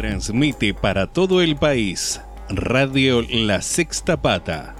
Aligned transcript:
Transmite 0.00 0.72
para 0.72 1.08
todo 1.08 1.42
el 1.42 1.56
país 1.56 2.22
Radio 2.48 3.20
La 3.20 3.60
Sexta 3.60 4.22
Pata. 4.22 4.74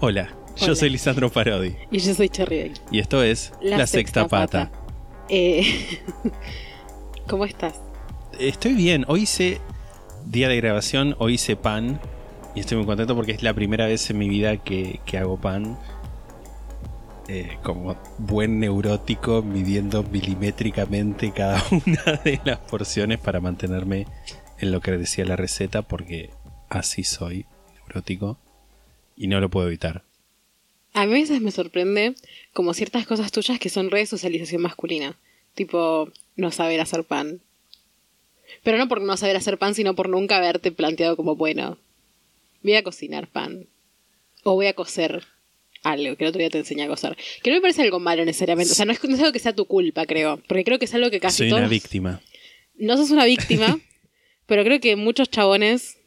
Hola, 0.00 0.34
yo 0.56 0.74
soy 0.74 0.90
Lisandro 0.90 1.30
Parodi 1.30 1.76
Y 1.92 2.00
yo 2.00 2.12
soy 2.14 2.28
Cherry 2.28 2.56
Bell. 2.56 2.72
y 2.90 2.98
esto 2.98 3.22
es 3.22 3.52
La, 3.62 3.86
Sexta, 3.86 4.26
Pata. 4.26 4.72
Eh, 5.28 6.00
¿Cómo 7.28 7.44
estás? 7.44 7.74
Estoy 8.40 8.72
bien, 8.72 9.04
hoy 9.06 9.22
hice 9.22 9.60
día 10.26 10.48
de 10.48 10.56
grabación, 10.56 11.14
hoy 11.20 11.34
hice 11.34 11.54
pan 11.54 12.00
y 12.56 12.60
estoy 12.60 12.78
muy 12.78 12.86
contento 12.86 13.14
porque 13.14 13.30
es 13.30 13.44
la 13.44 13.54
primera 13.54 13.86
vez 13.86 14.10
en 14.10 14.18
mi 14.18 14.28
vida 14.28 14.56
que, 14.56 14.98
que 15.06 15.16
hago 15.16 15.40
pan. 15.40 15.78
Eh, 17.26 17.58
como 17.62 17.96
buen 18.18 18.60
neurótico, 18.60 19.42
midiendo 19.42 20.02
milimétricamente 20.02 21.32
cada 21.32 21.64
una 21.86 22.20
de 22.22 22.38
las 22.44 22.58
porciones 22.58 23.18
para 23.18 23.40
mantenerme 23.40 24.06
en 24.58 24.72
lo 24.72 24.80
que 24.80 24.92
decía 24.92 25.24
la 25.24 25.36
receta, 25.36 25.82
porque 25.82 26.30
así 26.68 27.02
soy, 27.02 27.46
neurótico, 27.78 28.38
y 29.16 29.28
no 29.28 29.40
lo 29.40 29.48
puedo 29.48 29.68
evitar. 29.68 30.04
A 30.92 31.06
mí 31.06 31.12
veces 31.12 31.40
me 31.40 31.50
sorprende 31.50 32.14
como 32.52 32.74
ciertas 32.74 33.06
cosas 33.06 33.32
tuyas 33.32 33.58
que 33.58 33.70
son 33.70 33.90
re 33.90 34.04
socialización 34.06 34.62
masculina. 34.62 35.16
Tipo, 35.54 36.10
no 36.36 36.50
saber 36.50 36.80
hacer 36.80 37.04
pan. 37.04 37.40
Pero 38.62 38.76
no 38.78 38.86
por 38.86 39.00
no 39.00 39.16
saber 39.16 39.36
hacer 39.36 39.58
pan, 39.58 39.74
sino 39.74 39.94
por 39.94 40.08
nunca 40.08 40.36
haberte 40.36 40.72
planteado 40.72 41.16
como, 41.16 41.36
bueno, 41.36 41.78
voy 42.62 42.74
a 42.74 42.82
cocinar 42.82 43.28
pan. 43.28 43.66
O 44.42 44.54
voy 44.54 44.66
a 44.66 44.74
coser 44.74 45.24
algo, 45.84 46.16
que 46.16 46.24
el 46.24 46.30
otro 46.30 46.40
día 46.40 46.50
te 46.50 46.58
enseñé 46.58 46.82
a 46.82 46.88
coser. 46.88 47.16
Que 47.42 47.50
no 47.50 47.56
me 47.56 47.60
parece 47.60 47.82
algo 47.82 48.00
malo 48.00 48.24
necesariamente. 48.24 48.72
O 48.72 48.74
sea, 48.74 48.86
no 48.86 48.92
es, 48.92 49.04
no 49.04 49.14
es 49.14 49.20
algo 49.20 49.32
que 49.32 49.38
sea 49.38 49.54
tu 49.54 49.66
culpa, 49.66 50.06
creo. 50.06 50.38
Porque 50.48 50.64
creo 50.64 50.78
que 50.78 50.86
es 50.86 50.94
algo 50.94 51.10
que 51.10 51.20
casi 51.20 51.38
Soy 51.38 51.48
todos... 51.50 51.60
una 51.60 51.68
víctima. 51.68 52.20
no 52.76 52.96
sos 52.96 53.10
una 53.10 53.24
víctima, 53.24 53.78
pero 54.46 54.64
creo 54.64 54.80
que 54.80 54.96
muchos 54.96 55.30
chabones 55.30 55.98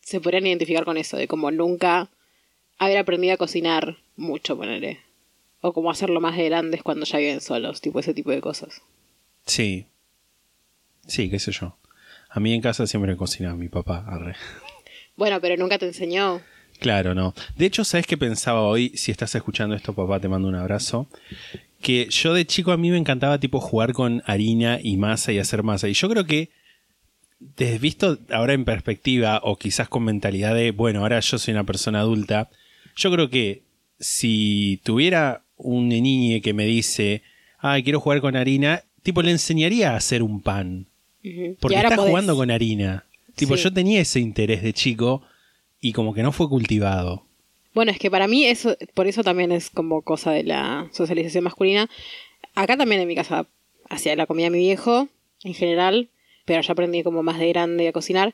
se 0.00 0.20
podrían 0.20 0.46
identificar 0.46 0.84
con 0.84 0.96
eso, 0.96 1.16
de 1.16 1.28
como 1.28 1.50
nunca 1.50 2.10
haber 2.78 2.98
aprendido 2.98 3.34
a 3.34 3.36
cocinar 3.36 3.98
mucho, 4.16 4.56
ponerle. 4.56 5.00
O 5.60 5.72
como 5.72 5.90
hacerlo 5.90 6.20
más 6.20 6.36
de 6.36 6.44
grandes 6.44 6.82
cuando 6.82 7.06
ya 7.06 7.18
viven 7.18 7.40
solos, 7.40 7.80
tipo 7.80 8.00
ese 8.00 8.14
tipo 8.14 8.30
de 8.30 8.40
cosas. 8.40 8.82
Sí. 9.46 9.86
Sí, 11.06 11.30
qué 11.30 11.38
sé 11.38 11.52
yo. 11.52 11.78
A 12.28 12.40
mí 12.40 12.52
en 12.52 12.60
casa 12.60 12.86
siempre 12.86 13.16
cocinaba 13.16 13.56
mi 13.56 13.68
papá. 13.68 14.04
arre. 14.06 14.36
Bueno, 15.16 15.40
pero 15.40 15.56
nunca 15.56 15.78
te 15.78 15.86
enseñó. 15.86 16.42
Claro, 16.80 17.14
no. 17.14 17.34
De 17.56 17.66
hecho, 17.66 17.84
¿sabes 17.84 18.06
qué 18.06 18.16
pensaba 18.16 18.62
hoy? 18.62 18.90
Si 18.96 19.10
estás 19.10 19.34
escuchando 19.34 19.74
esto, 19.74 19.94
papá, 19.94 20.20
te 20.20 20.28
mando 20.28 20.48
un 20.48 20.54
abrazo. 20.54 21.08
Que 21.80 22.08
yo 22.10 22.34
de 22.34 22.46
chico 22.46 22.72
a 22.72 22.76
mí 22.76 22.90
me 22.90 22.98
encantaba 22.98 23.38
tipo 23.38 23.60
jugar 23.60 23.92
con 23.92 24.22
harina 24.26 24.78
y 24.82 24.96
masa 24.96 25.32
y 25.32 25.38
hacer 25.38 25.62
masa. 25.62 25.88
Y 25.88 25.92
yo 25.94 26.08
creo 26.08 26.24
que, 26.26 26.50
desde 27.38 27.78
visto 27.78 28.18
ahora 28.30 28.54
en 28.54 28.64
perspectiva, 28.64 29.40
o 29.42 29.56
quizás 29.56 29.88
con 29.88 30.04
mentalidad 30.04 30.54
de, 30.54 30.70
bueno, 30.72 31.00
ahora 31.00 31.20
yo 31.20 31.38
soy 31.38 31.52
una 31.52 31.64
persona 31.64 32.00
adulta, 32.00 32.48
yo 32.96 33.10
creo 33.12 33.28
que 33.30 33.62
si 34.00 34.80
tuviera 34.82 35.42
un 35.56 35.88
niño 35.88 36.40
que 36.42 36.52
me 36.54 36.64
dice, 36.66 37.22
ay, 37.58 37.82
quiero 37.82 38.00
jugar 38.00 38.20
con 38.20 38.36
harina, 38.36 38.82
tipo 39.02 39.22
le 39.22 39.30
enseñaría 39.30 39.92
a 39.92 39.96
hacer 39.96 40.22
un 40.22 40.40
pan. 40.40 40.86
Porque 41.60 41.76
está 41.76 41.96
podés. 41.96 42.10
jugando 42.10 42.36
con 42.36 42.50
harina. 42.50 43.04
Tipo, 43.36 43.56
Sí. 43.56 43.64
yo 43.64 43.72
tenía 43.72 44.00
ese 44.00 44.20
interés 44.20 44.62
de 44.62 44.72
chico 44.72 45.22
y 45.84 45.92
como 45.92 46.14
que 46.14 46.22
no 46.22 46.32
fue 46.32 46.48
cultivado. 46.48 47.26
Bueno, 47.74 47.92
es 47.92 47.98
que 47.98 48.10
para 48.10 48.26
mí 48.26 48.46
eso, 48.46 48.74
por 48.94 49.06
eso 49.06 49.22
también 49.22 49.52
es 49.52 49.68
como 49.68 50.00
cosa 50.00 50.30
de 50.30 50.42
la 50.42 50.88
socialización 50.92 51.44
masculina. 51.44 51.90
Acá 52.54 52.78
también 52.78 53.02
en 53.02 53.08
mi 53.08 53.14
casa 53.14 53.46
hacía 53.90 54.16
la 54.16 54.26
comida 54.26 54.48
mi 54.48 54.60
viejo, 54.60 55.08
en 55.42 55.52
general, 55.52 56.08
pero 56.46 56.62
ya 56.62 56.72
aprendí 56.72 57.02
como 57.02 57.22
más 57.22 57.38
de 57.38 57.50
grande 57.50 57.86
a 57.86 57.92
cocinar. 57.92 58.32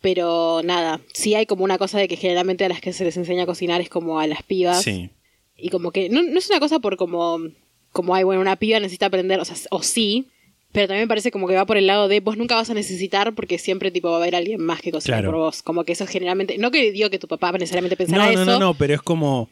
Pero 0.00 0.62
nada, 0.64 1.00
sí 1.12 1.36
hay 1.36 1.46
como 1.46 1.62
una 1.62 1.78
cosa 1.78 1.96
de 1.96 2.08
que 2.08 2.16
generalmente 2.16 2.64
a 2.64 2.68
las 2.68 2.80
que 2.80 2.92
se 2.92 3.04
les 3.04 3.16
enseña 3.16 3.44
a 3.44 3.46
cocinar 3.46 3.80
es 3.80 3.88
como 3.88 4.18
a 4.18 4.26
las 4.26 4.42
pibas. 4.42 4.82
Sí. 4.82 5.10
Y 5.56 5.68
como 5.68 5.92
que 5.92 6.08
no, 6.08 6.24
no 6.24 6.40
es 6.40 6.50
una 6.50 6.58
cosa 6.58 6.80
por 6.80 6.96
como, 6.96 7.38
como 7.92 8.16
hay, 8.16 8.24
bueno, 8.24 8.40
una 8.40 8.56
piba 8.56 8.80
necesita 8.80 9.06
aprender, 9.06 9.38
o 9.38 9.44
sea, 9.44 9.54
o 9.70 9.84
sí, 9.84 10.26
pero 10.72 10.86
también 10.86 11.04
me 11.04 11.08
parece 11.08 11.30
como 11.30 11.48
que 11.48 11.54
va 11.54 11.66
por 11.66 11.76
el 11.76 11.86
lado 11.86 12.08
de 12.08 12.20
vos 12.20 12.36
nunca 12.36 12.54
vas 12.54 12.70
a 12.70 12.74
necesitar 12.74 13.34
porque 13.34 13.58
siempre 13.58 13.90
tipo 13.90 14.08
va 14.10 14.16
a 14.16 14.20
haber 14.20 14.34
alguien 14.36 14.60
más 14.60 14.80
que 14.80 14.90
cocine 14.92 15.16
Claro. 15.16 15.30
por 15.32 15.40
vos. 15.40 15.62
Como 15.62 15.84
que 15.84 15.92
eso 15.92 16.06
generalmente, 16.06 16.58
no 16.58 16.70
que 16.70 16.92
digo 16.92 17.10
que 17.10 17.18
tu 17.18 17.28
papá 17.28 17.52
necesariamente 17.52 17.96
pensara 17.96 18.24
No, 18.26 18.30
eso. 18.30 18.44
no, 18.44 18.52
no, 18.52 18.58
no, 18.58 18.74
pero 18.74 18.94
es 18.94 19.02
como. 19.02 19.48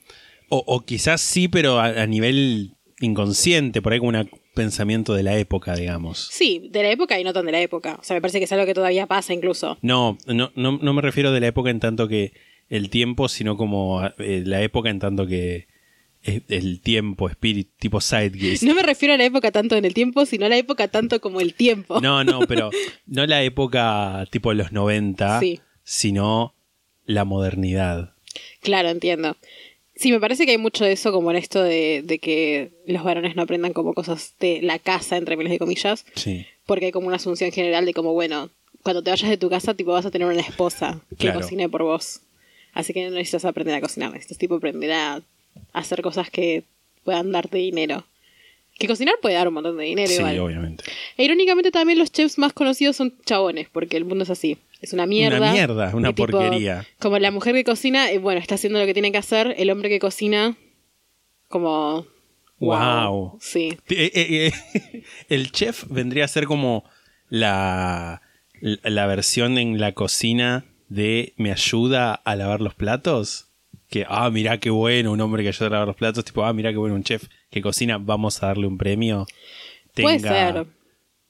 O, 0.49 0.63
o 0.67 0.81
quizás 0.85 1.21
sí, 1.21 1.49
pero 1.49 1.79
a, 1.79 1.87
a 2.03 2.07
nivel 2.07 2.73
inconsciente, 3.01 3.83
por 3.83 3.93
ahí 3.93 3.99
como 3.99 4.11
un 4.11 4.31
pensamiento 4.55 5.15
de 5.15 5.23
la 5.23 5.37
época, 5.39 5.75
digamos. 5.77 6.29
Sí, 6.33 6.69
de 6.71 6.83
la 6.83 6.91
época 6.91 7.19
y 7.19 7.25
no 7.25 7.33
tan 7.33 7.47
de 7.47 7.53
la 7.53 7.61
época. 7.61 7.97
O 8.01 8.05
sea, 8.05 8.15
me 8.15 8.21
parece 8.21 8.39
que 8.39 8.45
es 8.45 8.53
algo 8.53 8.67
que 8.67 8.75
todavía 8.75 9.07
pasa 9.07 9.33
incluso. 9.35 9.79
No, 9.83 10.19
no, 10.27 10.51
no, 10.55 10.79
no 10.81 10.93
me 10.95 11.03
refiero 11.03 11.33
de 11.33 11.41
la 11.41 11.49
época 11.49 11.71
en 11.71 11.81
tanto 11.81 12.09
que 12.09 12.33
el 12.69 12.91
tiempo, 12.91 13.29
sino 13.29 13.57
como 13.57 14.05
eh, 14.19 14.43
la 14.45 14.61
época 14.63 14.91
en 14.91 14.99
tanto 14.99 15.27
que 15.27 15.67
el 16.49 16.81
tiempo, 16.81 17.29
espíritu, 17.29 17.71
tipo 17.79 18.01
Sidegeist. 18.01 18.63
No 18.63 18.75
me 18.75 18.83
refiero 18.83 19.15
a 19.15 19.17
la 19.17 19.25
época 19.25 19.51
tanto 19.53 19.77
en 19.77 19.85
el 19.85 19.95
tiempo, 19.95 20.27
sino 20.27 20.47
a 20.47 20.49
la 20.49 20.57
época 20.57 20.89
tanto 20.89 21.21
como 21.21 21.41
el 21.41 21.55
tiempo. 21.55 22.01
No, 22.01 22.25
no, 22.25 22.41
pero 22.49 22.71
no 23.07 23.27
la 23.27 23.43
época 23.43 24.27
tipo 24.31 24.53
los 24.55 24.73
90, 24.73 25.41
Sí. 25.41 25.61
sino 25.85 26.55
la 27.07 27.25
modernidad. 27.25 28.15
Claro, 28.61 28.89
entiendo. 28.91 29.37
Sí, 29.97 30.13
me 30.13 30.21
parece 30.21 30.45
que 30.45 30.53
hay 30.53 30.59
mucho 30.59 30.85
de 30.85 30.93
eso 30.93 31.11
como 31.11 31.31
en 31.33 31.37
esto 31.39 31.61
de, 31.63 32.03
de 32.05 32.19
que 32.21 32.71
los 32.87 33.03
varones 33.03 33.35
no 33.35 33.43
aprendan 33.43 33.73
como 33.73 33.95
cosas 33.95 34.35
de 34.39 34.61
la 34.63 34.79
casa, 34.79 35.17
entre 35.17 35.37
miles 35.37 35.51
de 35.51 35.59
comillas, 35.59 36.05
Sí. 36.15 36.47
porque 36.67 36.87
hay 36.87 36.93
como 36.93 37.09
una 37.09 37.17
asunción 37.17 37.51
general 37.51 37.85
de 37.85 37.95
como, 37.95 38.13
bueno, 38.13 38.51
cuando 38.85 39.03
te 39.03 39.11
vayas 39.11 39.29
de 39.29 39.37
tu 39.39 39.51
casa, 39.51 39.75
tipo, 39.75 39.91
vas 39.91 40.07
a 40.07 40.11
tener 40.13 40.29
una 40.29 40.41
esposa 40.41 41.01
que 41.11 41.17
Claro. 41.17 41.41
cocine 41.41 41.69
por 41.69 41.83
vos. 41.83 42.21
Así 42.75 42.93
que 42.93 43.03
no 43.05 43.11
necesitas 43.11 43.45
aprender 43.45 43.75
a 43.75 43.81
cocinar, 43.81 44.13
necesitas 44.13 44.39
tipo 44.39 44.55
aprender 44.55 44.93
a 44.93 45.21
hacer 45.73 46.03
cosas 46.03 46.31
que 46.31 46.65
puedan 47.05 47.33
darte 47.33 47.59
dinero. 47.59 48.05
Que 48.79 48.87
cocinar 48.87 49.15
puede 49.21 49.35
dar 49.35 49.49
un 49.49 49.55
montón 49.55 49.77
de 49.77 49.85
dinero 49.85 50.09
Sí, 50.09 50.19
igual. 50.19 50.39
obviamente. 50.39 50.85
E 51.17 51.25
irónicamente 51.25 51.71
también 51.73 51.99
los 51.99 52.13
chefs 52.13 52.39
más 52.39 52.53
conocidos 52.53 52.95
son 52.97 53.15
chabones, 53.27 53.69
porque 53.73 53.97
el 53.97 54.05
mundo 54.05 54.23
es 54.23 54.31
así. 54.31 54.59
Es 54.81 54.93
una 54.93 55.07
mierda. 55.07 55.39
Una 55.39 55.53
mierda, 55.53 55.91
una 55.97 56.09
tipo, 56.13 56.27
porquería. 56.29 56.87
Como 57.01 57.19
la 57.19 57.33
mujer 57.33 57.55
que 57.55 57.65
cocina, 57.65 58.11
eh, 58.13 58.19
bueno, 58.19 58.41
está 58.41 58.55
haciendo 58.55 58.79
lo 58.79 58.87
que 58.87 58.93
tiene 58.95 59.11
que 59.11 59.19
hacer. 59.19 59.55
El 59.59 59.71
hombre 59.71 59.89
que 59.89 59.99
cocina, 59.99 60.57
como... 61.49 62.07
Wow. 62.61 63.39
Sí. 63.41 63.77
Eh, 63.89 64.11
eh, 64.15 64.53
eh, 64.85 65.03
El 65.29 65.51
chef 65.53 65.85
vendría 65.89 66.25
a 66.25 66.29
ser 66.29 66.47
como 66.47 66.85
la, 67.29 68.23
la 68.61 69.07
versión 69.07 69.59
en 69.59 69.81
la 69.81 69.93
cocina 69.93 70.65
de 70.89 71.35
me 71.37 71.53
ayuda 71.53 72.15
a 72.15 72.37
lavar 72.37 72.61
los 72.61 72.75
platos. 72.75 73.48
Que, 73.89 74.05
ah, 74.09 74.29
mirá 74.31 74.59
qué 74.59 74.71
bueno, 74.71 75.13
un 75.13 75.21
hombre 75.21 75.43
que 75.43 75.49
ayuda 75.49 75.67
a 75.67 75.71
lavar 75.71 75.89
los 75.89 75.97
platos. 75.97 76.25
Tipo, 76.25 76.45
ah, 76.45 76.53
mirá 76.53 76.71
qué 76.71 76.77
bueno, 76.77 76.95
un 76.95 77.05
chef 77.05 77.29
que 77.51 77.63
cocina, 77.63 77.99
vamos 77.99 78.43
a 78.43 78.49
darle 78.49 78.67
un 78.67 78.77
premio. 78.77 79.27
Puede 79.95 80.19
Tenga 80.19 80.55
ser. 80.55 80.67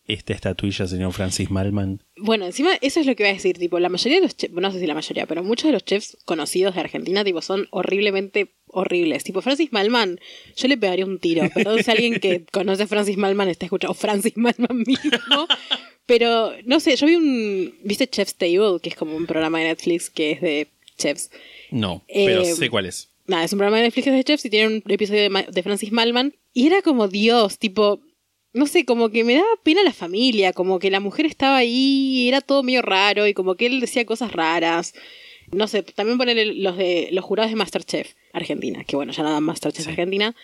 esta 0.07 0.33
estatuilla, 0.33 0.87
señor 0.87 1.13
Francis 1.13 1.51
Malman. 1.51 2.03
Bueno, 2.17 2.47
encima 2.47 2.71
eso 2.81 2.99
es 3.01 3.07
lo 3.07 3.15
que 3.15 3.23
iba 3.23 3.31
a 3.31 3.35
decir, 3.35 3.59
tipo, 3.59 3.79
la 3.79 3.89
mayoría 3.89 4.19
de 4.19 4.25
los 4.25 4.37
chefs, 4.37 4.53
no 4.53 4.73
sé 4.73 4.81
si 4.81 4.87
la 4.87 4.95
mayoría, 4.95 5.27
pero 5.27 5.45
muchos 5.45 5.67
de 5.69 5.73
los 5.73 5.85
chefs 5.85 6.17
conocidos 6.25 6.75
de 6.75 6.81
Argentina, 6.81 7.23
tipo, 7.23 7.41
son 7.43 7.69
horriblemente 7.71 8.55
horribles. 8.67 9.25
Tipo, 9.25 9.41
Francis 9.41 9.73
Malman, 9.73 10.19
yo 10.57 10.69
le 10.69 10.77
pegaría 10.77 11.07
un 11.07 11.19
tiro. 11.21 11.49
Perdón 11.55 11.83
si 11.83 11.91
alguien 11.91 12.19
que 12.19 12.45
conoce 12.53 12.83
a 12.83 12.87
Francis 12.87 13.17
Malman 13.17 13.49
está 13.49 13.67
escuchando, 13.67 13.95
Francis 13.95 14.37
Malman 14.37 14.79
mismo. 14.85 15.47
Pero, 16.07 16.53
no 16.65 16.81
sé, 16.81 16.97
yo 16.97 17.07
vi 17.07 17.17
un, 17.17 17.75
¿viste 17.85 18.09
Chef's 18.09 18.35
Table? 18.35 18.81
Que 18.83 18.89
es 18.89 18.97
como 18.97 19.15
un 19.15 19.27
programa 19.27 19.59
de 19.59 19.67
Netflix 19.67 20.11
que 20.11 20.33
es 20.33 20.41
de 20.41 20.69
chefs. 20.97 21.31
No, 21.71 22.05
pero 22.13 22.43
Eh, 22.43 22.55
sé 22.55 22.71
cuál 22.71 22.87
es. 22.87 23.11
Nada, 23.27 23.45
es 23.45 23.53
un 23.53 23.59
programa 23.59 23.77
de 23.79 23.85
Netflix 23.85 24.07
de 24.07 24.25
chefs 24.25 24.45
y 24.47 24.51
tiene 24.51 24.67
un 24.69 24.83
episodio 24.89 25.29
de, 25.29 25.47
de 25.51 25.63
Francis 25.63 25.93
Malman. 25.93 26.35
Y 26.55 26.67
era 26.67 26.81
como 26.83 27.09
Dios, 27.09 27.59
tipo, 27.59 28.01
no 28.55 28.67
sé, 28.67 28.85
como 28.87 29.11
que 29.11 29.23
me 29.25 29.35
daba 29.35 29.47
pena 29.63 29.83
la 29.83 29.93
familia, 29.93 30.53
como 30.55 30.79
que 30.79 30.91
la 30.91 31.01
mujer 31.01 31.27
estaba 31.27 31.59
ahí, 31.59 32.23
y 32.25 32.29
era 32.29 32.41
todo 32.41 32.63
medio 32.63 32.81
raro 32.83 33.27
y 33.27 33.35
como 33.35 33.55
que 33.55 33.67
él 33.67 33.81
decía 33.81 34.07
cosas 34.07 34.33
raras. 34.33 34.95
No 35.53 35.67
sé, 35.69 35.83
también 35.83 36.19
poner 36.19 36.47
los 36.57 36.77
de 36.77 37.09
los 37.13 37.25
jurados 37.25 37.51
de 37.51 37.57
Masterchef 37.57 38.15
Argentina, 38.33 38.85
que 38.85 38.97
bueno, 38.97 39.13
ya 39.13 39.23
no 39.23 39.31
dan 39.31 39.43
Masterchef 39.45 39.89
Argentina. 39.89 40.35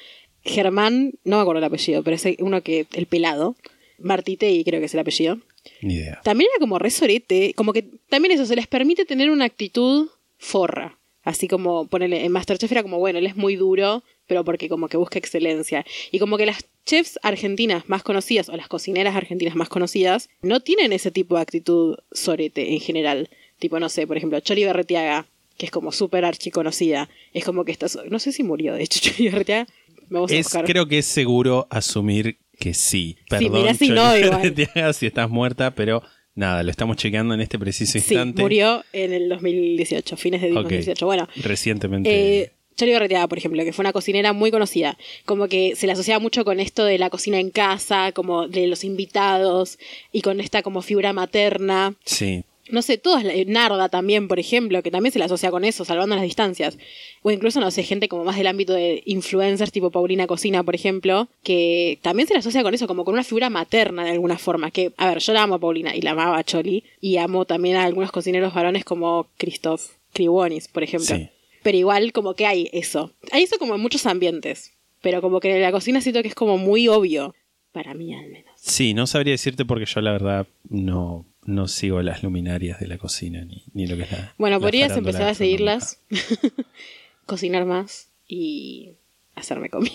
Germán, 0.45 1.15
no 1.25 1.37
me 1.37 1.43
acuerdo 1.43 1.59
el 1.59 1.65
apellido, 1.65 2.03
pero 2.03 2.17
es 2.17 2.27
uno 2.39 2.63
que, 2.63 2.87
el 2.93 3.07
pelado, 3.07 3.57
Martitei 3.99 4.63
creo 4.65 4.81
que 4.81 4.87
es 4.87 4.95
el 4.95 5.01
apellido. 5.01 5.39
Ni 5.81 5.95
idea. 5.95 6.21
También 6.23 6.51
era 6.53 6.61
como 6.61 6.79
re 6.79 6.91
sorete, 6.91 7.55
como 7.55 7.73
que 7.73 7.83
también 8.11 8.33
eso, 8.33 8.45
se 8.45 8.57
les 8.57 8.67
permite 8.67 9.07
tener 9.07 9.31
una 9.31 9.47
actitud 9.47 10.09
forra. 10.39 10.99
Así 11.25 11.49
como, 11.49 11.87
ponele, 11.89 12.25
en 12.25 12.33
Masterchef 12.33 12.71
era 12.71 12.83
como, 12.83 12.99
bueno, 12.99 13.19
él 13.19 13.27
es 13.27 13.35
muy 13.37 13.57
duro, 13.57 14.03
pero 14.27 14.45
porque 14.45 14.69
como 14.69 14.89
que 14.89 14.97
busca 14.99 15.19
excelencia. 15.19 15.85
Y 16.13 16.19
como 16.19 16.37
que 16.37 16.47
las 16.47 16.65
chefs 16.85 17.19
argentinas 17.23 17.89
más 17.89 18.03
conocidas, 18.03 18.49
o 18.51 18.57
las 18.57 18.69
cocineras 18.69 19.17
argentinas 19.17 19.57
más 19.57 19.69
conocidas, 19.71 20.29
no 20.43 20.61
tienen 20.61 20.93
ese 20.93 21.11
tipo 21.11 21.37
de 21.37 21.43
actitud 21.43 21.97
sorete 22.13 22.73
en 22.75 22.81
general. 22.81 23.31
Tipo, 23.59 23.81
no 23.81 23.89
sé, 23.89 24.07
por 24.07 24.17
ejemplo, 24.19 24.39
Chori 24.41 24.65
Berretiaga, 24.65 25.27
que 25.57 25.67
es 25.67 25.73
como 25.73 25.93
súper 25.93 26.25
archiconocida. 26.27 27.09
Es 27.33 27.45
como 27.45 27.65
que 27.65 27.73
está, 27.73 27.87
no 28.11 28.19
sé 28.19 28.33
si 28.33 28.43
murió, 28.43 28.75
de 28.75 28.83
hecho, 28.83 29.01
Chori 29.03 29.31
Berretiaga. 29.31 29.67
Vamos 30.11 30.31
a 30.31 30.35
Es, 30.37 30.45
buscar. 30.47 30.65
creo 30.67 30.87
que 30.87 30.99
es 30.99 31.07
seguro 31.07 31.67
asumir 31.71 32.37
que 32.59 32.75
sí. 32.75 33.17
Perdón, 33.31 33.63
mirá 33.63 33.73
si 33.75 33.87
Chori 33.89 33.99
no, 33.99 34.17
igual. 34.19 34.43
Berretiaga, 34.43 34.93
si 34.93 35.07
estás 35.07 35.31
muerta, 35.31 35.71
pero 35.75 36.03
nada, 36.35 36.63
lo 36.63 36.71
estamos 36.71 36.97
chequeando 36.97 37.35
en 37.35 37.41
este 37.41 37.59
preciso 37.59 37.93
Sí, 37.93 37.99
instante. 37.99 38.43
murió 38.43 38.85
en 38.93 39.13
el 39.13 39.29
2018, 39.29 40.17
fines 40.17 40.41
de 40.43 40.51
Ok. 40.51 40.55
2018. 40.63 41.07
Bueno, 41.07 41.29
Recientemente. 41.37 42.41
Eh, 42.43 42.51
Barreteada, 42.93 43.29
por 43.29 43.39
ejemplo, 43.39 43.63
que 43.65 43.73
fue 43.73 43.85
una 43.85 43.93
cocinera 43.93 44.33
muy 44.33 44.51
conocida, 44.51 44.99
como 45.25 45.47
que 45.47 45.77
se 45.77 45.87
le 45.87 45.93
asociaba 45.93 46.19
mucho 46.19 46.45
con 46.45 46.59
esto 46.59 46.85
de 46.85 46.99
la 46.99 47.09
cocina 47.09 47.39
en 47.39 47.51
casa, 47.51 48.11
como 48.13 48.49
de 48.49 48.67
los 48.67 48.83
invitados 48.83 49.79
y 50.13 50.23
con 50.23 50.41
esta 50.41 50.63
como 50.63 50.83
figura 50.83 51.13
materna. 51.13 51.95
sí. 52.05 52.43
No 52.71 52.81
sé, 52.81 52.97
todas, 52.97 53.25
eh, 53.25 53.45
Narda 53.47 53.89
también, 53.89 54.27
por 54.27 54.39
ejemplo, 54.39 54.83
que 54.83 54.91
también 54.91 55.13
se 55.13 55.19
le 55.19 55.27
asocia 55.27 55.51
con 55.51 55.65
eso, 55.65 55.85
salvando 55.85 56.17
las 56.17 56.25
distancias. 56.25 56.79
O 57.23 57.31
incluso, 57.31 57.61
no 57.61 57.71
sé, 57.71 57.83
gente 57.83 58.09
como 58.09 58.25
más 58.25 58.37
del 58.37 58.47
ámbito 58.47 58.73
de 58.73 59.03
influencers, 59.05 59.71
tipo 59.71 59.91
Paulina 59.91 60.27
Cocina, 60.27 60.63
por 60.63 60.75
ejemplo, 60.75 61.29
que 61.43 61.99
también 62.03 62.27
se 62.27 62.35
le 62.35 62.41
asocia 62.41 62.63
con 62.63 62.73
eso, 62.73 62.87
como 62.87 63.05
con 63.05 63.15
una 63.15 63.25
figura 63.25 63.51
materna 63.51 64.05
de 64.05 64.13
alguna 64.13 64.39
forma. 64.39 64.71
Que, 64.71 64.93
a 64.97 65.09
ver, 65.09 65.19
yo 65.19 65.33
la 65.35 65.43
amo 65.43 65.57
a 65.57 65.61
Paulina 65.61 65.95
y 65.95 66.01
la 66.01 66.13
amaba 66.13 66.39
a 66.39 66.45
Choli, 66.45 66.85
y 67.01 67.19
amo 67.19 67.45
también 67.45 67.77
a 67.77 67.85
algunos 67.85 68.11
cocineros 68.11 68.55
varones 68.55 68.85
como 68.85 69.29
Christoph 69.37 69.83
Kriwonis, 70.15 70.69
por 70.69 70.83
ejemplo. 70.83 71.17
Sí. 71.17 71.29
Pero 71.63 71.79
igual 71.79 72.13
como 72.13 72.35
que 72.35 72.47
hay 72.47 72.71
eso. 72.73 73.13
Hay 73.33 73.43
eso 73.43 73.59
como 73.59 73.75
en 73.75 73.81
muchos 73.81 74.07
ambientes. 74.07 74.73
Pero 75.01 75.21
como 75.21 75.41
que 75.41 75.55
en 75.55 75.63
la 75.63 75.73
cocina 75.73 76.01
siento 76.01 76.23
que 76.23 76.29
es 76.29 76.35
como 76.35 76.57
muy 76.57 76.89
obvio. 76.89 77.35
Para 77.73 77.93
mí 77.93 78.15
al 78.15 78.31
menos. 78.31 78.53
Sí, 78.57 78.95
no 78.95 79.07
sabría 79.07 79.33
decirte 79.33 79.65
porque 79.65 79.85
yo 79.87 80.01
la 80.01 80.13
verdad 80.13 80.47
no, 80.69 81.27
no 81.47 81.69
sigo 81.69 82.03
las 82.03 82.23
luminarias 82.23 82.81
de 82.81 82.87
la 82.87 82.99
cocina 82.99 83.45
ni, 83.45 83.65
ni 83.73 83.87
lo 83.87 83.97
que 83.97 84.03
es 84.03 84.13
la. 84.13 84.35
Bueno, 84.39 84.57
la 84.57 84.61
podrías 84.61 84.97
empezar 84.97 85.29
a 85.29 85.35
seguirlas. 85.35 86.01
Cocinar 87.27 87.65
más 87.65 88.11
y 88.29 88.93
hacerme 89.35 89.71
comida. 89.71 89.93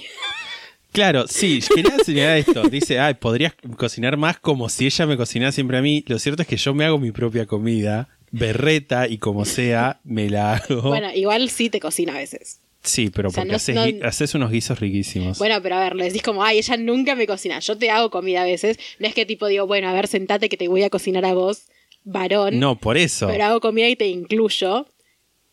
Claro, 0.91 1.27
sí, 1.27 1.59
quería 1.73 1.97
señalar 1.99 2.37
esto. 2.37 2.63
Dice, 2.67 2.99
ay, 2.99 3.13
podrías 3.13 3.53
cocinar 3.77 4.17
más 4.17 4.39
como 4.39 4.69
si 4.69 4.85
ella 4.85 5.05
me 5.05 5.17
cocinara 5.17 5.51
siempre 5.51 5.77
a 5.77 5.81
mí. 5.81 6.03
Lo 6.07 6.17
cierto 6.17 6.41
es 6.41 6.47
que 6.47 6.57
yo 6.57 6.73
me 6.73 6.85
hago 6.85 6.97
mi 6.97 7.11
propia 7.11 7.45
comida, 7.45 8.09
berreta 8.31 9.07
y 9.07 9.19
como 9.19 9.45
sea, 9.45 9.99
me 10.03 10.29
la 10.29 10.55
hago. 10.55 10.81
Bueno, 10.81 11.09
igual 11.13 11.49
sí 11.49 11.69
te 11.69 11.79
cocina 11.79 12.13
a 12.15 12.17
veces. 12.17 12.61
Sí, 12.81 13.09
pero 13.13 13.29
o 13.29 13.31
sea, 13.31 13.41
porque 13.43 13.51
no- 13.51 13.55
haces, 13.57 13.75
no- 13.75 13.85
gui- 13.85 14.03
haces 14.03 14.35
unos 14.35 14.51
guisos 14.51 14.79
riquísimos. 14.79 15.37
Bueno, 15.37 15.61
pero 15.61 15.75
a 15.75 15.79
ver, 15.83 15.95
le 15.95 16.05
decís 16.05 16.21
como, 16.23 16.43
ay, 16.43 16.57
ella 16.59 16.77
nunca 16.77 17.15
me 17.15 17.27
cocina. 17.27 17.59
Yo 17.59 17.77
te 17.77 17.89
hago 17.89 18.09
comida 18.09 18.41
a 18.41 18.45
veces. 18.45 18.77
No 18.99 19.07
es 19.07 19.13
que 19.13 19.25
tipo 19.25 19.47
digo, 19.47 19.67
bueno, 19.67 19.87
a 19.89 19.93
ver, 19.93 20.07
sentate 20.07 20.49
que 20.49 20.57
te 20.57 20.67
voy 20.67 20.83
a 20.83 20.89
cocinar 20.89 21.25
a 21.25 21.33
vos, 21.33 21.63
varón. 22.03 22.59
no, 22.59 22.79
por 22.79 22.97
eso. 22.97 23.27
Pero 23.27 23.43
hago 23.45 23.59
comida 23.61 23.87
y 23.89 23.95
te 23.95 24.07
incluyo. 24.07 24.87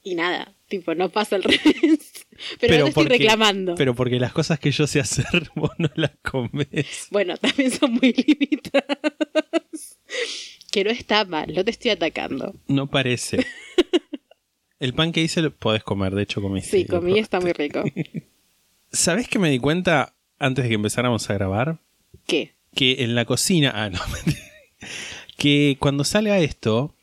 Y 0.03 0.15
nada, 0.15 0.55
tipo, 0.69 0.95
no 0.95 1.09
pasa 1.09 1.35
al 1.37 1.43
revés. 1.45 2.27
Pero, 2.61 2.77
no 2.79 2.85
te 2.85 2.89
estoy 2.91 3.07
reclamando. 3.07 3.75
Pero 3.77 3.95
porque 3.95 4.21
las 4.21 4.33
cosas 4.33 4.61
que 4.61 4.71
yo 4.71 4.87
sé 4.87 5.01
hacer, 5.01 5.51
vos 5.57 5.71
no 5.79 5.91
las 5.97 6.13
comes. 6.23 7.09
Bueno, 7.11 7.37
también 7.39 7.71
son 7.73 7.95
muy 7.95 8.13
limitadas. 8.13 9.99
que 10.71 10.85
no 10.85 10.91
está 10.91 11.25
mal, 11.25 11.53
no 11.55 11.65
te 11.65 11.71
estoy 11.73 11.91
atacando. 11.91 12.55
No 12.69 12.87
parece. 12.89 13.45
El 14.79 14.95
pan 14.95 15.13
que 15.13 15.23
hice 15.23 15.43
lo 15.43 15.55
podés 15.55 15.83
comer, 15.83 16.15
de 16.15 16.23
hecho 16.23 16.43
comiste. 16.43 16.71
Sí, 16.71 16.85
comí, 16.85 17.19
está 17.19 17.41
muy 17.41 17.53
rico. 17.53 17.83
¿Sabés 18.93 19.29
que 19.29 19.39
me 19.39 19.51
di 19.51 19.59
cuenta 19.59 20.15
antes 20.39 20.65
de 20.65 20.69
que 20.69 20.75
empezáramos 20.75 21.29
a 21.29 21.35
grabar? 21.35 21.79
¿Qué? 22.27 22.55
Que 22.75 23.05
en 23.05 23.15
la 23.15 23.25
cocina. 23.25 23.73
Ah, 23.75 23.91
no. 23.91 24.01
que 25.37 25.77
cuando 25.81 26.05
salga 26.05 26.39
esto, 26.39 26.95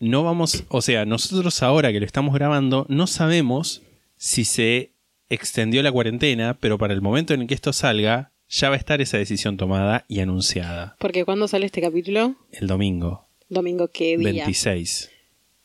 no 0.00 0.24
vamos. 0.24 0.64
O 0.68 0.82
sea, 0.82 1.04
nosotros 1.04 1.62
ahora 1.62 1.92
que 1.92 2.00
lo 2.00 2.06
estamos 2.06 2.34
grabando, 2.34 2.86
no 2.88 3.06
sabemos 3.06 3.82
si 4.16 4.44
se 4.44 4.90
extendió 5.28 5.82
la 5.82 5.92
cuarentena, 5.92 6.58
pero 6.60 6.78
para 6.78 6.94
el 6.94 7.00
momento 7.00 7.32
en 7.32 7.42
el 7.42 7.46
que 7.46 7.54
esto 7.54 7.72
salga, 7.72 8.32
ya 8.48 8.68
va 8.68 8.74
a 8.74 8.78
estar 8.78 9.00
esa 9.00 9.16
decisión 9.18 9.56
tomada 9.56 10.04
y 10.08 10.20
anunciada. 10.20 10.96
Porque 10.98 11.24
cuando 11.24 11.48
sale 11.48 11.66
este 11.66 11.80
capítulo, 11.80 12.36
El 12.50 12.66
domingo, 12.66 13.28
domingo, 13.48 13.88
¿qué 13.88 14.18
día? 14.18 14.44
26. 14.44 15.11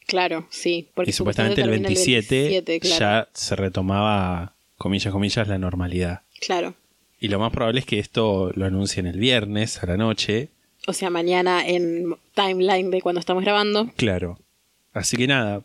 Claro, 0.07 0.47
sí. 0.49 0.89
Porque 0.95 1.11
y 1.11 1.13
supuestamente 1.13 1.61
el 1.61 1.67
termina 1.69 1.89
27, 1.89 2.41
27, 2.41 2.79
claro. 2.79 2.99
ya 2.99 3.29
se 3.33 3.55
retomaba, 3.55 4.55
comillas, 4.77 5.11
comillas, 5.13 5.47
la 5.47 5.57
normalidad. 5.59 6.21
Claro. 6.41 6.75
Y 7.19 7.27
lo 7.27 7.39
más 7.39 7.51
probable 7.51 7.79
es 7.81 7.85
que 7.85 7.99
esto 7.99 8.51
lo 8.55 8.65
anuncien 8.65 9.05
el 9.05 9.19
viernes 9.19 9.83
a 9.83 9.85
la 9.87 9.97
noche. 9.97 10.49
O 10.87 10.93
sea, 10.93 11.09
mañana 11.09 11.67
en 11.67 12.15
timeline 12.33 12.89
de 12.89 13.01
cuando 13.01 13.19
estamos 13.19 13.43
grabando. 13.43 13.91
Claro. 13.97 14.39
Así 14.93 15.17
que 15.17 15.27
nada, 15.27 15.63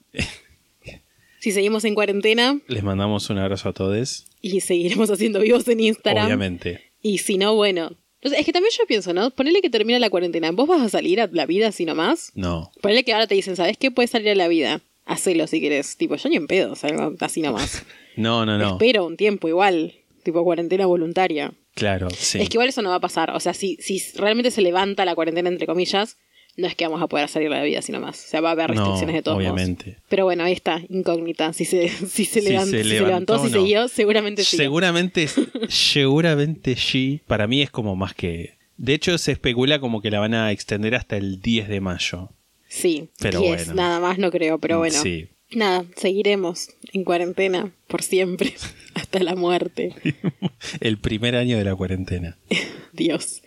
Si 1.38 1.50
seguimos 1.50 1.84
en 1.84 1.94
cuarentena 1.94 2.60
les 2.68 2.82
mandamos 2.82 3.28
un 3.30 3.38
abrazo 3.38 3.68
a 3.70 3.72
todos. 3.72 4.26
y 4.40 4.60
seguiremos 4.60 5.10
haciendo 5.10 5.40
vivos 5.40 5.66
en 5.68 5.80
Instagram. 5.80 6.26
Obviamente. 6.26 6.92
Y 7.00 7.18
si 7.18 7.36
no, 7.38 7.54
bueno. 7.54 7.96
O 8.24 8.28
sea, 8.28 8.38
es 8.38 8.46
que 8.46 8.52
también 8.52 8.72
yo 8.76 8.86
pienso, 8.86 9.12
¿no? 9.12 9.30
Ponele 9.30 9.60
que 9.60 9.70
termina 9.70 9.98
la 9.98 10.10
cuarentena. 10.10 10.50
¿Vos 10.52 10.68
vas 10.68 10.80
a 10.82 10.88
salir 10.88 11.20
a 11.20 11.28
la 11.32 11.46
vida 11.46 11.68
así 11.68 11.84
nomás? 11.84 12.30
No. 12.34 12.70
Ponele 12.80 13.04
que 13.04 13.12
ahora 13.12 13.26
te 13.26 13.34
dicen, 13.34 13.56
¿sabes 13.56 13.76
qué? 13.76 13.90
Puedes 13.90 14.10
salir 14.10 14.30
a 14.30 14.34
la 14.34 14.48
vida. 14.48 14.80
Hacelo 15.04 15.46
si 15.48 15.60
querés. 15.60 15.96
Tipo, 15.96 16.14
yo 16.14 16.28
ni 16.28 16.36
en 16.36 16.46
pedo 16.46 16.76
salgo 16.76 17.14
así 17.20 17.42
nomás. 17.42 17.84
No, 18.14 18.44
no, 18.44 18.58
no. 18.58 18.72
Espero 18.72 19.06
un 19.06 19.16
tiempo 19.16 19.48
igual. 19.48 19.94
Tipo, 20.22 20.44
cuarentena 20.44 20.84
voluntaria. 20.84 21.54
Claro, 21.74 22.10
sí. 22.10 22.42
Es 22.42 22.50
que 22.50 22.56
igual 22.56 22.68
eso 22.68 22.82
no 22.82 22.90
va 22.90 22.96
a 22.96 23.00
pasar. 23.00 23.30
O 23.30 23.40
sea, 23.40 23.54
si, 23.54 23.78
si 23.80 24.02
realmente 24.16 24.50
se 24.50 24.60
levanta 24.60 25.06
la 25.06 25.14
cuarentena, 25.14 25.48
entre 25.48 25.66
comillas, 25.66 26.18
no 26.56 26.66
es 26.66 26.74
que 26.76 26.84
vamos 26.86 27.00
a 27.02 27.06
poder 27.06 27.28
salir 27.28 27.48
a 27.48 27.56
la 27.58 27.62
vida 27.62 27.78
así 27.78 27.92
nomás. 27.92 28.24
O 28.24 28.28
sea, 28.28 28.40
va 28.40 28.50
a 28.50 28.52
haber 28.52 28.70
No, 28.70 28.76
restricciones 28.76 29.14
de 29.16 29.22
todos 29.22 29.38
modos. 29.38 29.52
obviamente. 29.52 29.96
Pero 30.08 30.24
bueno, 30.24 30.44
ahí 30.44 30.52
está, 30.52 30.82
incógnita. 30.88 31.52
Si 31.52 31.64
se, 31.64 31.88
si 32.08 32.24
se, 32.24 32.40
Si 32.40 32.48
levantó, 32.48 32.70
se 32.70 32.82
si 32.82 32.88
se 32.90 33.00
levantó 33.00 33.38
si 33.46 33.50
siguió, 33.52 33.88
seguramente 33.88 34.44
sí. 34.44 34.56
Seguramente, 34.56 35.28
seguramente 35.68 36.76
sí. 36.76 37.20
Para 37.26 37.46
mí 37.46 37.62
es 37.62 37.70
como 37.70 37.96
más 37.96 38.14
que... 38.14 38.56
De 38.76 38.94
hecho, 38.94 39.16
se 39.18 39.32
especula 39.32 39.78
como 39.80 40.00
que 40.02 40.10
la 40.10 40.18
van 40.20 40.34
a 40.34 40.50
extender 40.50 40.94
hasta 40.94 41.16
el 41.16 41.40
10 41.40 41.68
de 41.68 41.80
mayo. 41.80 42.30
Sí, 42.68 43.10
Pero 43.18 43.40
10, 43.40 43.66
bueno. 43.66 43.74
nada 43.74 44.00
más 44.00 44.18
no 44.18 44.30
creo, 44.30 44.58
pero 44.58 44.78
bueno. 44.78 44.98
Sí. 45.00 45.28
Nada, 45.50 45.84
seguiremos 45.96 46.70
en 46.94 47.04
cuarentena 47.04 47.72
por 47.86 48.02
siempre, 48.02 48.54
hasta 48.94 49.22
la 49.22 49.34
muerte. 49.36 49.94
El 50.80 50.98
primer 50.98 51.36
año 51.36 51.58
de 51.58 51.64
la 51.64 51.76
cuarentena. 51.76 52.38
Dios. 52.94 53.42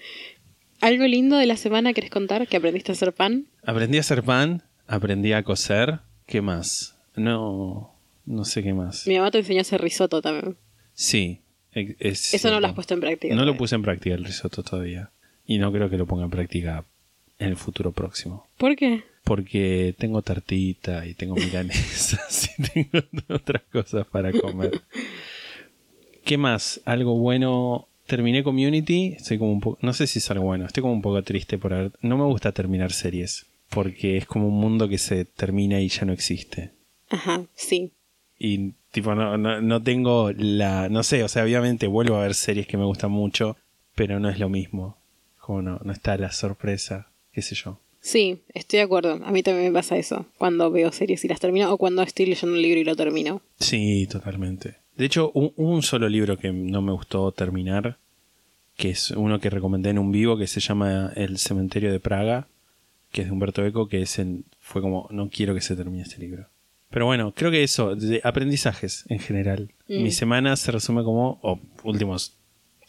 ¿Algo 0.86 1.08
lindo 1.08 1.38
de 1.38 1.48
la 1.48 1.58
semana 1.58 1.94
querés 1.94 2.12
contar? 2.12 2.48
¿Que 2.48 2.58
aprendiste 2.58 2.92
a 2.92 2.94
hacer 2.94 3.12
pan? 3.12 3.48
Aprendí 3.65 3.98
a 3.98 4.01
hacer 4.01 4.22
pan, 4.22 4.62
aprendí 4.86 5.34
a 5.34 5.42
coser. 5.42 6.01
¿Qué 6.27 6.42
más? 6.42 6.96
No, 7.15 7.92
no 8.27 8.46
sé 8.46 8.62
qué 8.62 8.72
más. 8.72 9.08
Mi 9.08 9.18
mamá 9.18 9.32
te 9.32 9.39
enseñó 9.39 9.62
a 9.62 9.62
hacer 9.62 9.82
risotto 9.82 10.22
también. 10.22 10.58
Sí. 10.94 11.39
es 11.74 12.36
Eso 12.36 12.51
no 12.51 12.60
lo 12.60 12.68
has 12.68 12.74
puesto 12.74 12.94
en 12.94 13.00
práctica. 13.00 13.34
No 13.34 13.46
lo 13.46 13.58
puse 13.58 13.74
en 13.74 13.82
práctica 13.82 14.13
el 14.13 14.25
risotto 14.25 14.62
todavía. 14.62 15.10
Y 15.48 15.58
no 15.58 15.72
creo 15.72 15.89
que 15.89 15.98
lo 15.98 16.06
ponga 16.06 16.25
en 16.25 16.30
práctica 16.30 16.86
en 17.39 17.48
el 17.48 17.58
futuro 17.58 17.92
próximo. 17.92 18.46
¿Por 18.56 18.75
qué? 18.75 19.06
Porque 19.24 19.96
tengo 19.98 20.22
tartita 20.22 21.08
y 21.08 21.15
tengo 21.15 21.34
milanesas 21.36 22.51
y 22.60 22.62
tengo 22.62 23.04
otras 23.30 23.63
cosas 23.72 24.06
para 24.06 24.32
comer. 24.32 24.82
¿Qué 26.24 26.38
más? 26.38 26.80
Algo 26.86 27.18
bueno. 27.18 27.88
Terminé 28.08 28.44
Community. 28.44 29.14
Estoy 29.18 29.38
como 29.38 29.52
un 29.52 29.62
poco. 29.62 29.78
No 29.82 29.94
sé 29.94 30.08
si 30.08 30.20
es 30.20 30.32
algo 30.32 30.46
bueno. 30.46 30.66
Estoy 30.66 30.82
como 30.82 30.94
un 30.94 31.02
poco 31.02 31.22
triste 31.24 31.58
por 31.58 31.74
haber. 31.74 31.92
No 32.02 32.18
me 32.18 32.26
gusta 32.26 32.52
terminar 32.52 32.92
series. 32.92 33.46
Porque 33.70 34.18
es 34.18 34.26
como 34.26 34.48
un 34.48 34.60
mundo 34.60 34.88
que 34.88 34.98
se 34.98 35.26
termina 35.26 35.82
y 35.82 35.90
ya 35.90 36.06
no 36.06 36.14
existe. 36.14 36.72
Ajá, 37.10 37.46
sí. 37.56 37.92
Y 38.38 38.74
tipo, 38.92 39.16
no, 39.16 39.38
no, 39.38 39.62
no 39.62 39.82
tengo 39.82 40.32
la. 40.32 40.90
No 40.90 41.04
sé, 41.04 41.24
o 41.24 41.28
sea, 41.28 41.44
obviamente 41.44 41.88
vuelvo 41.88 42.16
a 42.16 42.22
ver 42.22 42.36
series 42.36 42.68
que 42.68 42.78
me 42.78 42.86
gustan 42.86 43.12
mucho. 43.12 43.58
Pero 43.96 44.20
no 44.20 44.30
es 44.30 44.40
lo 44.40 44.50
mismo. 44.50 44.98
Como 45.40 45.62
no, 45.62 45.80
no 45.84 45.92
está 45.92 46.18
la 46.18 46.32
sorpresa. 46.32 47.08
Qué 47.32 47.42
sé 47.42 47.56
yo. 47.56 47.80
Sí, 48.06 48.44
estoy 48.54 48.78
de 48.78 48.84
acuerdo. 48.84 49.20
A 49.26 49.32
mí 49.32 49.42
también 49.42 49.66
me 49.66 49.74
pasa 49.74 49.98
eso. 49.98 50.28
Cuando 50.38 50.70
veo 50.70 50.92
series 50.92 51.26
y 51.26 51.28
las 51.28 51.40
termino 51.40 51.74
o 51.74 51.78
cuando 51.80 52.04
estoy 52.04 52.28
leyendo 52.28 52.56
un 52.56 52.62
libro 52.62 52.80
y 52.80 52.84
lo 52.84 52.96
termino. 52.96 53.42
Sí, 53.60 54.06
totalmente. 54.06 54.76
De 54.98 55.06
hecho, 55.06 55.32
un, 55.34 55.52
un 55.56 55.82
solo 55.84 56.08
libro 56.10 56.38
que 56.38 56.52
no 56.52 56.82
me 56.82 56.92
gustó 56.92 57.32
terminar, 57.32 57.98
que 58.78 58.90
es 58.90 59.12
uno 59.12 59.40
que 59.40 59.50
recomendé 59.50 59.90
en 59.90 60.00
un 60.00 60.12
vivo, 60.12 60.38
que 60.38 60.48
se 60.48 60.60
llama 60.60 61.12
El 61.16 61.38
cementerio 61.38 61.92
de 61.92 62.00
Praga, 62.00 62.48
que 63.12 63.22
es 63.22 63.28
de 63.28 63.34
Humberto 63.34 63.66
Eco, 63.66 63.88
que 63.88 64.02
es 64.02 64.20
el, 64.20 64.44
fue 64.60 64.82
como, 64.82 65.08
no 65.12 65.30
quiero 65.30 65.54
que 65.54 65.62
se 65.62 65.75
termine 65.75 66.04
este 66.04 66.20
libro. 66.20 66.48
Pero 66.90 67.06
bueno, 67.06 67.34
creo 67.36 67.52
que 67.52 67.64
eso, 67.64 67.96
de 67.96 68.22
aprendizajes 68.24 69.06
en 69.10 69.20
general. 69.20 69.72
Mm. 69.88 70.04
Mi 70.04 70.12
semana 70.12 70.56
se 70.56 70.72
resume 70.72 71.04
como, 71.04 71.40
o 71.42 71.60
últimos 71.84 72.38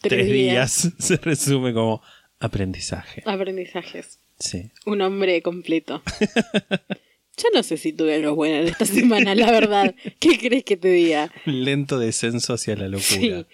Tres 0.01 0.11
tres, 0.19 0.31
días. 0.31 0.83
días, 0.83 0.93
se 0.99 1.17
resume 1.17 1.73
como 1.73 2.01
aprendizaje. 2.39 3.23
Aprendizajes. 3.25 4.19
Sí. 4.39 4.69
Un 4.85 5.01
hombre 5.01 5.41
completo. 5.41 6.01
Yo 7.37 7.49
no 7.53 7.61
sé 7.63 7.77
si 7.77 7.93
tuve 7.93 8.15
algo 8.15 8.35
bueno 8.35 8.57
en 8.61 8.67
esta 8.67 8.85
semana, 8.85 9.35
la 9.35 9.51
verdad. 9.51 9.93
¿Qué 10.19 10.37
crees 10.39 10.63
que 10.63 10.75
te 10.77 10.89
diga? 10.91 11.31
Lento 11.45 11.99
descenso 11.99 12.53
hacia 12.53 12.75
la 12.75 12.87
locura. 12.87 13.01
Sí. 13.19 13.45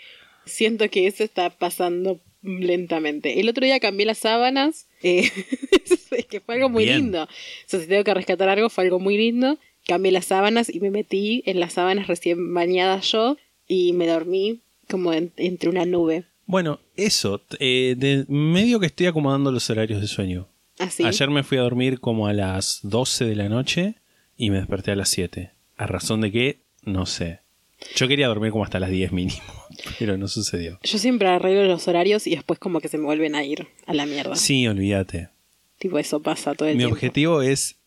Siento 0.45 0.89
que 0.89 1.07
eso 1.07 1.23
está 1.23 1.49
pasando 1.49 2.19
lentamente. 2.41 3.39
El 3.39 3.49
otro 3.49 3.65
día 3.65 3.79
cambié 3.79 4.05
las 4.05 4.19
sábanas. 4.19 4.87
eh, 5.01 5.29
es 6.11 6.25
que 6.25 6.39
fue 6.41 6.55
algo 6.55 6.69
muy 6.69 6.85
Bien. 6.85 6.97
lindo. 6.97 7.23
O 7.23 7.27
sea, 7.67 7.79
si 7.79 7.87
tengo 7.87 8.03
que 8.03 8.13
rescatar 8.13 8.49
algo, 8.49 8.69
fue 8.69 8.83
algo 8.85 8.99
muy 8.99 9.17
lindo. 9.17 9.57
Cambié 9.87 10.11
las 10.11 10.25
sábanas 10.25 10.73
y 10.73 10.79
me 10.79 10.89
metí 10.91 11.43
en 11.45 11.59
las 11.59 11.73
sábanas 11.73 12.07
recién 12.07 12.53
bañadas 12.53 13.11
yo 13.11 13.37
y 13.67 13.93
me 13.93 14.07
dormí 14.07 14.61
como 14.89 15.13
en- 15.13 15.33
entre 15.37 15.69
una 15.69 15.85
nube. 15.85 16.25
Bueno, 16.45 16.79
eso. 16.95 17.41
eh, 17.59 17.95
de 17.97 18.25
medio 18.27 18.79
que 18.79 18.85
estoy 18.85 19.07
acomodando 19.07 19.51
los 19.51 19.69
horarios 19.69 19.99
de 20.01 20.07
sueño. 20.07 20.47
Así. 20.79 21.03
Ayer 21.03 21.29
me 21.29 21.43
fui 21.43 21.57
a 21.57 21.61
dormir 21.61 21.99
como 21.99 22.27
a 22.27 22.33
las 22.33 22.79
12 22.83 23.25
de 23.25 23.35
la 23.35 23.49
noche 23.49 23.95
y 24.37 24.49
me 24.49 24.57
desperté 24.57 24.91
a 24.91 24.95
las 24.95 25.09
7. 25.09 25.51
¿A 25.77 25.85
razón 25.87 26.21
de 26.21 26.31
qué? 26.31 26.59
No 26.83 27.05
sé. 27.05 27.39
Yo 27.95 28.07
quería 28.07 28.27
dormir 28.27 28.51
como 28.51 28.63
hasta 28.63 28.79
las 28.79 28.89
10 28.89 29.11
mínimo, 29.11 29.41
pero 29.99 30.17
no 30.17 30.27
sucedió. 30.27 30.79
Yo 30.83 30.97
siempre 30.97 31.27
arreglo 31.27 31.63
los 31.65 31.87
horarios 31.87 32.27
y 32.27 32.31
después 32.35 32.59
como 32.59 32.79
que 32.79 32.87
se 32.87 32.97
me 32.97 33.05
vuelven 33.05 33.35
a 33.35 33.43
ir 33.43 33.67
a 33.85 33.93
la 33.93 34.05
mierda. 34.05 34.35
Sí, 34.35 34.65
olvídate. 34.67 35.29
Tipo, 35.79 35.99
eso 35.99 36.21
pasa 36.21 36.55
todo 36.55 36.69
el 36.69 36.75
Mi 36.75 36.79
tiempo. 36.83 36.95
objetivo 36.95 37.41
es 37.41 37.77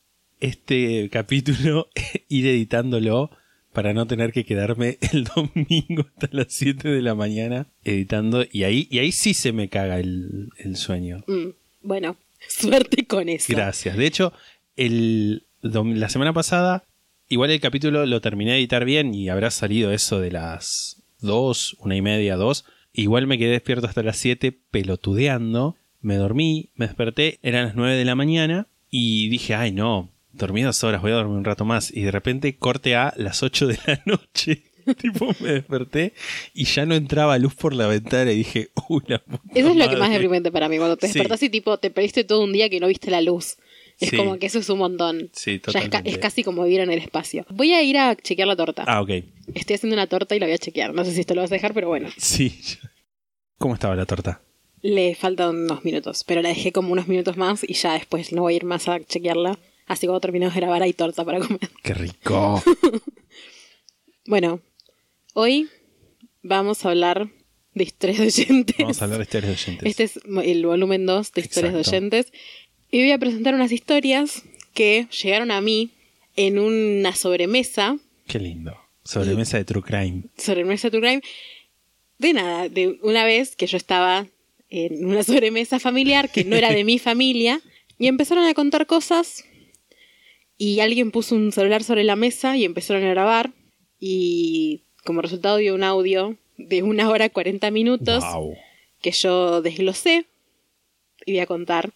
este 0.40 1.08
capítulo 1.12 1.88
ir 2.28 2.46
editándolo 2.46 3.30
para 3.72 3.92
no 3.94 4.06
tener 4.06 4.32
que 4.32 4.44
quedarme 4.44 4.98
el 5.12 5.24
domingo 5.24 6.06
hasta 6.14 6.28
las 6.32 6.46
7 6.50 6.88
de 6.88 7.02
la 7.02 7.14
mañana 7.14 7.66
editando 7.84 8.44
y 8.50 8.64
ahí, 8.64 8.86
y 8.90 8.98
ahí 9.00 9.12
sí 9.12 9.34
se 9.34 9.52
me 9.52 9.68
caga 9.68 9.98
el, 9.98 10.48
el 10.58 10.76
sueño. 10.76 11.24
Mm, 11.26 11.48
bueno, 11.82 12.16
suerte 12.60 13.06
con 13.06 13.28
eso. 13.28 13.46
Gracias. 13.48 13.96
De 13.96 14.06
hecho, 14.06 14.32
la 14.76 16.08
semana 16.08 16.32
pasada, 16.32 16.84
igual 17.28 17.50
el 17.50 17.60
capítulo 17.60 18.06
lo 18.06 18.20
terminé 18.20 18.52
de 18.52 18.58
editar 18.58 18.84
bien 18.84 19.14
y 19.14 19.28
habrá 19.28 19.50
salido 19.50 19.92
eso 19.92 20.20
de 20.20 20.32
las 20.32 21.02
2, 21.20 21.76
una 21.80 21.96
y 21.96 22.02
media, 22.02 22.36
2. 22.36 22.64
Igual 22.92 23.26
me 23.26 23.38
quedé 23.38 23.50
despierto 23.50 23.86
hasta 23.86 24.02
las 24.02 24.16
7 24.16 24.58
pelotudeando. 24.70 25.76
Me 26.00 26.16
dormí, 26.16 26.70
me 26.74 26.86
desperté, 26.86 27.38
eran 27.42 27.66
las 27.66 27.74
9 27.74 27.96
de 27.96 28.04
la 28.04 28.14
mañana 28.14 28.68
y 28.90 29.28
dije, 29.28 29.54
ay 29.54 29.72
no, 29.72 30.12
dormí 30.32 30.62
dos 30.62 30.82
horas, 30.84 31.02
voy 31.02 31.12
a 31.12 31.16
dormir 31.16 31.36
un 31.36 31.44
rato 31.44 31.64
más. 31.64 31.94
Y 31.94 32.02
de 32.02 32.10
repente 32.10 32.56
corte 32.56 32.96
a 32.96 33.12
las 33.16 33.42
8 33.42 33.66
de 33.66 33.78
la 33.86 34.02
noche. 34.06 34.64
tipo 35.00 35.28
me 35.40 35.52
desperté 35.52 36.14
y 36.54 36.64
ya 36.64 36.86
no 36.86 36.94
entraba 36.94 37.36
luz 37.38 37.54
por 37.54 37.74
la 37.74 37.86
ventana 37.86 38.32
y 38.32 38.36
dije, 38.38 38.70
uy, 38.88 39.02
la 39.06 39.18
puta 39.18 39.42
Eso 39.54 39.68
es 39.70 39.76
lo 39.76 39.84
que 39.84 39.90
más 39.96 39.98
madre". 40.00 40.12
deprimente 40.14 40.52
para 40.52 40.68
mí, 40.68 40.76
cuando 40.78 40.96
te 40.96 41.06
Sí. 41.08 41.14
despertás 41.14 41.42
y 41.42 41.50
tipo 41.50 41.78
te 41.78 41.90
perdiste 41.90 42.24
todo 42.24 42.42
un 42.44 42.52
día 42.52 42.68
que 42.70 42.80
no 42.80 42.86
viste 42.88 43.10
la 43.10 43.20
luz. 43.20 43.56
Es 43.98 44.10
Sí. 44.10 44.16
como 44.18 44.38
que 44.38 44.46
eso 44.46 44.58
es 44.58 44.68
un 44.68 44.78
montón. 44.78 45.30
Sí, 45.32 45.52
Ya 45.52 45.56
es, 45.56 45.62
ca- 45.62 45.72
totalmente. 45.84 46.10
es 46.10 46.18
casi 46.18 46.44
como 46.44 46.64
vivir 46.64 46.80
en 46.80 46.90
el 46.90 46.98
espacio. 46.98 47.46
Voy 47.48 47.72
a 47.72 47.82
ir 47.82 47.96
a 47.96 48.14
chequear 48.14 48.46
la 48.46 48.54
torta. 48.56 48.84
Ah, 48.86 49.00
ok. 49.00 49.08
Estoy 49.54 49.76
haciendo 49.76 49.94
una 49.94 50.06
torta 50.06 50.36
y 50.36 50.38
la 50.38 50.44
voy 50.46 50.54
a 50.54 50.58
chequear. 50.58 50.92
No 50.92 51.02
sé 51.04 51.12
si 51.12 51.20
esto 51.20 51.34
lo 51.34 51.40
vas 51.40 51.50
a 51.50 51.54
dejar, 51.54 51.72
pero 51.72 51.88
bueno. 51.88 52.10
Sí. 52.18 52.60
¿Cómo 53.58 53.72
estaba 53.72 53.96
la 53.96 54.04
torta? 54.04 54.42
Le 54.82 55.14
faltan 55.14 55.56
unos 55.56 55.82
minutos, 55.82 56.24
pero 56.24 56.42
la 56.42 56.50
dejé 56.50 56.72
como 56.72 56.92
unos 56.92 57.08
minutos 57.08 57.38
más 57.38 57.64
y 57.66 57.72
ya 57.72 57.94
después 57.94 58.32
no 58.32 58.42
voy 58.42 58.52
a 58.52 58.56
ir 58.56 58.64
más 58.64 58.86
a 58.86 59.00
chequearla. 59.02 59.58
Así 59.86 60.00
que 60.02 60.08
cuando 60.08 60.20
terminemos 60.20 60.54
de 60.54 60.60
grabar 60.60 60.82
hay 60.82 60.92
torta 60.92 61.24
para 61.24 61.38
comer. 61.40 61.70
Qué 61.82 61.94
rico. 61.94 62.62
Bueno, 64.26 64.60
hoy 65.38 65.68
vamos 66.42 66.84
a 66.84 66.88
hablar 66.90 67.28
de 67.74 67.84
historias 67.84 68.18
de 68.18 68.26
oyentes. 68.26 68.76
Vamos 68.78 69.02
a 69.02 69.04
hablar 69.04 69.18
de 69.18 69.24
historias 69.24 69.48
de 69.48 69.52
oyentes. 69.52 69.86
Este 69.90 70.04
es 70.04 70.20
el 70.44 70.64
volumen 70.64 71.04
2 71.04 71.32
de 71.32 71.40
historias 71.42 71.74
Exacto. 71.74 71.90
de 71.90 71.96
oyentes. 71.96 72.32
Y 72.90 73.00
voy 73.00 73.12
a 73.12 73.18
presentar 73.18 73.54
unas 73.54 73.70
historias 73.70 74.42
que 74.72 75.06
llegaron 75.22 75.50
a 75.50 75.60
mí 75.60 75.90
en 76.36 76.58
una 76.58 77.14
sobremesa, 77.14 77.98
Qué 78.26 78.38
lindo. 78.38 78.74
Sobremesa 79.04 79.58
de 79.58 79.64
True 79.66 79.82
Crime. 79.82 80.22
sobremesa 80.38 80.88
True 80.90 81.02
Crime, 81.02 81.22
de 82.18 82.32
nada, 82.32 82.68
de 82.70 82.98
una 83.02 83.26
vez 83.26 83.56
que 83.56 83.66
yo 83.66 83.76
estaba 83.76 84.26
en 84.70 85.04
una 85.04 85.22
sobremesa 85.22 85.78
familiar 85.78 86.32
que 86.32 86.44
no 86.44 86.56
era 86.56 86.72
de 86.72 86.82
mi 86.82 86.98
familia, 87.08 87.60
y 87.98 88.06
empezaron 88.06 88.44
a 88.44 88.54
contar 88.54 88.86
cosas, 88.86 89.44
y 90.56 90.80
alguien 90.80 91.10
puso 91.10 91.34
un 91.34 91.52
celular 91.52 91.84
sobre 91.84 92.04
la 92.04 92.16
mesa 92.16 92.56
y 92.56 92.64
empezaron 92.64 93.04
a 93.04 93.10
grabar, 93.10 93.52
y 94.00 94.85
como 95.06 95.22
resultado 95.22 95.56
dio 95.56 95.74
un 95.74 95.84
audio 95.84 96.36
de 96.58 96.82
una 96.82 97.08
hora 97.08 97.30
40 97.30 97.70
minutos. 97.70 98.22
Wow. 98.22 98.54
que 99.00 99.12
yo 99.12 99.62
desglosé 99.62 100.26
y 101.24 101.32
voy 101.32 101.40
a 101.40 101.46
contar. 101.46 101.92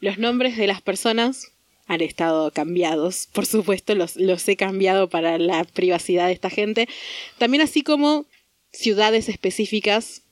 Los 0.00 0.16
nombres 0.16 0.56
de 0.56 0.66
las 0.66 0.80
personas 0.80 1.52
han 1.86 2.00
estado 2.00 2.52
cambiados, 2.52 3.28
por 3.32 3.46
supuesto, 3.46 3.94
los, 3.94 4.16
los 4.16 4.48
he 4.48 4.56
cambiado 4.56 5.10
para 5.10 5.38
la 5.38 5.64
privacidad 5.64 6.28
de 6.28 6.32
esta 6.32 6.48
gente. 6.48 6.88
También 7.38 7.62
así 7.62 7.82
como 7.82 8.26
ciudades 8.72 9.28
específicas, 9.28 10.22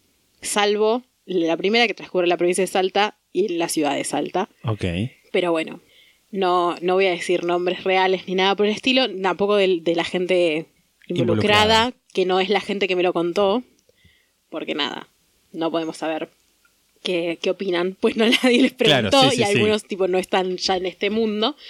salvo 0.41 1.03
la 1.27 1.57
primera 1.57 1.87
que 1.87 1.95
transcurre 1.95 2.25
en 2.25 2.31
la 2.31 2.37
provincia 2.37 2.63
de 2.63 2.69
Salta 2.69 3.19
y 3.33 3.49
la 3.49 3.69
ciudad 3.69 3.95
de 3.95 4.05
Salta. 4.05 4.49
Ok. 4.65 4.85
Pero 5.33 5.51
bueno, 5.51 5.81
no, 6.31 6.77
no 6.81 6.95
voy 6.95 7.07
a 7.07 7.11
decir 7.11 7.45
nombres 7.45 7.85
reales 7.85 8.27
ni 8.27 8.35
nada 8.35 8.55
por 8.55 8.67
el 8.67 8.73
estilo, 8.73 9.11
tampoco 9.21 9.57
de, 9.57 9.83
la 9.95 10.05
gente 10.05 10.67
involucrada, 11.09 11.87
Involucrada. 11.89 11.93
que 12.13 12.25
no 12.27 12.41
es 12.41 12.49
la 12.49 12.61
gente 12.61 12.87
que 12.89 12.97
me 12.97 13.03
lo 13.03 13.13
contó, 13.13 13.63
porque 14.51 14.75
nada, 14.75 15.09
no 15.53 15.71
podemos 15.71 15.97
saber 15.97 16.31
qué, 17.03 17.39
qué 17.41 17.51
opinan, 17.51 17.97
pues 18.01 18.17
no 18.17 18.27
nadie 18.43 18.63
les 18.63 18.73
Claro, 18.75 19.11
preguntó 19.11 19.31
sí, 19.31 19.37
sí, 19.37 19.43
y 19.43 19.45
sí. 19.47 19.53
algunos 19.53 19.85
tipo 19.85 20.09
no 20.09 20.19
están 20.19 20.57
ya 20.57 20.77
en 20.77 20.87
este 20.87 21.11
mundo. 21.11 21.57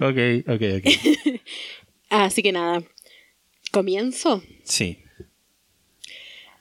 Ok, 0.00 0.16
ok, 0.48 0.62
ok. 0.78 1.40
Así 2.08 2.42
que 2.42 2.50
nada, 2.50 2.82
comienzo. 3.70 4.42
Sí. 4.64 4.98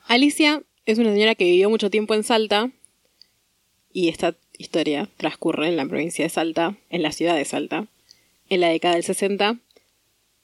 Alicia 0.08 0.62
es 0.86 1.00
una 1.00 1.12
señora 1.12 1.34
que 1.36 1.46
vivió 1.46 1.70
mucho 1.70 1.89
tiempo 1.89 2.13
en 2.13 2.24
Salta 2.24 2.70
y 3.91 4.10
esta 4.10 4.36
historia 4.60 5.10
transcurre 5.18 5.68
en 5.70 5.77
la 5.77 5.86
provincia 5.88 6.24
de 6.24 6.30
Salta, 6.30 6.75
en 6.89 7.01
la 7.01 7.12
ciudad 7.12 7.36
de 7.36 7.46
Salta, 7.46 7.88
en 8.51 8.62
la 8.62 8.70
década 8.70 8.96
del 8.96 9.03
60. 9.03 9.58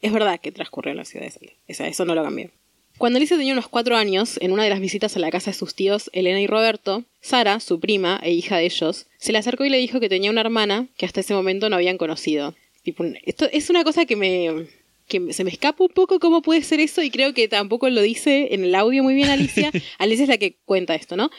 Es 0.02 0.12
verdad 0.12 0.40
que 0.40 0.52
transcurrió 0.52 0.92
en 0.92 0.98
la 0.98 1.06
ciudad 1.06 1.26
de 1.26 1.32
Salta, 1.32 1.54
o 1.70 1.74
sea, 1.74 1.88
eso 1.88 2.06
no 2.06 2.16
lo 2.16 2.24
cambió. 2.24 2.50
Cuando 2.98 3.18
Alicia 3.18 3.38
tenía 3.38 3.54
unos 3.54 3.68
cuatro 3.68 3.96
años, 3.96 4.40
en 4.42 4.52
una 4.52 4.64
de 4.64 4.72
las 4.72 4.80
visitas 4.80 5.16
a 5.16 5.20
la 5.20 5.30
casa 5.30 5.52
de 5.52 5.58
sus 5.58 5.76
tíos, 5.76 6.10
Elena 6.14 6.42
y 6.42 6.48
Roberto, 6.48 7.04
Sara, 7.22 7.60
su 7.60 7.80
prima 7.80 8.20
e 8.24 8.32
hija 8.32 8.58
de 8.58 8.66
ellos, 8.66 9.06
se 9.20 9.32
le 9.32 9.38
acercó 9.38 9.66
y 9.66 9.70
le 9.70 9.78
dijo 9.78 10.00
que 10.00 10.10
tenía 10.10 10.32
una 10.32 10.42
hermana 10.42 10.88
que 10.98 11.06
hasta 11.06 11.20
ese 11.20 11.36
momento 11.36 11.70
no 11.70 11.76
habían 11.76 11.98
conocido. 11.98 12.56
Tipo, 12.82 13.04
esto 13.26 13.48
es 13.52 13.70
una 13.70 13.84
cosa 13.84 14.06
que 14.06 14.16
me, 14.16 14.66
que 15.08 15.34
se 15.34 15.44
me 15.44 15.52
escapa 15.52 15.84
un 15.84 15.90
poco 15.90 16.20
cómo 16.20 16.42
puede 16.42 16.64
ser 16.64 16.80
eso 16.80 17.04
y 17.04 17.12
creo 17.12 17.34
que 17.34 17.48
tampoco 17.48 17.90
lo 17.90 18.02
dice 18.02 18.54
en 18.56 18.64
el 18.64 18.74
audio 18.74 19.04
muy 19.04 19.14
bien 19.14 19.30
Alicia. 19.30 19.72
Alicia 20.00 20.24
es 20.24 20.30
la 20.30 20.38
que 20.38 20.56
cuenta 20.66 20.96
esto, 20.96 21.16
¿no? 21.18 21.30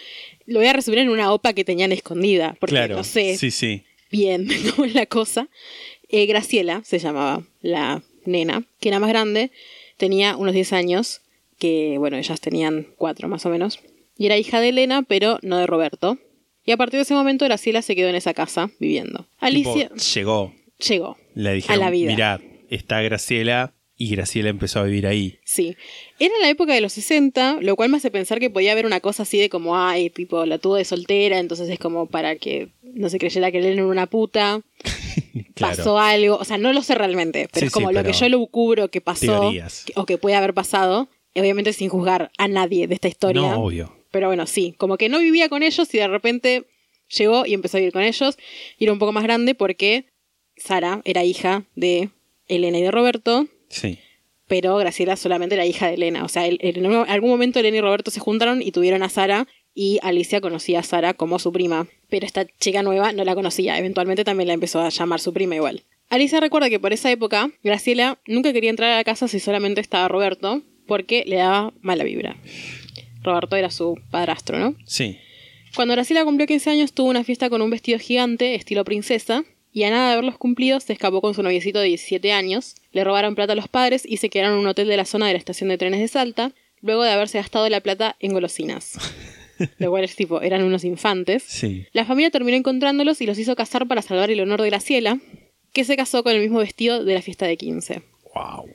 Lo 0.46 0.60
voy 0.60 0.68
a 0.68 0.72
resumir 0.72 1.00
en 1.00 1.08
una 1.08 1.32
opa 1.32 1.54
que 1.54 1.64
tenían 1.64 1.90
escondida, 1.90 2.56
porque 2.60 2.74
claro. 2.74 2.96
no 2.96 3.04
sé 3.04 3.36
Sí, 3.36 3.50
sí. 3.50 3.82
bien 4.12 4.46
cómo 4.76 4.84
es 4.84 4.94
la 4.94 5.06
cosa. 5.06 5.48
Eh, 6.08 6.26
Graciela 6.26 6.82
se 6.84 6.98
llamaba 6.98 7.42
la 7.60 8.02
nena, 8.24 8.64
que 8.80 8.88
era 8.88 8.98
más 8.98 9.08
grande, 9.10 9.50
tenía 9.96 10.36
unos 10.36 10.54
10 10.54 10.72
años, 10.72 11.20
que 11.58 11.96
bueno, 11.98 12.16
ellas 12.16 12.40
tenían 12.40 12.86
4 12.96 13.28
más 13.28 13.44
o 13.46 13.50
menos, 13.50 13.80
y 14.16 14.26
era 14.26 14.36
hija 14.36 14.60
de 14.60 14.70
Elena, 14.70 15.02
pero 15.02 15.38
no 15.42 15.58
de 15.58 15.66
Roberto. 15.66 16.18
Y 16.64 16.72
a 16.72 16.76
partir 16.76 16.98
de 16.98 17.02
ese 17.02 17.14
momento 17.14 17.44
Graciela 17.46 17.82
se 17.82 17.96
quedó 17.96 18.08
en 18.08 18.14
esa 18.14 18.34
casa 18.34 18.70
viviendo. 18.78 19.26
Alicia 19.38 19.88
Tipo, 19.88 19.96
llegó. 20.14 20.54
llegó. 20.86 21.16
Le 21.34 21.54
dijeron, 21.54 21.82
a 21.82 21.84
la 21.86 21.90
vida. 21.90 22.10
mirá, 22.10 22.40
está 22.68 23.00
Graciela 23.00 23.72
y 23.96 24.10
Graciela 24.10 24.50
empezó 24.50 24.80
a 24.80 24.84
vivir 24.84 25.06
ahí. 25.06 25.38
Sí. 25.44 25.76
Era 26.20 26.34
la 26.42 26.48
época 26.50 26.72
de 26.74 26.80
los 26.80 26.92
60, 26.92 27.58
lo 27.62 27.74
cual 27.74 27.88
me 27.88 27.96
hace 27.96 28.10
pensar 28.10 28.38
que 28.38 28.50
podía 28.50 28.72
haber 28.72 28.86
una 28.86 29.00
cosa 29.00 29.22
así 29.24 29.38
de 29.38 29.48
como, 29.48 29.76
ay, 29.78 30.10
tipo, 30.10 30.44
la 30.46 30.58
tuvo 30.58 30.76
de 30.76 30.84
soltera, 30.84 31.38
entonces 31.38 31.68
es 31.70 31.78
como 31.78 32.06
para 32.06 32.36
que 32.36 32.68
no 32.82 33.08
se 33.08 33.18
creyera 33.18 33.50
que 33.50 33.58
Elena 33.58 33.74
era 33.82 33.86
una 33.86 34.06
puta, 34.06 34.60
Claro. 35.54 35.76
pasó 35.76 35.98
algo, 35.98 36.36
o 36.36 36.44
sea, 36.44 36.58
no 36.58 36.72
lo 36.72 36.82
sé 36.82 36.94
realmente, 36.94 37.48
pero 37.52 37.60
Sí, 37.64 37.66
es 37.66 37.72
como 37.72 37.88
sí, 37.88 37.94
lo 37.94 38.04
que 38.04 38.12
yo 38.12 38.28
lo 38.28 38.46
cubro 38.46 38.88
que 38.90 39.00
pasó 39.00 39.50
que- 39.50 39.92
o 39.96 40.06
que 40.06 40.18
puede 40.18 40.36
haber 40.36 40.54
pasado, 40.54 41.08
obviamente 41.34 41.72
sin 41.72 41.88
juzgar 41.88 42.30
a 42.38 42.48
nadie 42.48 42.86
de 42.86 42.94
esta 42.94 43.08
historia. 43.08 43.42
No, 43.42 43.64
obvio. 43.64 43.94
Pero 44.10 44.26
bueno, 44.28 44.46
sí, 44.46 44.74
como 44.78 44.96
que 44.96 45.08
no 45.08 45.18
vivía 45.18 45.48
con 45.48 45.62
ellos 45.62 45.92
y 45.94 45.98
de 45.98 46.08
repente 46.08 46.64
llegó 47.16 47.46
y 47.46 47.54
empezó 47.54 47.76
a 47.76 47.80
vivir 47.80 47.92
con 47.92 48.02
ellos 48.02 48.36
y 48.78 48.84
era 48.84 48.92
un 48.92 48.98
poco 48.98 49.12
más 49.12 49.22
grande 49.24 49.54
porque 49.54 50.06
Sara 50.56 51.02
era 51.04 51.24
hija 51.24 51.64
de 51.76 52.10
Elena 52.48 52.78
y 52.78 52.82
de 52.82 52.90
Roberto, 52.90 53.46
Sí. 53.68 53.98
pero 54.46 54.76
Graciela 54.76 55.16
solamente 55.16 55.54
era 55.54 55.66
hija 55.66 55.88
de 55.88 55.94
Elena. 55.94 56.24
O 56.24 56.28
sea, 56.28 56.46
en 56.46 56.86
algún 57.08 57.30
momento 57.30 57.58
Elena 57.60 57.76
y 57.76 57.80
Roberto 57.80 58.10
se 58.10 58.20
juntaron 58.20 58.62
y 58.62 58.72
tuvieron 58.72 59.02
a 59.02 59.08
Sara 59.10 59.46
y 59.74 59.98
Alicia 60.02 60.40
conocía 60.40 60.80
a 60.80 60.82
Sara 60.82 61.14
como 61.14 61.38
su 61.38 61.52
prima. 61.52 61.86
Pero 62.08 62.26
esta 62.26 62.46
chica 62.46 62.82
nueva 62.82 63.12
no 63.12 63.24
la 63.24 63.34
conocía. 63.34 63.78
Eventualmente 63.78 64.24
también 64.24 64.48
la 64.48 64.54
empezó 64.54 64.80
a 64.80 64.88
llamar 64.88 65.20
su 65.20 65.32
prima 65.32 65.54
igual. 65.54 65.84
Alicia 66.10 66.40
recuerda 66.40 66.70
que 66.70 66.80
por 66.80 66.92
esa 66.92 67.10
época 67.10 67.50
Graciela 67.62 68.18
nunca 68.26 68.52
quería 68.52 68.70
entrar 68.70 68.90
a 68.92 68.96
la 68.96 69.04
casa 69.04 69.28
si 69.28 69.40
solamente 69.40 69.80
estaba 69.80 70.08
Roberto 70.08 70.62
porque 70.86 71.24
le 71.26 71.36
daba 71.36 71.72
mala 71.82 72.04
vibra. 72.04 72.36
Roberto 73.22 73.56
era 73.56 73.70
su 73.70 74.00
padrastro, 74.10 74.58
¿no? 74.58 74.74
Sí. 74.86 75.18
Cuando 75.76 75.92
Graciela 75.92 76.24
cumplió 76.24 76.46
15 76.46 76.70
años, 76.70 76.92
tuvo 76.92 77.10
una 77.10 77.24
fiesta 77.24 77.50
con 77.50 77.60
un 77.60 77.70
vestido 77.70 77.98
gigante, 77.98 78.54
estilo 78.54 78.84
princesa, 78.84 79.44
y 79.70 79.84
a 79.84 79.90
nada 79.90 80.08
de 80.08 80.12
haberlos 80.14 80.38
cumplido, 80.38 80.80
se 80.80 80.94
escapó 80.94 81.20
con 81.20 81.34
su 81.34 81.42
noviecito 81.42 81.78
de 81.78 81.88
17 81.88 82.32
años, 82.32 82.74
le 82.92 83.04
robaron 83.04 83.34
plata 83.34 83.52
a 83.52 83.56
los 83.56 83.68
padres 83.68 84.02
y 84.04 84.16
se 84.16 84.30
quedaron 84.30 84.54
en 84.54 84.60
un 84.60 84.66
hotel 84.66 84.88
de 84.88 84.96
la 84.96 85.04
zona 85.04 85.26
de 85.26 85.34
la 85.34 85.38
estación 85.38 85.68
de 85.68 85.78
trenes 85.78 86.00
de 86.00 86.08
Salta, 86.08 86.52
luego 86.80 87.02
de 87.02 87.10
haberse 87.10 87.38
gastado 87.38 87.68
la 87.68 87.80
plata 87.80 88.16
en 88.18 88.32
golosinas. 88.32 88.94
Lo 89.78 89.90
cual 89.90 90.04
es 90.04 90.16
tipo, 90.16 90.42
eran 90.42 90.62
unos 90.62 90.84
infantes. 90.84 91.42
Sí. 91.42 91.86
La 91.92 92.04
familia 92.04 92.30
terminó 92.30 92.56
encontrándolos 92.56 93.20
y 93.20 93.26
los 93.26 93.38
hizo 93.38 93.56
casar 93.56 93.86
para 93.86 94.02
salvar 94.02 94.30
el 94.30 94.40
honor 94.40 94.62
de 94.62 94.68
Graciela, 94.68 95.18
que 95.72 95.84
se 95.84 95.96
casó 95.96 96.22
con 96.22 96.32
el 96.32 96.40
mismo 96.40 96.58
vestido 96.58 97.04
de 97.04 97.14
la 97.14 97.22
fiesta 97.22 97.46
de 97.46 97.56
15. 97.56 98.02
Wow. 98.34 98.66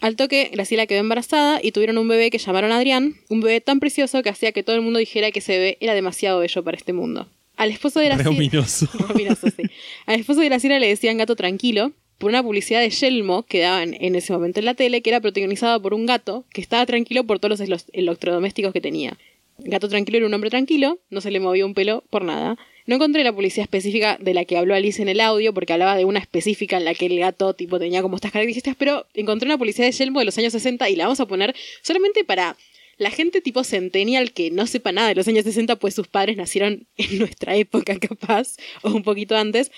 Al 0.00 0.16
toque, 0.16 0.50
Graciela 0.52 0.86
quedó 0.86 0.98
embarazada 0.98 1.60
y 1.62 1.70
tuvieron 1.70 1.96
un 1.96 2.08
bebé 2.08 2.30
que 2.30 2.38
llamaron 2.38 2.72
Adrián, 2.72 3.14
un 3.28 3.40
bebé 3.40 3.60
tan 3.60 3.78
precioso 3.78 4.22
que 4.22 4.30
hacía 4.30 4.50
que 4.50 4.64
todo 4.64 4.74
el 4.74 4.82
mundo 4.82 4.98
dijera 4.98 5.30
que 5.30 5.38
ese 5.38 5.52
bebé 5.52 5.78
era 5.80 5.94
demasiado 5.94 6.40
bello 6.40 6.64
para 6.64 6.76
este 6.76 6.92
mundo. 6.92 7.28
Al 7.56 7.70
esposo 7.70 8.00
de 8.00 8.06
Graciela... 8.06 8.30
ominoso. 8.30 8.88
Ominoso, 9.10 9.48
sí. 9.56 9.62
Al 10.06 10.18
esposo 10.18 10.40
de 10.40 10.46
Graciela 10.46 10.80
le 10.80 10.88
decían 10.88 11.18
gato 11.18 11.36
tranquilo 11.36 11.92
por 12.18 12.30
una 12.30 12.42
publicidad 12.42 12.80
de 12.80 12.90
Yelmo 12.90 13.44
que 13.44 13.60
daban 13.60 13.94
en 14.00 14.14
ese 14.14 14.32
momento 14.32 14.60
en 14.60 14.66
la 14.66 14.74
tele 14.74 15.02
que 15.02 15.10
era 15.10 15.20
protagonizada 15.20 15.78
por 15.80 15.94
un 15.94 16.06
gato 16.06 16.44
que 16.52 16.60
estaba 16.60 16.86
tranquilo 16.86 17.24
por 17.24 17.38
todos 17.38 17.68
los 17.68 17.84
electrodomésticos 17.92 18.72
que 18.72 18.80
tenía. 18.80 19.18
Gato 19.58 19.88
tranquilo 19.88 20.18
era 20.18 20.26
un 20.26 20.34
hombre 20.34 20.50
tranquilo, 20.50 21.00
no 21.10 21.20
se 21.20 21.30
le 21.30 21.40
movió 21.40 21.66
un 21.66 21.74
pelo 21.74 22.04
por 22.10 22.24
nada. 22.24 22.56
No 22.84 22.96
encontré 22.96 23.22
la 23.22 23.32
publicidad 23.32 23.64
específica 23.64 24.18
de 24.20 24.34
la 24.34 24.44
que 24.44 24.56
habló 24.58 24.74
Alice 24.74 25.00
en 25.00 25.08
el 25.08 25.20
audio, 25.20 25.54
porque 25.54 25.72
hablaba 25.72 25.96
de 25.96 26.04
una 26.04 26.18
específica 26.18 26.78
en 26.78 26.84
la 26.84 26.94
que 26.94 27.06
el 27.06 27.18
gato 27.18 27.54
tipo 27.54 27.78
tenía 27.78 28.02
como 28.02 28.16
estas 28.16 28.32
características, 28.32 28.74
pero 28.76 29.06
encontré 29.14 29.46
una 29.46 29.58
publicidad 29.58 29.86
de 29.86 29.92
Yelmo 29.92 30.18
de 30.18 30.24
los 30.24 30.38
años 30.38 30.52
60 30.52 30.90
y 30.90 30.96
la 30.96 31.04
vamos 31.04 31.20
a 31.20 31.26
poner 31.26 31.54
solamente 31.82 32.24
para 32.24 32.56
la 32.98 33.10
gente 33.10 33.40
tipo 33.40 33.64
centennial 33.64 34.32
que 34.32 34.50
no 34.50 34.66
sepa 34.66 34.92
nada 34.92 35.08
de 35.08 35.14
los 35.14 35.28
años 35.28 35.44
60, 35.44 35.76
pues 35.76 35.94
sus 35.94 36.08
padres 36.08 36.36
nacieron 36.36 36.86
en 36.96 37.18
nuestra 37.18 37.56
época 37.56 37.98
capaz, 37.98 38.56
o 38.82 38.90
un 38.90 39.02
poquito 39.02 39.36
antes, 39.36 39.70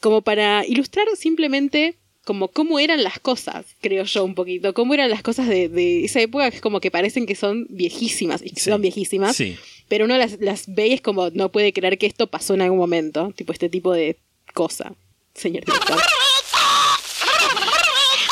como 0.00 0.22
para 0.22 0.64
ilustrar 0.66 1.06
simplemente 1.16 1.96
como 2.24 2.48
cómo 2.48 2.78
eran 2.78 3.02
las 3.02 3.18
cosas, 3.18 3.66
creo 3.80 4.04
yo 4.04 4.24
un 4.24 4.34
poquito, 4.34 4.74
cómo 4.74 4.94
eran 4.94 5.10
las 5.10 5.22
cosas 5.22 5.48
de, 5.48 5.68
de 5.68 6.04
esa 6.04 6.20
época 6.20 6.50
que 6.50 6.56
es 6.56 6.62
como 6.62 6.80
que 6.80 6.90
parecen 6.90 7.26
que 7.26 7.34
son 7.34 7.66
viejísimas, 7.68 8.42
y 8.42 8.50
que 8.50 8.60
Sí. 8.60 8.70
son 8.70 8.80
viejísimas, 8.80 9.34
Sí. 9.36 9.58
pero 9.88 10.04
uno 10.04 10.16
las, 10.16 10.38
las 10.40 10.64
ve 10.66 10.88
y 10.88 10.92
es 10.94 11.00
como 11.00 11.30
no 11.30 11.50
puede 11.50 11.72
creer 11.72 11.98
que 11.98 12.06
esto 12.06 12.26
pasó 12.28 12.54
en 12.54 12.62
algún 12.62 12.78
momento, 12.78 13.32
tipo 13.36 13.52
este 13.52 13.68
tipo 13.68 13.92
de 13.92 14.16
cosa, 14.54 14.92
señor 15.34 15.64
director. 15.64 16.00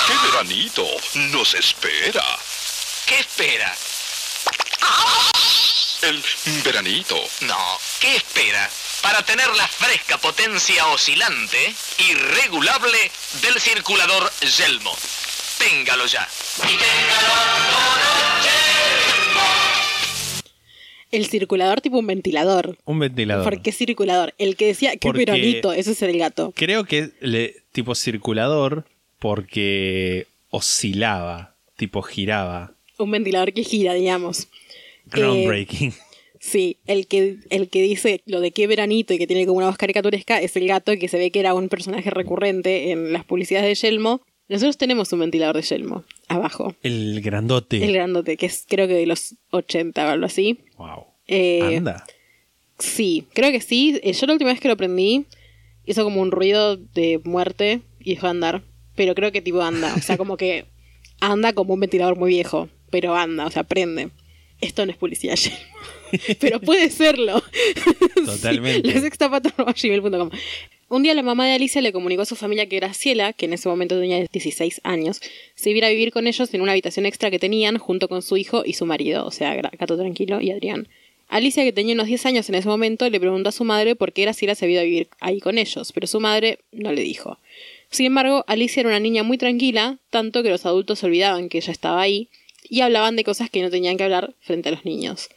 ¡Qué 0.06 0.28
veranito 0.30 0.86
nos 1.32 1.54
espera! 1.54 2.24
¿Qué 3.06 3.18
espera? 3.20 3.74
El 6.02 6.22
veranito. 6.64 7.16
No, 7.42 7.56
¿qué 8.00 8.16
espera? 8.16 8.70
Para 9.02 9.22
tener 9.22 9.46
la 9.56 9.66
fresca 9.66 10.18
potencia 10.18 10.86
oscilante 10.88 11.56
y 11.98 12.14
regulable 12.14 12.98
del 13.42 13.58
circulador 13.60 14.30
Yelmo. 14.58 14.92
Téngalo 15.58 16.06
ya. 16.06 16.26
El 21.10 21.26
circulador 21.26 21.80
tipo 21.80 21.98
un 21.98 22.06
ventilador. 22.06 22.78
Un 22.84 22.98
ventilador. 23.00 23.42
¿Por 23.44 23.62
qué 23.62 23.72
circulador? 23.72 24.32
El 24.38 24.56
que 24.56 24.66
decía, 24.66 24.92
qué 24.92 24.98
Porque- 25.08 25.24
peronito, 25.26 25.72
ese 25.72 25.92
es 25.92 26.02
el 26.02 26.16
gato. 26.18 26.52
Creo 26.54 26.84
que 26.84 27.10
le, 27.20 27.56
tipo 27.72 27.94
circulador 27.94 28.84
porque 29.18 30.26
oscilaba, 30.50 31.54
tipo 31.76 32.02
giraba. 32.02 32.72
Un 32.98 33.10
ventilador 33.10 33.52
que 33.52 33.64
gira, 33.64 33.94
digamos. 33.94 34.42
Eh, 34.42 34.46
Groundbreaking. 35.06 35.94
Sí, 36.42 36.78
el 36.86 37.06
que, 37.06 37.36
el 37.50 37.68
que 37.68 37.82
dice 37.82 38.22
lo 38.24 38.40
de 38.40 38.50
qué 38.50 38.66
veranito 38.66 39.12
y 39.12 39.18
que 39.18 39.26
tiene 39.26 39.44
como 39.46 39.58
una 39.58 39.66
voz 39.66 39.76
caricaturesca 39.76 40.40
es 40.40 40.56
el 40.56 40.66
gato 40.66 40.92
que 40.98 41.06
se 41.06 41.18
ve 41.18 41.30
que 41.30 41.38
era 41.40 41.52
un 41.52 41.68
personaje 41.68 42.08
recurrente 42.08 42.90
en 42.92 43.12
las 43.12 43.24
publicidades 43.26 43.68
de 43.80 43.88
Yelmo. 43.88 44.22
Nosotros 44.48 44.78
tenemos 44.78 45.12
un 45.12 45.20
ventilador 45.20 45.56
de 45.56 45.62
Yelmo 45.62 46.02
abajo, 46.28 46.74
El 46.82 47.20
grandote. 47.20 47.84
el 47.84 47.92
grandote, 47.92 48.36
que 48.38 48.46
es 48.46 48.64
creo 48.66 48.88
que 48.88 48.94
de 48.94 49.04
los 49.06 49.36
80 49.50 50.04
o 50.06 50.08
algo 50.08 50.24
así. 50.26 50.60
Wow. 50.78 51.04
Eh, 51.28 51.76
Anda. 51.76 52.04
Sí, 52.78 53.26
creo 53.34 53.52
que 53.52 53.60
sí. 53.60 54.00
Eh, 54.02 54.14
Yo 54.14 54.26
la 54.26 54.32
última 54.32 54.50
vez 54.50 54.60
que 54.60 54.68
lo 54.68 54.76
prendí 54.78 55.26
hizo 55.84 56.02
como 56.04 56.22
un 56.22 56.30
ruido 56.30 56.76
de 56.78 57.20
muerte 57.24 57.82
y 58.00 58.14
dejó 58.14 58.26
de 58.28 58.30
andar. 58.30 58.62
Pero 58.96 59.14
creo 59.14 59.30
que 59.30 59.42
tipo 59.42 59.60
anda. 59.60 59.94
O 59.94 60.00
sea, 60.00 60.16
como 60.16 60.36
que 60.38 60.64
anda 61.20 61.52
como 61.52 61.74
un 61.74 61.80
ventilador 61.80 62.16
muy 62.18 62.30
viejo. 62.30 62.68
Pero 62.90 63.14
anda, 63.14 63.46
o 63.46 63.50
sea, 63.50 63.62
prende. 63.64 64.10
Esto 64.60 64.84
no 64.84 64.92
es 64.92 64.98
publicidad, 64.98 65.36
Yelmo. 65.36 65.58
Pero 66.38 66.60
puede 66.60 66.90
serlo. 66.90 67.42
Totalmente. 68.26 68.88
Sí, 68.88 68.94
la 68.94 69.00
sextapata@gmail.com. 69.00 70.30
Un 70.88 71.04
día 71.04 71.14
la 71.14 71.22
mamá 71.22 71.46
de 71.46 71.52
Alicia 71.52 71.80
le 71.80 71.92
comunicó 71.92 72.22
a 72.22 72.26
su 72.26 72.34
familia 72.34 72.66
que 72.66 72.76
Graciela, 72.76 73.32
que 73.32 73.46
en 73.46 73.52
ese 73.52 73.68
momento 73.68 74.00
tenía 74.00 74.26
16 74.32 74.80
años, 74.82 75.20
se 75.54 75.70
iba 75.70 75.86
a 75.86 75.90
vivir 75.90 76.10
con 76.10 76.26
ellos 76.26 76.52
en 76.52 76.62
una 76.62 76.72
habitación 76.72 77.06
extra 77.06 77.30
que 77.30 77.38
tenían 77.38 77.78
junto 77.78 78.08
con 78.08 78.22
su 78.22 78.36
hijo 78.36 78.64
y 78.66 78.72
su 78.72 78.86
marido, 78.86 79.24
o 79.24 79.30
sea, 79.30 79.54
Gato 79.54 79.96
Tranquilo 79.96 80.40
y 80.40 80.50
Adrián. 80.50 80.88
Alicia, 81.28 81.62
que 81.62 81.72
tenía 81.72 81.94
unos 81.94 82.08
10 82.08 82.26
años 82.26 82.48
en 82.48 82.56
ese 82.56 82.66
momento, 82.66 83.08
le 83.08 83.20
preguntó 83.20 83.50
a 83.50 83.52
su 83.52 83.62
madre 83.62 83.94
por 83.94 84.12
qué 84.12 84.22
Graciela 84.22 84.56
se 84.56 84.64
había 84.64 84.74
ido 84.74 84.80
a 84.80 84.84
vivir 84.84 85.08
ahí 85.20 85.38
con 85.38 85.58
ellos, 85.58 85.92
pero 85.92 86.08
su 86.08 86.18
madre 86.18 86.58
no 86.72 86.92
le 86.92 87.02
dijo. 87.02 87.38
Sin 87.88 88.06
embargo, 88.06 88.44
Alicia 88.48 88.80
era 88.80 88.88
una 88.88 88.98
niña 88.98 89.22
muy 89.22 89.38
tranquila, 89.38 89.98
tanto 90.10 90.42
que 90.42 90.50
los 90.50 90.66
adultos 90.66 90.98
se 90.98 91.06
olvidaban 91.06 91.48
que 91.48 91.58
ella 91.58 91.72
estaba 91.72 92.00
ahí 92.00 92.28
y 92.68 92.80
hablaban 92.80 93.14
de 93.14 93.22
cosas 93.22 93.48
que 93.48 93.62
no 93.62 93.70
tenían 93.70 93.96
que 93.96 94.02
hablar 94.02 94.34
frente 94.40 94.70
a 94.70 94.72
los 94.72 94.84
niños. 94.84 95.28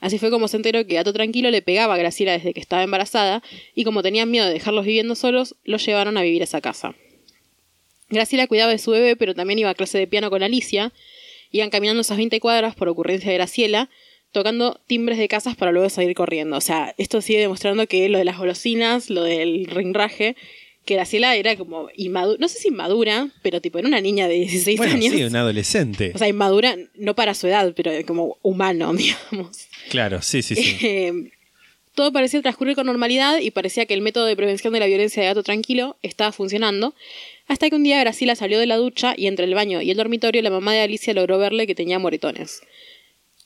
Así 0.00 0.18
fue 0.18 0.30
como 0.30 0.48
se 0.48 0.56
enteró 0.56 0.86
que 0.86 0.94
Gato 0.94 1.12
Tranquilo 1.12 1.50
le 1.50 1.62
pegaba 1.62 1.94
a 1.94 1.98
Graciela 1.98 2.32
desde 2.32 2.54
que 2.54 2.60
estaba 2.60 2.82
embarazada 2.82 3.42
y 3.74 3.84
como 3.84 4.02
tenían 4.02 4.30
miedo 4.30 4.46
de 4.46 4.52
dejarlos 4.52 4.86
viviendo 4.86 5.14
solos, 5.14 5.56
los 5.64 5.84
llevaron 5.84 6.16
a 6.16 6.22
vivir 6.22 6.40
a 6.40 6.44
esa 6.44 6.60
casa. 6.60 6.94
Graciela 8.08 8.46
cuidaba 8.46 8.72
de 8.72 8.78
su 8.78 8.90
bebé, 8.90 9.14
pero 9.14 9.34
también 9.34 9.58
iba 9.58 9.70
a 9.70 9.74
clase 9.74 9.98
de 9.98 10.06
piano 10.06 10.30
con 10.30 10.42
Alicia. 10.42 10.92
Iban 11.52 11.70
caminando 11.70 12.00
esas 12.00 12.16
20 12.16 12.40
cuadras 12.40 12.74
por 12.74 12.88
ocurrencia 12.88 13.30
de 13.30 13.36
Graciela, 13.36 13.90
tocando 14.32 14.80
timbres 14.86 15.18
de 15.18 15.28
casas 15.28 15.54
para 15.54 15.70
luego 15.70 15.88
salir 15.90 16.14
corriendo. 16.14 16.56
O 16.56 16.60
sea, 16.60 16.94
esto 16.98 17.20
sigue 17.20 17.40
demostrando 17.40 17.86
que 17.86 18.08
lo 18.08 18.18
de 18.18 18.24
las 18.24 18.38
golosinas, 18.38 19.10
lo 19.10 19.22
del 19.22 19.66
rinraje, 19.66 20.36
que 20.84 20.94
Graciela 20.94 21.36
era 21.36 21.56
como 21.56 21.88
inmadura, 21.96 22.38
no 22.40 22.48
sé 22.48 22.58
si 22.58 22.68
inmadura, 22.68 23.28
pero 23.42 23.60
tipo 23.60 23.78
era 23.78 23.86
una 23.86 24.00
niña 24.00 24.26
de 24.28 24.34
16 24.34 24.78
Bueno, 24.78 24.94
años. 24.94 25.12
sí, 25.14 25.22
un 25.22 25.36
adolescente. 25.36 26.12
O 26.14 26.18
sea, 26.18 26.28
inmadura 26.28 26.76
no 26.94 27.14
para 27.14 27.34
su 27.34 27.46
edad, 27.46 27.72
pero 27.76 27.92
como 28.06 28.38
humano, 28.42 28.92
digamos. 28.94 29.68
claro, 29.90 30.22
sí, 30.22 30.42
sí, 30.42 30.54
sí. 30.56 30.76
Eh, 30.86 31.12
todo 31.94 32.12
parecía 32.12 32.40
transcurrir 32.40 32.76
con 32.76 32.86
normalidad 32.86 33.40
y 33.40 33.50
parecía 33.50 33.84
que 33.84 33.94
el 33.94 34.00
método 34.00 34.24
de 34.24 34.36
prevención 34.36 34.72
de 34.72 34.80
la 34.80 34.86
violencia 34.86 35.22
de 35.22 35.28
gato 35.28 35.42
tranquilo 35.42 35.96
estaba 36.02 36.32
funcionando, 36.32 36.94
hasta 37.46 37.68
que 37.68 37.76
un 37.76 37.82
día 37.82 37.98
Graciela 38.00 38.36
salió 38.36 38.58
de 38.60 38.66
la 38.66 38.76
ducha 38.76 39.12
y 39.16 39.26
entre 39.26 39.44
el 39.44 39.54
baño 39.54 39.82
y 39.82 39.90
el 39.90 39.96
dormitorio 39.96 40.40
la 40.40 40.50
mamá 40.50 40.72
de 40.72 40.80
Alicia 40.80 41.12
logró 41.14 41.38
verle 41.38 41.66
que 41.66 41.74
tenía 41.74 41.98
moretones. 41.98 42.62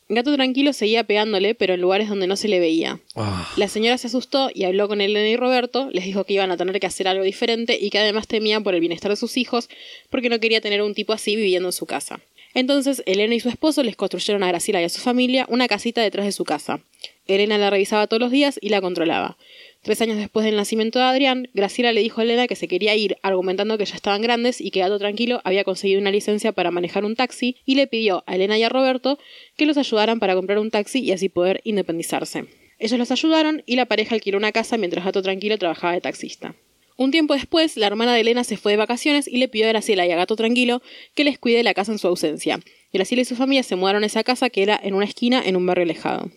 Gato 0.08 0.34
tranquilo 0.34 0.72
seguía 0.74 1.04
pegándole, 1.04 1.54
pero 1.54 1.74
en 1.74 1.80
lugares 1.80 2.08
donde 2.08 2.26
no 2.26 2.36
se 2.36 2.48
le 2.48 2.60
veía. 2.60 3.00
Ah, 3.16 3.50
La 3.56 3.68
señora 3.68 3.96
se 3.96 4.08
asustó 4.08 4.50
y 4.52 4.64
habló 4.64 4.86
con 4.86 5.00
Elena 5.00 5.28
y 5.28 5.36
Roberto, 5.36 5.88
les 5.92 6.04
dijo 6.04 6.24
que 6.24 6.34
iban 6.34 6.50
a 6.50 6.58
tener 6.58 6.78
que 6.78 6.86
hacer 6.86 7.08
algo 7.08 7.24
diferente 7.24 7.78
y 7.80 7.88
que 7.88 7.98
además 7.98 8.28
temían 8.28 8.64
por 8.64 8.74
el 8.74 8.80
bienestar 8.80 9.10
de 9.10 9.16
sus 9.16 9.36
hijos 9.38 9.68
porque 10.10 10.28
no 10.28 10.40
quería 10.40 10.60
tener 10.60 10.82
un 10.82 10.94
tipo 10.94 11.14
así 11.14 11.36
viviendo 11.36 11.68
en 11.68 11.72
su 11.72 11.86
casa. 11.86 12.20
Entonces 12.52 13.02
Elena 13.06 13.34
y 13.34 13.40
su 13.40 13.48
esposo 13.48 13.82
les 13.82 13.96
construyeron 13.96 14.42
a 14.42 14.48
Graciela 14.48 14.80
y 14.80 14.84
a 14.84 14.88
su 14.88 15.00
familia 15.00 15.46
una 15.48 15.68
casita 15.68 16.02
detrás 16.02 16.26
de 16.26 16.32
su 16.32 16.44
casa. 16.44 16.80
Elena 17.26 17.56
la 17.58 17.70
revisaba 17.70 18.06
todos 18.06 18.20
los 18.20 18.30
días 18.30 18.58
y 18.60 18.68
la 18.68 18.80
controlaba. 18.80 19.38
Tres 19.84 20.00
años 20.00 20.16
después 20.16 20.46
del 20.46 20.56
nacimiento 20.56 20.98
de 20.98 21.04
Adrián, 21.04 21.50
Graciela 21.52 21.92
le 21.92 22.00
dijo 22.00 22.22
a 22.22 22.24
Elena 22.24 22.46
que 22.46 22.56
se 22.56 22.68
quería 22.68 22.96
ir, 22.96 23.18
argumentando 23.20 23.76
que 23.76 23.84
ya 23.84 23.96
estaban 23.96 24.22
grandes 24.22 24.62
y 24.62 24.70
que 24.70 24.80
Gato 24.80 24.98
Tranquilo 24.98 25.42
había 25.44 25.62
conseguido 25.62 26.00
una 26.00 26.10
licencia 26.10 26.52
para 26.52 26.70
manejar 26.70 27.04
un 27.04 27.16
taxi 27.16 27.58
y 27.66 27.74
le 27.74 27.86
pidió 27.86 28.24
a 28.26 28.36
Elena 28.36 28.56
y 28.56 28.62
a 28.62 28.70
Roberto 28.70 29.18
que 29.58 29.66
los 29.66 29.76
ayudaran 29.76 30.20
para 30.20 30.34
comprar 30.34 30.58
un 30.58 30.70
taxi 30.70 31.00
y 31.00 31.12
así 31.12 31.28
poder 31.28 31.60
independizarse. 31.64 32.46
Ellos 32.78 32.98
los 32.98 33.10
ayudaron 33.10 33.62
y 33.66 33.76
la 33.76 33.84
pareja 33.84 34.14
alquiló 34.14 34.38
una 34.38 34.52
casa 34.52 34.78
mientras 34.78 35.04
Gato 35.04 35.20
Tranquilo 35.20 35.58
trabajaba 35.58 35.92
de 35.92 36.00
taxista. 36.00 36.54
Un 36.96 37.10
tiempo 37.10 37.34
después, 37.34 37.76
la 37.76 37.86
hermana 37.86 38.14
de 38.14 38.22
Elena 38.22 38.42
se 38.42 38.56
fue 38.56 38.72
de 38.72 38.78
vacaciones 38.78 39.28
y 39.28 39.36
le 39.36 39.48
pidió 39.48 39.66
a 39.66 39.68
Graciela 39.68 40.06
y 40.06 40.12
a 40.12 40.16
Gato 40.16 40.34
Tranquilo 40.34 40.80
que 41.14 41.24
les 41.24 41.38
cuide 41.38 41.62
la 41.62 41.74
casa 41.74 41.92
en 41.92 41.98
su 41.98 42.06
ausencia. 42.06 42.58
Graciela 42.90 43.20
y 43.20 43.26
su 43.26 43.36
familia 43.36 43.62
se 43.62 43.76
mudaron 43.76 44.02
a 44.02 44.06
esa 44.06 44.24
casa 44.24 44.48
que 44.48 44.62
era 44.62 44.80
en 44.82 44.94
una 44.94 45.04
esquina 45.04 45.42
en 45.44 45.56
un 45.56 45.66
barrio 45.66 45.82
alejado. 45.82 46.30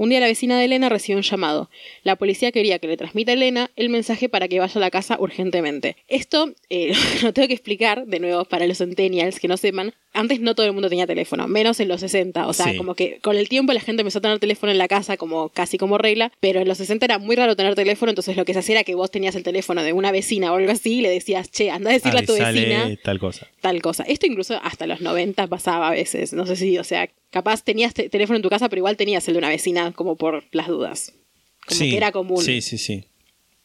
Un 0.00 0.08
día 0.08 0.18
la 0.20 0.26
vecina 0.28 0.58
de 0.58 0.64
Elena 0.64 0.88
recibió 0.88 1.18
un 1.18 1.22
llamado. 1.22 1.68
La 2.04 2.16
policía 2.16 2.52
quería 2.52 2.78
que 2.78 2.86
le 2.88 2.96
transmita 2.96 3.32
a 3.32 3.34
Elena 3.34 3.70
el 3.76 3.90
mensaje 3.90 4.30
para 4.30 4.48
que 4.48 4.58
vaya 4.58 4.72
a 4.74 4.78
la 4.80 4.90
casa 4.90 5.18
urgentemente. 5.20 5.96
Esto 6.08 6.54
eh, 6.70 6.92
lo 7.22 7.34
tengo 7.34 7.48
que 7.48 7.54
explicar 7.54 8.06
de 8.06 8.18
nuevo 8.18 8.46
para 8.46 8.66
los 8.66 8.78
centennials 8.78 9.38
que 9.40 9.46
no 9.48 9.58
sepan. 9.58 9.92
Antes 10.12 10.40
no 10.40 10.54
todo 10.54 10.66
el 10.66 10.72
mundo 10.72 10.88
tenía 10.88 11.06
teléfono, 11.06 11.46
menos 11.48 11.78
en 11.80 11.88
los 11.88 12.00
60. 12.00 12.46
O 12.48 12.52
sea, 12.54 12.70
Sí. 12.72 12.76
como 12.78 12.94
que 12.94 13.18
con 13.20 13.36
el 13.36 13.48
tiempo 13.48 13.72
la 13.74 13.80
gente 13.80 14.00
empezó 14.00 14.18
a 14.18 14.22
tener 14.22 14.38
teléfono 14.38 14.72
en 14.72 14.78
la 14.78 14.88
casa 14.88 15.16
como 15.18 15.50
casi 15.50 15.76
como 15.78 15.98
regla, 15.98 16.32
pero 16.40 16.60
en 16.60 16.66
los 16.66 16.78
60 16.78 17.04
era 17.04 17.18
muy 17.18 17.36
raro 17.36 17.54
tener 17.54 17.74
teléfono, 17.74 18.10
entonces 18.10 18.36
lo 18.36 18.44
que 18.46 18.54
se 18.54 18.60
hacía 18.60 18.76
era 18.76 18.84
que 18.84 18.94
vos 18.94 19.10
tenías 19.10 19.34
el 19.36 19.42
teléfono 19.42 19.82
de 19.84 19.92
una 19.92 20.10
vecina 20.12 20.50
o 20.52 20.56
algo 20.56 20.72
así 20.72 20.94
y 20.98 21.00
le 21.02 21.10
decías, 21.10 21.50
che, 21.50 21.70
anda 21.70 21.90
a 21.90 21.92
decirle 21.92 22.20
a 22.20 22.24
tu 22.26 22.32
vecina 22.32 22.90
tal 23.04 23.18
cosa. 23.20 23.46
tal 23.60 23.80
cosa. 23.82 24.02
Esto 24.04 24.26
incluso 24.26 24.58
hasta 24.64 24.86
los 24.86 25.00
90 25.02 25.46
pasaba 25.46 25.88
a 25.88 25.92
veces. 25.92 26.32
No 26.32 26.44
sé 26.46 26.56
si, 26.56 26.76
o 26.78 26.84
sea, 26.84 27.08
capaz 27.30 27.62
tenías 27.62 27.94
te- 27.94 28.08
teléfono 28.08 28.36
en 28.36 28.42
tu 28.42 28.48
casa, 28.50 28.68
pero 28.68 28.80
igual 28.80 28.96
tenías 28.96 29.28
el 29.28 29.34
de 29.34 29.38
una 29.38 29.48
vecina 29.50 29.89
como 29.92 30.16
por 30.16 30.44
las 30.52 30.68
dudas. 30.68 31.14
Como 31.66 31.78
sí, 31.78 31.90
que 31.90 31.96
era 31.96 32.12
común. 32.12 32.42
Sí, 32.42 32.60
sí, 32.60 32.78
sí. 32.78 33.04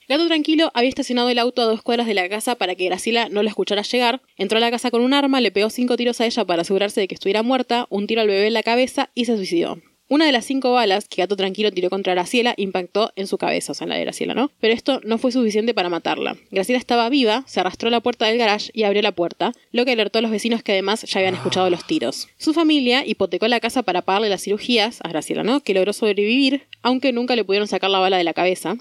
Gato 0.07 0.27
Tranquilo 0.27 0.69
había 0.75 0.89
estacionado 0.89 1.29
el 1.29 1.39
auto 1.39 1.63
a 1.63 1.65
dos 1.65 1.81
cuadras 1.81 2.05
de 2.05 2.13
la 2.13 2.29
casa 2.29 2.55
para 2.55 2.75
que 2.75 2.85
Graciela 2.85 3.27
no 3.29 3.41
la 3.41 3.49
escuchara 3.49 3.81
llegar. 3.81 4.21
Entró 4.37 4.57
a 4.57 4.61
la 4.61 4.69
casa 4.69 4.91
con 4.91 5.01
un 5.01 5.15
arma, 5.15 5.41
le 5.41 5.51
pegó 5.51 5.71
cinco 5.71 5.97
tiros 5.97 6.21
a 6.21 6.27
ella 6.27 6.45
para 6.45 6.61
asegurarse 6.61 7.01
de 7.01 7.07
que 7.07 7.15
estuviera 7.15 7.41
muerta, 7.41 7.87
un 7.89 8.05
tiro 8.05 8.21
al 8.21 8.27
bebé 8.27 8.47
en 8.47 8.53
la 8.53 8.61
cabeza 8.61 9.09
y 9.15 9.25
se 9.25 9.35
suicidó. 9.35 9.79
Una 10.07 10.27
de 10.27 10.31
las 10.31 10.45
cinco 10.45 10.71
balas 10.71 11.07
que 11.07 11.23
Gato 11.23 11.35
Tranquilo 11.35 11.71
tiró 11.71 11.89
contra 11.89 12.13
Graciela 12.13 12.53
impactó 12.57 13.11
en 13.15 13.25
su 13.25 13.39
cabeza, 13.39 13.71
o 13.71 13.75
sea, 13.75 13.85
en 13.85 13.89
la 13.89 13.95
de 13.95 14.03
Graciela, 14.03 14.35
¿no? 14.35 14.51
Pero 14.59 14.71
esto 14.71 15.01
no 15.03 15.17
fue 15.17 15.31
suficiente 15.31 15.73
para 15.73 15.89
matarla. 15.89 16.37
Graciela 16.51 16.77
estaba 16.77 17.09
viva, 17.09 17.43
se 17.47 17.59
arrastró 17.59 17.87
a 17.87 17.91
la 17.91 18.01
puerta 18.01 18.27
del 18.27 18.37
garage 18.37 18.69
y 18.73 18.83
abrió 18.83 19.01
la 19.01 19.13
puerta, 19.13 19.53
lo 19.71 19.83
que 19.83 19.93
alertó 19.93 20.19
a 20.19 20.21
los 20.21 20.29
vecinos 20.29 20.61
que 20.61 20.73
además 20.73 21.01
ya 21.01 21.19
habían 21.19 21.33
escuchado 21.33 21.71
los 21.71 21.87
tiros. 21.87 22.27
Su 22.37 22.53
familia 22.53 23.03
hipotecó 23.03 23.47
la 23.47 23.59
casa 23.59 23.81
para 23.81 24.03
pagarle 24.03 24.29
las 24.29 24.43
cirugías 24.43 24.99
a 25.03 25.09
Graciela, 25.09 25.43
¿no? 25.43 25.61
Que 25.61 25.73
logró 25.73 25.91
sobrevivir, 25.91 26.67
aunque 26.83 27.11
nunca 27.11 27.35
le 27.35 27.43
pudieron 27.43 27.67
sacar 27.67 27.89
la 27.89 27.97
bala 27.97 28.19
de 28.19 28.23
la 28.23 28.33
cabeza. 28.33 28.75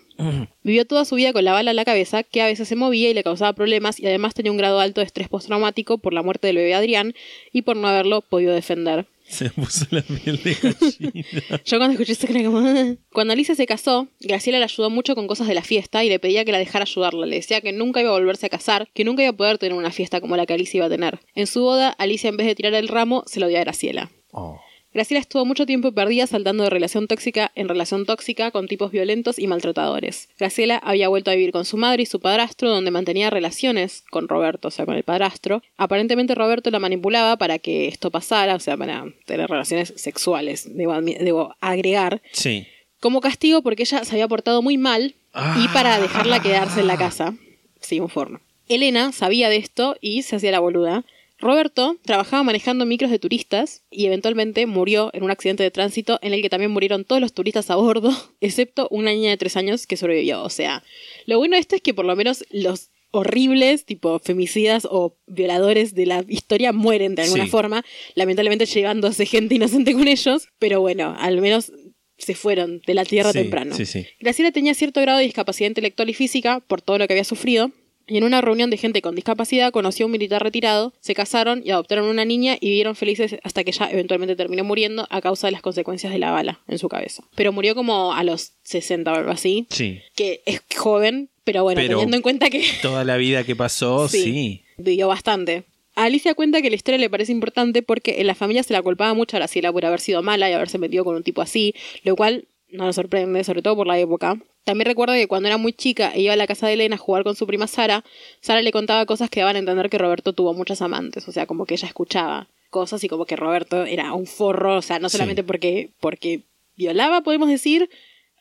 Vivió 0.63 0.85
toda 0.85 1.07
su 1.07 1.15
vida 1.15 1.33
con 1.33 1.45
la 1.45 1.55
bala 1.55 1.71
en 1.71 1.77
la 1.77 1.87
cabeza, 1.87 2.23
que 2.23 2.43
a 2.43 2.47
veces 2.47 2.69
se 2.69 2.77
movía 2.77 3.09
y 3.09 3.15
le 3.15 3.23
causaba 3.23 3.55
problemas, 3.55 3.99
y 3.99 4.07
además 4.07 4.35
tenía 4.35 4.53
un 4.53 4.59
grado 4.59 4.79
alto 4.79 5.01
de 5.01 5.07
estrés 5.07 5.29
postraumático 5.29 5.97
por 5.97 6.13
la 6.13 6.23
muerte 6.23 6.49
del 6.49 6.57
bebé 6.57 6.75
Adrián 6.75 7.15
y 7.51 7.63
por 7.63 7.77
no 7.77 7.89
haberlo 7.89 8.21
podido 8.21 8.53
defender. 8.53 9.07
Se 9.27 9.45
me 9.45 9.51
puso 9.51 9.87
la 9.91 10.03
piel 10.03 10.43
de 10.43 10.55
gallina. 10.55 11.63
Yo 11.65 11.79
cuando 11.79 11.93
escuché 11.93 12.13
esto 12.13 12.27
era 12.29 12.45
como... 12.45 12.97
Cuando 13.13 13.33
Alicia 13.33 13.55
se 13.55 13.67
casó, 13.67 14.09
Graciela 14.21 14.59
le 14.59 14.65
ayudó 14.65 14.91
mucho 14.91 15.15
con 15.15 15.27
cosas 15.27 15.49
de 15.49 15.55
la 15.55 15.63
fiesta 15.63 16.05
y 16.05 16.09
le 16.09 16.19
pedía 16.19 16.45
que 16.45 16.53
la 16.53 16.59
dejara 16.59 16.85
ayudarla. 16.85 17.27
Le 17.27 17.37
decía 17.37 17.61
que 17.61 17.73
nunca 17.73 18.01
iba 18.01 18.11
a 18.11 18.15
volverse 18.15 18.47
a 18.47 18.51
casar, 18.51 18.89
que 18.93 19.05
nunca 19.05 19.23
iba 19.23 19.31
a 19.31 19.37
poder 19.37 19.59
tener 19.59 19.77
una 19.77 19.91
fiesta 19.91 20.21
como 20.21 20.37
la 20.37 20.47
que 20.47 20.55
Alicia 20.55 20.79
iba 20.79 20.87
a 20.87 20.91
tener. 20.91 21.21
En 21.35 21.47
su 21.47 21.63
boda, 21.63 21.91
Alicia 21.91 22.29
en 22.29 22.37
vez 22.37 22.47
de 22.47 22.55
tirar 22.55 22.75
el 22.75 22.89
ramo, 22.89 23.25
se 23.27 23.41
lo 23.41 23.49
dio 23.49 23.59
a 23.59 23.61
Graciela. 23.61 24.11
Oh. 24.31 24.61
Graciela 24.95 25.21
estuvo 25.21 25.45
mucho 25.45 25.67
tiempo 25.67 25.91
perdida 25.91 26.27
saltando 26.29 26.63
de 26.63 26.71
relación 26.71 27.09
tóxica 27.09 27.51
en 27.57 27.69
relación 27.69 28.07
tóxica 28.07 28.53
con 28.53 28.69
tipos 28.69 28.93
violentos 28.93 29.41
y 29.41 29.49
maltratadores. 29.49 30.29
Graciela 30.39 30.77
había 30.79 31.09
vuelto 31.09 31.33
a 31.33 31.35
vivir 31.35 31.51
con 31.51 31.65
su 31.65 31.77
madre 31.77 32.05
y 32.05 32.07
su 32.07 32.21
padrastro, 32.21 32.71
donde 32.71 32.93
mantenía 32.93 33.29
relaciones 33.29 34.05
con 34.11 34.29
Roberto, 34.29 34.69
o 34.69 34.71
sea, 34.71 34.87
con 34.87 34.95
el 34.95 35.03
padrastro. 35.03 35.63
Aparentemente 35.77 36.37
Roberto 36.37 36.71
la 36.71 36.79
manipulaba 36.79 37.37
para 37.37 37.59
que 37.59 37.89
esto 37.89 38.13
pasara, 38.13 38.55
o 38.55 38.61
sea, 38.61 38.77
para 38.77 39.05
tener 39.27 39.51
relaciones 39.51 39.93
sexuales, 39.97 40.69
debo, 40.75 41.57
agregar, 41.61 42.23
Sí. 42.33 42.67
como 43.01 43.21
castigo 43.21 43.63
porque 43.63 43.83
ella 43.83 44.05
se 44.05 44.13
había 44.15 44.29
portado 44.29 44.63
muy 44.63 44.79
mal 44.79 45.17
y 45.63 45.69
para 45.69 45.99
dejarla 46.01 46.41
quedarse 46.41 46.81
en 46.81 46.87
la 46.87 46.97
casa. 46.97 47.35
Sí, 47.81 47.99
un 47.99 48.09
forno. 48.09 48.41
Elena 48.69 49.11
sabía 49.13 49.49
de 49.49 49.57
esto 49.57 49.97
y 50.01 50.23
se 50.23 50.37
hacía 50.37 50.53
la 50.53 50.61
boluda. 50.61 51.05
Roberto 51.45 51.97
trabajaba 52.03 52.43
manejando 52.43 52.87
micros 52.87 53.11
de 53.11 53.19
turistas 53.19 53.83
y 53.91 54.07
eventualmente 54.07 54.67
murió 54.67 55.11
en 55.13 55.23
un 55.23 55.31
accidente 55.31 55.63
de 55.63 55.71
tránsito 55.71 56.19
en 56.23 56.33
el 56.33 56.41
que 56.43 56.49
también 56.49 56.71
murieron 56.71 57.05
todos 57.05 57.21
los 57.21 57.35
turistas 57.35 57.71
a 57.71 57.77
bordo, 57.77 58.11
excepto 58.41 58.89
una 58.91 59.13
niña 59.13 59.31
de 59.31 59.37
tres 59.37 59.57
años 59.57 59.87
que 59.87 59.97
sobrevivió. 59.97 60.43
O 60.43 60.49
sea, 60.51 60.83
lo 61.27 61.39
bueno 61.39 61.55
de 61.57 61.61
esto 61.61 61.77
es 61.77 61.83
que 61.83 61.95
por 61.95 62.07
lo 62.07 62.17
menos 62.17 62.45
los 62.51 62.91
horribles, 63.11 63.85
tipo 63.85 64.19
femicidas 64.19 64.89
o 64.91 65.17
violadores 65.27 65.95
de 65.95 66.07
la 66.07 66.25
historia 66.27 66.73
mueren 66.73 67.15
de 67.15 67.23
alguna 67.23 67.45
Sí. 67.45 67.51
forma, 67.51 67.85
lamentablemente 68.17 68.67
llevándose 68.67 69.25
gente 69.27 69.55
inocente 69.55 69.93
con 69.93 70.09
ellos, 70.09 70.49
pero 70.59 70.81
bueno, 70.81 71.15
al 71.19 71.41
menos 71.41 71.71
se 72.19 72.35
fueron 72.35 72.81
de 72.87 72.95
la 72.95 73.05
tierra 73.05 73.33
Sí, 73.33 73.39
temprano. 73.41 73.77
Sí. 73.77 74.07
Graciela 74.19 74.51
tenía 74.51 74.75
cierto 74.75 75.01
grado 75.01 75.19
de 75.19 75.25
discapacidad 75.27 75.69
intelectual 75.69 76.09
y 76.11 76.15
física 76.15 76.61
por 76.67 76.81
todo 76.81 76.99
lo 76.99 77.07
que 77.07 77.13
había 77.13 77.25
sufrido. 77.25 77.71
Y 78.07 78.19
en 78.19 78.25
una 78.25 78.41
reunión 78.43 78.69
de 78.71 78.77
gente 78.77 79.01
con 79.01 79.15
discapacidad 79.15 79.73
conoció 79.73 80.05
a 80.05 80.07
un 80.07 80.13
militar 80.13 80.43
retirado, 80.43 80.93
se 81.01 81.15
casaron 81.15 81.63
y 81.65 81.71
adoptaron 81.71 82.07
una 82.07 82.25
niña 82.25 82.57
y 82.61 82.67
vivieron 82.69 82.97
felices 82.97 83.37
hasta 83.43 83.65
que 83.65 83.71
ella 83.71 83.89
eventualmente 83.91 84.37
terminó 84.37 84.63
muriendo 84.65 85.07
a 85.11 85.21
causa 85.23 85.47
de 85.47 85.53
las 85.53 85.63
consecuencias 85.63 86.13
de 86.13 86.19
la 86.19 86.31
bala 86.31 86.61
en 86.69 86.79
su 86.79 86.89
cabeza. 86.89 87.25
Pero 87.35 87.53
murió 87.53 87.75
como 87.75 88.13
a 88.13 88.23
los 88.25 88.53
60 88.65 89.11
o 89.13 89.15
algo 89.17 89.31
así, 89.31 89.67
Sí. 89.71 90.01
que 90.15 90.43
es 90.45 90.61
joven, 90.77 91.31
pero 91.45 91.63
bueno, 91.63 91.81
Pero- 91.81 91.97
teniendo 91.99 92.17
en 92.17 92.23
cuenta 92.23 92.51
que 92.51 92.63
Toda 92.83 93.05
la 93.05 93.17
vida 93.17 93.45
que 93.45 93.57
pasó, 93.57 94.07
Sí. 94.09 94.23
sí. 94.23 94.63
vivió 94.77 95.09
bastante. 95.09 95.65
A 95.97 96.05
Alicia 96.05 96.35
cuenta 96.35 96.61
que 96.61 96.69
la 96.71 96.77
historia 96.77 96.99
le 96.99 97.09
parece 97.09 97.31
importante 97.33 97.81
porque 97.83 98.21
en 98.21 98.27
la 98.27 98.35
familia 98.35 98.63
se 98.65 98.73
la 98.73 98.83
culpaba 98.83 99.15
mucho 99.15 99.37
a 99.37 99.41
Graciela 99.41 99.73
por 99.73 99.87
haber 99.87 100.01
sido 100.01 100.23
mala 100.23 100.51
y 100.51 100.53
haberse 100.53 100.77
metido 100.77 101.05
con 101.05 101.15
un 101.17 101.23
tipo 101.23 101.41
así, 101.41 101.75
lo 102.03 102.17
cual 102.17 102.47
no 102.71 102.85
nos 102.85 102.97
sorprende, 102.97 103.45
sobre 103.45 103.63
todo 103.63 103.77
por 103.77 103.87
la 103.87 103.99
época. 103.99 104.37
También 104.65 104.87
recuerda 104.87 105.15
que 105.15 105.29
cuando 105.29 105.49
era 105.49 105.59
muy 105.59 105.73
chica 105.73 106.13
e 106.15 106.23
iba 106.23 106.33
a 106.33 106.37
la 106.37 106.47
casa 106.47 106.67
de 106.67 106.73
Elena 106.73 106.97
a 106.97 106.99
jugar 106.99 107.23
con 107.23 107.37
su 107.37 107.47
prima 107.47 107.67
Sara, 107.67 108.03
Sara 108.41 108.63
le 108.63 108.73
contaba 108.73 109.05
cosas 109.07 109.29
que 109.31 109.41
daban 109.41 109.57
a 109.57 109.59
entender 109.59 109.91
que 109.91 109.99
Roberto 109.99 110.33
tuvo 110.33 110.55
muchas 110.55 110.81
amantes, 110.83 111.29
o 111.29 111.33
sea, 111.33 111.47
como 111.47 111.67
que 111.67 111.75
ella 111.75 111.87
escuchaba 111.89 112.49
cosas 112.71 113.05
y 113.05 113.09
como 113.09 113.27
que 113.27 113.37
Roberto 113.37 113.85
era 113.85 114.13
un 114.15 114.27
forro, 114.27 114.77
o 114.79 114.83
sea, 114.83 114.99
no 114.99 115.09
Sí. 115.09 115.17
solamente 115.19 115.45
porque, 115.45 115.91
porque 116.01 116.41
violaba, 116.77 117.21
podemos 117.21 117.49
decir, 117.49 117.89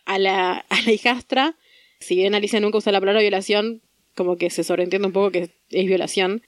a 0.05 0.17
la, 0.17 0.65
a 0.69 0.81
la 0.81 0.91
hijastra, 0.91 1.55
si 1.99 2.15
bien 2.15 2.33
Alicia 2.35 2.59
nunca 2.59 2.77
usa 2.79 2.91
la 2.91 2.99
palabra 2.99 3.21
violación, 3.21 3.81
como 4.15 4.37
que 4.37 4.49
se 4.49 4.63
sobreentiende 4.63 5.07
un 5.07 5.13
poco 5.13 5.31
que 5.31 5.49
es 5.69 5.85
violación. 5.85 6.41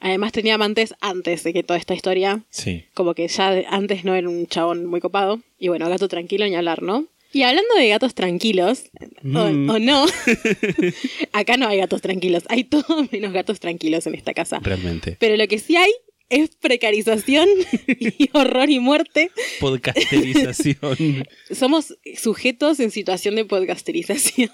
Además 0.00 0.32
tenía 0.32 0.54
amantes 0.56 0.94
antes 1.00 1.44
de 1.44 1.52
que 1.52 1.62
toda 1.62 1.78
esta 1.78 1.94
historia, 1.94 2.42
Sí. 2.50 2.84
como 2.94 3.14
que 3.14 3.28
ya 3.28 3.62
antes 3.70 4.04
no 4.04 4.14
era 4.14 4.28
un 4.28 4.46
chabón 4.48 4.86
muy 4.86 5.00
copado. 5.00 5.40
Y 5.58 5.68
bueno, 5.68 5.88
gato 5.88 6.08
tranquilo 6.08 6.44
ni 6.46 6.54
hablar, 6.56 6.82
¿no? 6.82 7.06
Y 7.32 7.42
hablando 7.42 7.74
de 7.76 7.88
gatos 7.88 8.14
tranquilos, 8.14 8.84
o, 9.24 9.26
Mm. 9.48 9.70
o 9.70 9.78
no, 9.78 10.06
acá 11.32 11.56
no 11.56 11.68
hay 11.68 11.78
gatos 11.78 12.02
tranquilos, 12.02 12.44
hay 12.48 12.64
todo 12.64 12.84
menos 13.10 13.32
gatos 13.32 13.60
tranquilos 13.60 14.06
en 14.06 14.14
esta 14.14 14.34
casa. 14.34 14.60
Realmente. 14.62 15.16
Pero 15.18 15.36
lo 15.36 15.46
que 15.48 15.58
sí 15.58 15.76
hay 15.76 15.90
es 16.28 16.50
precarización 16.56 17.46
y 17.86 18.30
horror 18.32 18.70
y 18.70 18.78
muerte. 18.78 19.30
Podcasterización. 19.60 21.26
Somos 21.50 21.96
sujetos 22.16 22.80
en 22.80 22.90
situación 22.90 23.34
de 23.36 23.44
podcasterización. 23.44 24.50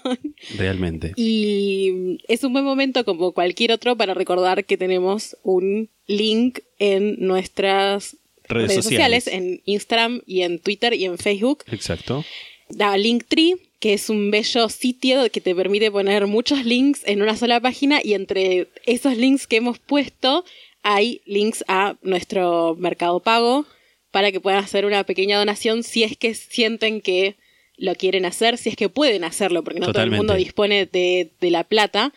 Realmente. 0.57 1.13
Y 1.15 2.17
es 2.27 2.43
un 2.43 2.53
buen 2.53 2.65
momento, 2.65 3.05
como 3.05 3.31
cualquier 3.33 3.71
otro, 3.71 3.95
para 3.95 4.13
recordar 4.13 4.65
que 4.65 4.77
tenemos 4.77 5.37
un 5.43 5.89
link 6.07 6.59
en 6.79 7.15
nuestras 7.19 8.17
Redes 8.47 8.69
redes, 8.69 8.83
sociales. 8.83 9.23
sociales. 9.25 9.49
en 9.49 9.61
Instagram 9.65 10.21
y 10.25 10.41
en 10.41 10.59
Twitter 10.59 10.93
y 10.95 11.05
en 11.05 11.17
Facebook. 11.17 11.63
Exacto. 11.71 12.25
Da 12.69 12.97
Linktree, 12.97 13.57
que 13.79 13.93
es 13.93 14.09
un 14.09 14.31
bello 14.31 14.69
sitio 14.69 15.29
que 15.31 15.41
te 15.41 15.55
permite 15.55 15.91
poner 15.91 16.27
muchos 16.27 16.65
links 16.65 17.01
en 17.05 17.21
una 17.21 17.35
sola 17.35 17.59
página 17.59 17.99
y 18.03 18.13
entre 18.13 18.67
esos 18.85 19.17
links 19.17 19.47
que 19.47 19.57
hemos 19.57 19.79
puesto 19.79 20.45
hay 20.83 21.21
links 21.25 21.63
a 21.67 21.95
nuestro 22.01 22.75
mercado 22.79 23.19
pago 23.19 23.65
para 24.11 24.31
que 24.31 24.39
puedan 24.39 24.63
hacer 24.63 24.85
una 24.85 25.03
pequeña 25.03 25.37
donación 25.37 25.83
si 25.83 26.03
es 26.03 26.17
que 26.17 26.33
sienten 26.33 27.01
que 27.01 27.35
lo 27.77 27.95
quieren 27.95 28.25
hacer, 28.25 28.57
si 28.57 28.69
es 28.69 28.75
que 28.75 28.89
pueden 28.89 29.23
hacerlo, 29.23 29.63
porque 29.63 29.79
no 29.79 29.91
todo 29.91 30.03
el 30.03 30.11
mundo 30.11 30.33
dispone 30.35 30.85
de, 30.85 31.31
de 31.39 31.51
la 31.51 31.63
plata. 31.63 32.13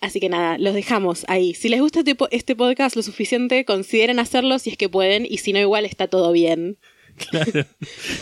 Así 0.00 0.20
que 0.20 0.28
nada, 0.28 0.58
los 0.58 0.74
dejamos 0.74 1.24
ahí. 1.28 1.54
Si 1.54 1.68
les 1.68 1.80
gusta 1.80 2.00
este, 2.00 2.16
este 2.30 2.56
podcast 2.56 2.96
lo 2.96 3.02
suficiente, 3.02 3.64
consideren 3.64 4.18
hacerlo 4.18 4.58
si 4.58 4.70
es 4.70 4.76
que 4.76 4.88
pueden 4.88 5.26
y 5.28 5.38
si 5.38 5.52
no 5.52 5.58
igual 5.58 5.84
está 5.84 6.08
todo 6.08 6.32
bien. 6.32 6.76
Claro. 7.18 7.66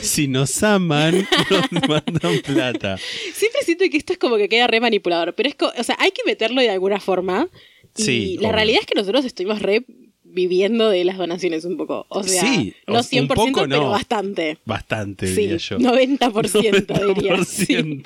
Si 0.01 0.27
nos 0.29 0.63
aman, 0.63 1.27
nos 1.51 1.73
mandan 1.89 2.39
plata. 2.45 2.99
Siempre 3.35 3.63
siento 3.65 3.85
que 3.91 3.97
esto 3.97 4.13
es 4.15 4.19
como 4.19 4.37
que 4.37 4.49
queda 4.49 4.67
re 4.67 4.81
manipulador, 4.81 5.35
pero 5.35 5.49
es 5.49 5.55
co- 5.55 5.73
o 5.77 5.83
sea, 5.85 5.97
hay 5.99 6.11
que 6.11 6.23
meterlo 6.27 6.61
de 6.61 6.71
alguna 6.71 6.99
forma. 7.01 7.49
Y 7.97 8.03
Sí, 8.03 8.35
la 8.41 8.49
obvio. 8.49 8.53
realidad 8.57 8.81
es 8.81 8.87
que 8.87 8.95
nosotros 8.95 9.25
estuvimos 9.25 9.61
re 9.63 9.85
viviendo 10.25 10.91
de 10.91 11.05
las 11.05 11.17
donaciones 11.17 11.65
un 11.65 11.77
poco. 11.79 12.05
O 12.11 12.23
sea, 12.23 12.43
Sí, 12.43 12.75
no 12.87 12.95
un 12.99 13.01
100%, 13.05 13.29
poco 13.35 13.53
pero 13.63 13.67
no. 13.85 13.91
bastante. 13.91 14.59
Bastante, 14.67 15.27
Sí, 15.29 15.43
diría 15.43 15.57
yo. 15.57 15.79
90%, 15.79 17.15
diría. 17.15 17.37
90%. 17.37 17.45
sí. 17.47 18.03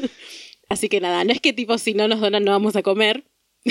Así 0.68 0.88
que 0.88 1.00
nada, 1.00 1.22
no 1.24 1.32
es 1.32 1.40
que 1.40 1.52
tipo 1.52 1.78
si 1.78 1.94
no 1.94 2.06
nos 2.08 2.20
donan 2.20 2.44
no 2.44 2.52
vamos 2.52 2.76
a 2.76 2.82
comer. 2.82 3.24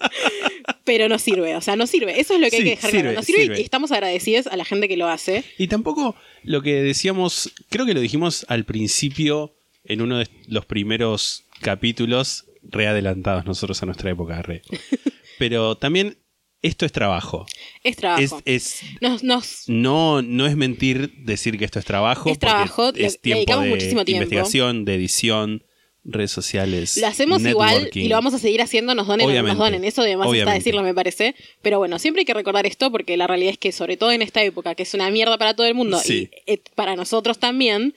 pero 0.84 1.08
no 1.08 1.18
sirve, 1.18 1.56
o 1.56 1.60
sea, 1.60 1.76
no 1.76 1.86
sirve. 1.86 2.20
Eso 2.20 2.34
es 2.34 2.40
lo 2.40 2.48
que 2.50 2.56
hay 2.56 2.64
que 2.64 2.70
dejar 2.70 2.90
sirve, 2.90 3.02
claro. 3.02 3.16
No 3.16 3.22
sirve, 3.22 3.42
sirve. 3.42 3.60
y 3.60 3.62
estamos 3.62 3.92
agradecidos 3.92 4.46
a 4.46 4.56
la 4.56 4.64
gente 4.64 4.88
que 4.88 4.96
lo 4.96 5.08
hace. 5.08 5.44
Y 5.58 5.68
tampoco 5.68 6.16
lo 6.42 6.62
que 6.62 6.82
decíamos, 6.82 7.52
creo 7.68 7.86
que 7.86 7.94
lo 7.94 8.00
dijimos 8.00 8.44
al 8.48 8.64
principio 8.64 9.54
en 9.84 10.02
uno 10.02 10.18
de 10.18 10.28
los 10.46 10.66
primeros 10.66 11.44
capítulos, 11.60 12.46
readelantados 12.62 13.44
nosotros 13.46 13.82
a 13.82 13.86
nuestra 13.86 14.10
época, 14.10 14.42
re. 14.42 14.62
Pero 15.38 15.76
también 15.76 16.18
esto 16.62 16.84
es 16.84 16.92
trabajo. 16.92 17.46
Es 17.82 17.96
trabajo. 17.96 18.42
Es, 18.44 18.82
es- 18.82 18.82
Nos, 19.00 19.22
nos 19.22 19.64
no, 19.68 20.20
no 20.22 20.46
es 20.46 20.56
mentir 20.56 21.14
decir 21.24 21.58
que 21.58 21.64
esto 21.64 21.78
es 21.78 21.84
trabajo. 21.86 22.30
Es 22.30 22.38
trabajo, 22.38 22.92
es 22.94 23.20
tiempo 23.20 23.38
dedicamos 23.38 23.64
de 23.64 23.70
muchísimo 23.70 24.04
tiempo. 24.04 24.24
investigación, 24.24 24.84
de 24.84 24.94
edición, 24.94 25.64
redes 26.04 26.30
sociales. 26.30 26.96
Lo 26.96 27.06
hacemos 27.06 27.42
igual 27.44 27.90
y 27.92 28.08
lo 28.08 28.14
vamos 28.16 28.34
a 28.34 28.38
seguir 28.38 28.62
haciendo, 28.62 28.94
nos 28.94 29.06
donen 29.06 29.28
o 29.28 29.42
nos 29.42 29.58
donen. 29.58 29.84
Eso 29.84 30.02
además 30.02 30.26
está 30.26 30.30
Obviamente. 30.30 30.58
decirlo, 30.58 30.82
me 30.82 30.94
parece. 30.94 31.34
Pero 31.62 31.78
bueno, 31.78 31.98
siempre 31.98 32.20
hay 32.22 32.24
que 32.26 32.34
recordar 32.34 32.66
esto 32.66 32.90
porque 32.90 33.16
la 33.16 33.26
realidad 33.26 33.52
es 33.52 33.58
que, 33.58 33.72
sobre 33.72 33.96
todo 33.96 34.10
en 34.12 34.22
esta 34.22 34.42
época, 34.42 34.74
que 34.74 34.82
es 34.84 34.94
una 34.94 35.10
mierda 35.10 35.36
para 35.38 35.54
todo 35.54 35.66
el 35.66 35.74
mundo 35.74 35.98
Sí. 35.98 36.30
y 36.46 36.52
eh, 36.52 36.62
para 36.74 36.96
nosotros 36.96 37.38
también, 37.38 37.94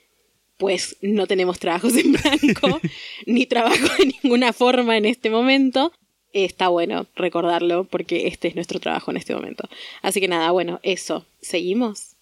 pues 0.57 0.97
no 1.01 1.27
tenemos 1.27 1.59
trabajos 1.59 1.95
en 1.95 2.11
blanco, 2.13 2.79
ni 3.25 3.45
trabajo 3.45 3.87
de 3.97 4.13
ninguna 4.21 4.53
forma 4.53 4.97
en 4.97 5.05
este 5.05 5.29
momento. 5.29 5.91
Está 6.33 6.67
bueno 6.69 7.07
recordarlo 7.15 7.83
porque 7.85 8.27
este 8.27 8.47
es 8.47 8.55
nuestro 8.55 8.79
trabajo 8.79 9.11
en 9.11 9.17
este 9.17 9.35
momento. 9.35 9.69
Así 10.01 10.19
que 10.19 10.27
nada, 10.27 10.51
bueno, 10.51 10.79
eso. 10.83 11.25
¿Seguimos? 11.41 12.15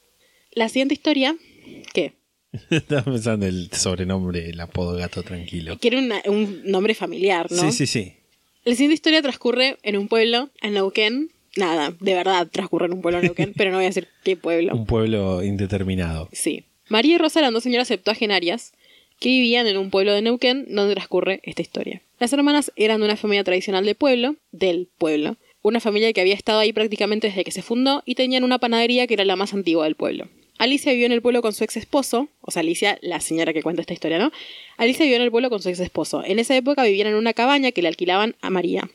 La 0.51 0.67
siguiente 0.69 0.93
historia, 0.93 1.35
¿qué? 1.93 2.13
Estaba 2.69 3.03
pensando 3.03 3.45
el 3.45 3.69
sobrenombre, 3.71 4.49
el 4.49 4.59
apodo 4.59 4.95
gato 4.97 5.23
tranquilo. 5.23 5.77
Una- 5.97 6.21
un 6.27 6.61
nombre 6.65 6.93
familiar, 6.93 7.51
¿no? 7.51 7.61
Sí, 7.61 7.71
sí, 7.71 7.87
sí. 7.87 8.13
La 8.65 8.73
siguiente 8.73 8.93
historia 8.95 9.21
transcurre 9.21 9.77
en 9.83 9.97
un 9.97 10.07
pueblo, 10.07 10.49
en 10.61 10.73
Neuquén. 10.73 11.31
Nada, 11.57 11.93
de 11.99 12.13
verdad 12.13 12.47
transcurre 12.51 12.85
en 12.85 12.93
un 12.93 13.01
pueblo 13.01 13.19
en 13.19 13.25
Neuquén, 13.25 13.53
pero 13.57 13.71
no 13.71 13.77
voy 13.77 13.85
a 13.85 13.89
decir 13.89 14.07
qué 14.23 14.35
pueblo. 14.37 14.73
Un 14.75 14.85
pueblo 14.85 15.43
indeterminado. 15.43 16.29
Sí. 16.31 16.65
María 16.89 17.15
y 17.15 17.17
Rosa 17.17 17.39
eran 17.39 17.53
dos 17.53 17.63
señoras 17.63 17.87
septuagenarias 17.87 18.73
que 19.19 19.29
vivían 19.29 19.67
en 19.67 19.77
un 19.77 19.89
pueblo 19.89 20.13
de 20.13 20.21
Neuquén 20.21 20.65
donde 20.69 20.93
transcurre 20.93 21.39
esta 21.43 21.61
historia. 21.61 22.01
Las 22.19 22.33
hermanas 22.33 22.71
eran 22.75 22.99
de 22.99 23.05
una 23.05 23.15
familia 23.17 23.43
tradicional 23.43 23.85
de 23.85 23.95
pueblo, 23.95 24.35
del 24.51 24.89
pueblo, 24.97 25.37
una 25.61 25.79
familia 25.79 26.11
que 26.13 26.21
había 26.21 26.33
estado 26.33 26.59
ahí 26.59 26.73
prácticamente 26.73 27.27
desde 27.27 27.43
que 27.43 27.51
se 27.51 27.61
fundó 27.61 28.03
y 28.05 28.15
tenían 28.15 28.43
una 28.43 28.59
panadería 28.59 29.07
que 29.07 29.13
era 29.13 29.25
la 29.25 29.35
más 29.35 29.53
antigua 29.53 29.85
del 29.85 29.95
pueblo. 29.95 30.27
Alicia 30.61 30.91
vivió 30.91 31.07
en 31.07 31.11
el 31.11 31.23
pueblo 31.23 31.41
con 31.41 31.53
su 31.53 31.63
ex 31.63 31.75
esposo, 31.75 32.29
o 32.39 32.51
sea, 32.51 32.59
Alicia, 32.59 32.99
la 33.01 33.19
señora 33.19 33.51
que 33.51 33.63
cuenta 33.63 33.81
esta 33.81 33.93
historia, 33.93 34.19
¿no? 34.19 34.31
Alicia 34.77 35.03
vivió 35.05 35.15
en 35.15 35.23
el 35.23 35.31
pueblo 35.31 35.49
con 35.49 35.59
su 35.59 35.69
ex 35.69 35.79
esposo. 35.79 36.23
En 36.23 36.37
esa 36.37 36.55
época 36.55 36.83
vivían 36.83 37.07
en 37.07 37.15
una 37.15 37.33
cabaña 37.33 37.71
que 37.71 37.81
le 37.81 37.87
alquilaban 37.87 38.35
a 38.41 38.51
María. 38.51 38.87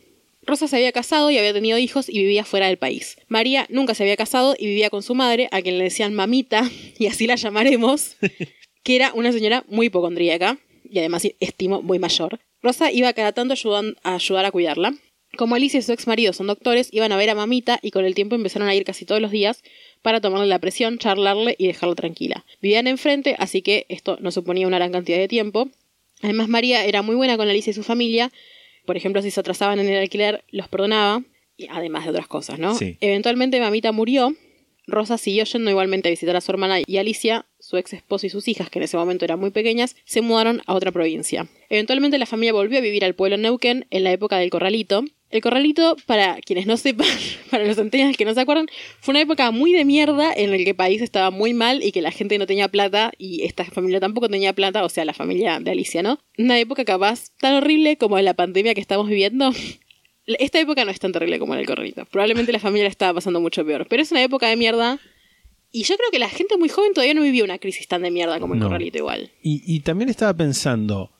Rosa 0.43 0.69
se 0.69 0.77
había 0.77 0.93
casado 0.93 1.29
y 1.33 1.39
había 1.39 1.53
tenido 1.53 1.77
hijos 1.77 2.09
y 2.09 2.19
vivía 2.21 2.45
fuera 2.45 2.69
del 2.69 2.77
país. 2.79 3.17
María 3.27 3.67
nunca 3.69 3.95
se 3.97 4.05
había 4.05 4.17
casado 4.17 4.55
y 4.57 4.67
vivía 4.67 4.91
con 4.91 5.03
su 5.03 5.17
madre, 5.17 5.49
a 5.51 5.61
quien 5.61 5.77
le 5.79 5.85
decían 5.85 6.15
mamita, 6.15 6.71
y 7.01 7.07
así 7.07 7.27
la 7.27 7.35
llamaremos, 7.35 8.17
que 8.85 8.95
era 8.95 9.13
una 9.15 9.33
señora 9.33 9.65
muy 9.67 9.87
hipocondríaca 9.87 10.59
y 10.89 11.01
además 11.01 11.27
estimo 11.41 11.83
muy 11.83 11.99
mayor. 11.99 12.39
Rosa 12.63 12.93
iba 12.93 13.13
cada 13.13 13.33
tanto 13.33 13.55
ayudan- 13.55 13.97
a 14.05 14.15
ayudar 14.15 14.45
a 14.45 14.53
cuidarla. 14.53 14.95
Como 15.37 15.57
Alicia 15.57 15.81
y 15.81 15.83
su 15.83 15.93
ex 15.93 16.07
marido 16.07 16.33
son 16.33 16.47
doctores, 16.47 16.89
iban 16.93 17.11
a 17.11 17.17
ver 17.17 17.29
a 17.31 17.35
mamita 17.35 17.79
y 17.83 17.91
con 17.91 18.05
el 18.05 18.15
tiempo 18.15 18.37
empezaron 18.37 18.69
a 18.69 18.75
ir 18.75 18.85
casi 18.85 19.05
todos 19.05 19.21
los 19.21 19.33
días 19.33 19.63
para 20.03 20.21
tomarle 20.21 20.47
la 20.47 20.59
presión, 20.59 20.99
charlarle 20.99 21.57
y 21.59 21.67
dejarla 21.67 21.95
tranquila. 21.95 22.45
Vivían 22.61 22.87
enfrente, 22.87 23.37
así 23.39 23.63
que 23.63 23.87
esto 23.89 24.19
no 24.21 24.31
suponía 24.31 24.67
una 24.67 24.79
gran 24.79 24.93
cantidad 24.93 25.19
de 25.19 25.29
tiempo. 25.29 25.69
Además, 26.23 26.49
María 26.49 26.85
era 26.85 27.03
muy 27.03 27.17
buena 27.17 27.37
con 27.37 27.49
Alicia 27.49 27.71
y 27.71 27.75
su 27.75 27.83
familia. 27.83 28.33
Por 28.85 28.97
ejemplo, 28.97 29.21
si 29.23 29.31
se 29.31 29.41
atrasaban 29.41 29.81
en 29.81 29.89
el 29.89 29.99
alquiler, 29.99 30.45
los 30.51 30.69
perdonaba. 30.69 31.23
Y 31.57 31.69
además 31.69 32.05
de 32.05 32.11
otras 32.11 32.27
cosas, 32.27 32.59
¿no? 32.59 32.75
Sí. 32.75 32.99
Eventualmente, 33.01 33.59
mamita 33.61 33.91
murió. 33.93 34.35
Rosa 34.87 35.19
siguió 35.19 35.45
yendo 35.45 35.71
igualmente 35.71 36.09
a 36.09 36.11
visitar 36.11 36.37
a 36.37 36.41
su 36.41 36.53
hermana 36.53 36.79
y 36.87 36.97
Alicia, 36.99 37.47
su 37.67 37.77
ex 37.77 37.93
esposo 37.95 38.27
y 38.27 38.31
sus 38.31 38.47
hijas, 38.47 38.71
que 38.71 38.79
en 38.79 38.85
ese 38.85 38.97
momento 38.97 39.25
eran 39.25 39.41
muy 39.41 39.51
pequeñas, 39.51 39.97
se 40.05 40.21
mudaron 40.21 40.63
a 40.67 40.75
otra 40.75 40.93
provincia. 40.93 41.49
Eventualmente 41.69 42.17
la 42.17 42.27
familia 42.27 42.53
volvió 42.53 42.79
a 42.79 42.81
vivir 42.81 43.05
al 43.05 43.17
pueblo 43.17 43.39
Neuquén 43.39 43.87
en 43.91 44.05
la 44.05 44.13
época 44.13 44.39
del 44.39 44.51
Corralito. 44.51 45.05
El 45.31 45.41
Corralito, 45.41 45.97
para 46.07 46.37
quienes 46.43 46.69
no 46.69 46.77
sepan, 46.77 47.09
para 47.51 47.65
los 47.65 47.75
centennials 47.75 48.17
que 48.17 48.25
no 48.25 48.35
se 48.35 48.41
acuerdan, 48.41 48.69
fue 49.01 49.15
una 49.15 49.21
época 49.21 49.51
muy 49.51 49.73
de 49.73 49.85
mierda 49.85 50.33
en 50.33 50.53
la 50.53 50.59
que 50.59 50.71
el 50.71 50.77
país 50.77 51.03
estaba 51.03 51.33
muy 51.33 51.55
mal 51.55 51.83
y 51.83 51.91
que 51.91 52.03
la 52.03 52.13
gente 52.13 52.39
no 52.39 52.47
tenía 52.47 52.69
plata 52.69 53.11
y 53.19 53.43
esta 53.43 53.65
familia 53.65 53.99
tampoco 53.99 54.29
tenía 54.29 54.53
plata, 54.53 54.85
o 54.85 54.89
sea, 54.89 55.05
la 55.05 55.13
familia 55.13 55.59
de 55.59 55.73
Alicia, 55.73 56.05
¿no? 56.05 56.21
Una 56.39 56.61
época 56.61 56.85
capaz 56.85 57.33
tan 57.41 57.55
horrible 57.55 57.99
como 57.99 58.17
la 58.21 58.35
pandemia 58.35 58.75
que 58.75 58.81
estamos 58.81 59.09
viviendo. 59.09 59.51
Esta 60.27 60.61
época 60.61 60.85
no 60.85 60.93
es 60.93 61.01
tan 61.01 61.11
terrible 61.11 61.41
como 61.41 61.55
en 61.55 61.61
el 61.61 61.67
Corralito. 61.67 62.05
Probablemente 62.05 62.53
la 62.53 62.61
familia 62.61 62.85
la 62.85 62.91
estaba 62.91 63.15
pasando 63.15 63.41
mucho 63.41 63.67
peor, 63.67 63.89
pero 63.89 64.03
es 64.03 64.13
una 64.13 64.23
época 64.23 64.49
de 64.49 64.55
mierda. 64.55 65.01
Y 65.79 65.83
yo 65.85 65.97
creo 65.99 66.11
que 66.11 66.19
la 66.19 66.31
gente 66.31 66.57
muy 66.57 66.69
joven 66.71 66.95
todavía 66.95 67.13
no 67.15 67.21
vivió 67.23 67.45
una 67.45 67.59
crisis 67.59 67.87
tan 67.87 68.01
de 68.03 68.11
mierda 68.11 68.41
como 68.41 68.55
el 68.55 68.61
No. 68.61 68.67
Corralito 68.67 68.97
igual. 68.99 69.31
Y, 69.43 69.63
y 69.67 69.81
también 69.81 70.09
estaba 70.09 70.33
pensando, 70.35 71.11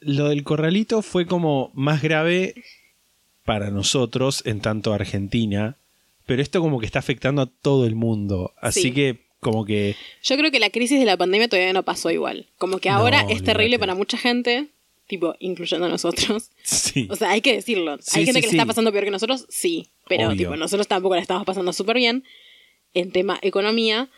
lo 0.00 0.28
del 0.30 0.44
corralito 0.44 1.02
fue 1.02 1.26
como 1.26 1.70
más 1.74 2.00
grave 2.00 2.54
para 3.44 3.70
nosotros 3.70 4.42
en 4.46 4.60
tanto 4.60 4.94
Argentina, 4.94 5.76
pero 6.26 6.40
esto 6.40 6.60
como 6.60 6.80
que 6.80 6.86
está 6.86 7.00
afectando 7.00 7.42
a 7.42 7.46
todo 7.46 7.84
el 7.86 7.94
mundo. 7.94 8.52
Así 8.60 8.82
Sí. 8.82 8.92
que 8.92 9.26
como 9.40 9.64
que... 9.66 9.94
Yo 10.22 10.36
creo 10.38 10.50
que 10.50 10.60
la 10.60 10.70
crisis 10.70 10.98
de 11.00 11.04
la 11.04 11.16
pandemia 11.18 11.48
todavía 11.48 11.72
no 11.72 11.82
pasó 11.82 12.10
igual. 12.10 12.46
Como 12.58 12.78
que 12.78 12.88
No, 12.88 12.96
ahora 12.96 13.26
es 13.28 13.42
terrible 13.42 13.78
para 13.78 13.94
mucha 13.94 14.16
gente, 14.16 14.68
tipo, 15.08 15.34
incluyendo 15.40 15.86
a 15.86 15.90
nosotros. 15.90 16.50
Sí. 16.62 17.08
O 17.10 17.16
sea, 17.16 17.30
hay 17.32 17.40
que 17.42 17.52
decirlo. 17.54 17.98
Sí, 18.00 18.20
hay 18.20 18.24
gente 18.24 18.40
sí, 18.40 18.46
que 18.46 18.52
le 18.52 18.58
está 18.58 18.66
pasando 18.66 18.90
peor 18.92 19.04
que 19.04 19.10
nosotros, 19.10 19.44
sí. 19.50 19.88
Pero, 20.08 20.28
Obvio. 20.28 20.36
tipo, 20.38 20.56
nosotros 20.56 20.86
tampoco 20.88 21.16
la 21.16 21.20
estamos 21.20 21.44
pasando 21.44 21.72
súper 21.74 21.96
bien 21.96 22.24
en 22.94 23.12
tema 23.12 23.38
economía. 23.42 24.08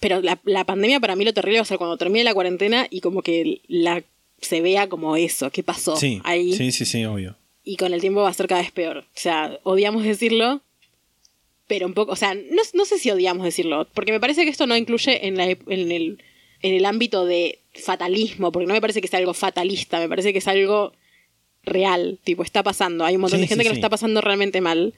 Pero 0.00 0.20
la, 0.20 0.38
la 0.44 0.64
pandemia 0.64 1.00
para 1.00 1.16
mí 1.16 1.24
lo 1.24 1.32
terrible 1.32 1.58
va 1.58 1.62
a 1.62 1.66
ser 1.66 1.78
cuando 1.78 1.96
termine 1.96 2.24
la 2.24 2.34
cuarentena 2.34 2.86
y 2.90 3.00
como 3.00 3.22
que 3.22 3.62
la 3.68 4.02
se 4.40 4.60
vea 4.60 4.88
como 4.88 5.16
eso, 5.16 5.50
qué 5.50 5.62
pasó 5.62 5.96
sí, 5.96 6.20
ahí. 6.24 6.52
sí, 6.52 6.70
sí, 6.72 6.84
sí, 6.84 7.04
obvio. 7.04 7.36
Y 7.64 7.76
con 7.76 7.94
el 7.94 8.00
tiempo 8.00 8.20
va 8.20 8.28
a 8.28 8.34
ser 8.34 8.46
cada 8.46 8.60
vez 8.60 8.72
peor. 8.72 8.98
O 8.98 9.04
sea, 9.14 9.58
odiamos 9.62 10.04
decirlo, 10.04 10.60
pero 11.66 11.86
un 11.86 11.94
poco, 11.94 12.12
o 12.12 12.16
sea, 12.16 12.34
no, 12.34 12.62
no 12.74 12.84
sé 12.84 12.98
si 12.98 13.10
odiamos 13.10 13.44
decirlo, 13.44 13.88
porque 13.94 14.12
me 14.12 14.20
parece 14.20 14.44
que 14.44 14.50
esto 14.50 14.66
no 14.66 14.76
incluye 14.76 15.26
en, 15.26 15.36
la, 15.38 15.46
en, 15.46 15.58
el, 15.92 16.22
en 16.60 16.74
el 16.74 16.84
ámbito 16.84 17.24
de 17.24 17.60
fatalismo, 17.72 18.52
porque 18.52 18.66
no 18.66 18.74
me 18.74 18.80
parece 18.82 19.00
que 19.00 19.08
sea 19.08 19.18
algo 19.18 19.32
fatalista, 19.32 19.98
me 19.98 20.08
parece 20.08 20.32
que 20.32 20.40
es 20.40 20.48
algo 20.48 20.92
real, 21.62 22.18
tipo, 22.24 22.42
está 22.42 22.62
pasando. 22.62 23.04
Hay 23.06 23.14
un 23.14 23.22
montón 23.22 23.38
Sí, 23.38 23.44
de 23.44 23.48
gente 23.48 23.64
sí, 23.64 23.68
que 23.68 23.74
lo 23.74 23.76
está 23.76 23.88
pasando 23.88 24.20
realmente 24.20 24.60
mal. 24.60 24.92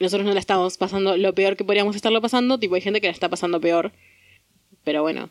Nosotros 0.00 0.26
no 0.26 0.34
la 0.34 0.40
estamos 0.40 0.76
pasando 0.76 1.16
lo 1.16 1.34
peor 1.34 1.56
que 1.56 1.64
podríamos 1.64 1.94
estarlo 1.96 2.20
pasando, 2.20 2.58
tipo, 2.58 2.74
hay 2.74 2.80
gente 2.80 3.00
que 3.00 3.06
la 3.06 3.12
está 3.12 3.28
pasando 3.28 3.60
peor. 3.60 3.92
Pero 4.84 5.02
bueno. 5.02 5.30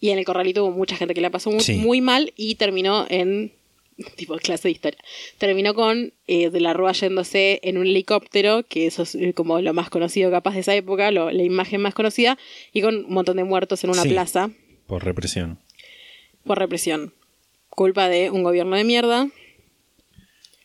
Y 0.00 0.10
en 0.10 0.18
el 0.18 0.24
corralito 0.24 0.64
hubo 0.64 0.72
mucha 0.72 0.96
gente 0.96 1.14
que 1.14 1.20
la 1.20 1.30
pasó 1.30 1.50
muy, 1.50 1.60
Sí. 1.60 1.74
muy 1.76 2.00
mal 2.00 2.32
y 2.36 2.54
terminó 2.54 3.06
en 3.10 3.52
tipo 4.16 4.36
clase 4.36 4.68
de 4.68 4.72
historia. 4.72 4.98
Terminó 5.38 5.74
con 5.74 6.12
eh, 6.28 6.50
de 6.50 6.60
la 6.60 6.72
Rúa 6.72 6.92
yéndose 6.92 7.58
en 7.64 7.78
un 7.78 7.86
helicóptero, 7.86 8.62
que 8.62 8.86
eso 8.86 9.02
es 9.02 9.16
eh, 9.16 9.34
como 9.34 9.60
lo 9.60 9.74
más 9.74 9.90
conocido 9.90 10.30
capaz 10.30 10.54
de 10.54 10.60
esa 10.60 10.74
época, 10.76 11.10
lo- 11.10 11.32
la 11.32 11.42
imagen 11.42 11.80
más 11.80 11.94
conocida, 11.94 12.38
y 12.72 12.80
con 12.80 12.94
un 13.06 13.12
montón 13.12 13.36
de 13.38 13.44
muertos 13.44 13.82
en 13.82 13.90
una 13.90 14.02
Sí. 14.04 14.10
plaza 14.10 14.50
Por 14.86 15.04
represión. 15.04 15.58
por 16.44 16.58
represión. 16.60 17.12
Culpa 17.70 18.08
de 18.08 18.30
un 18.30 18.44
gobierno 18.44 18.76
de 18.76 18.84
mierda. 18.84 19.28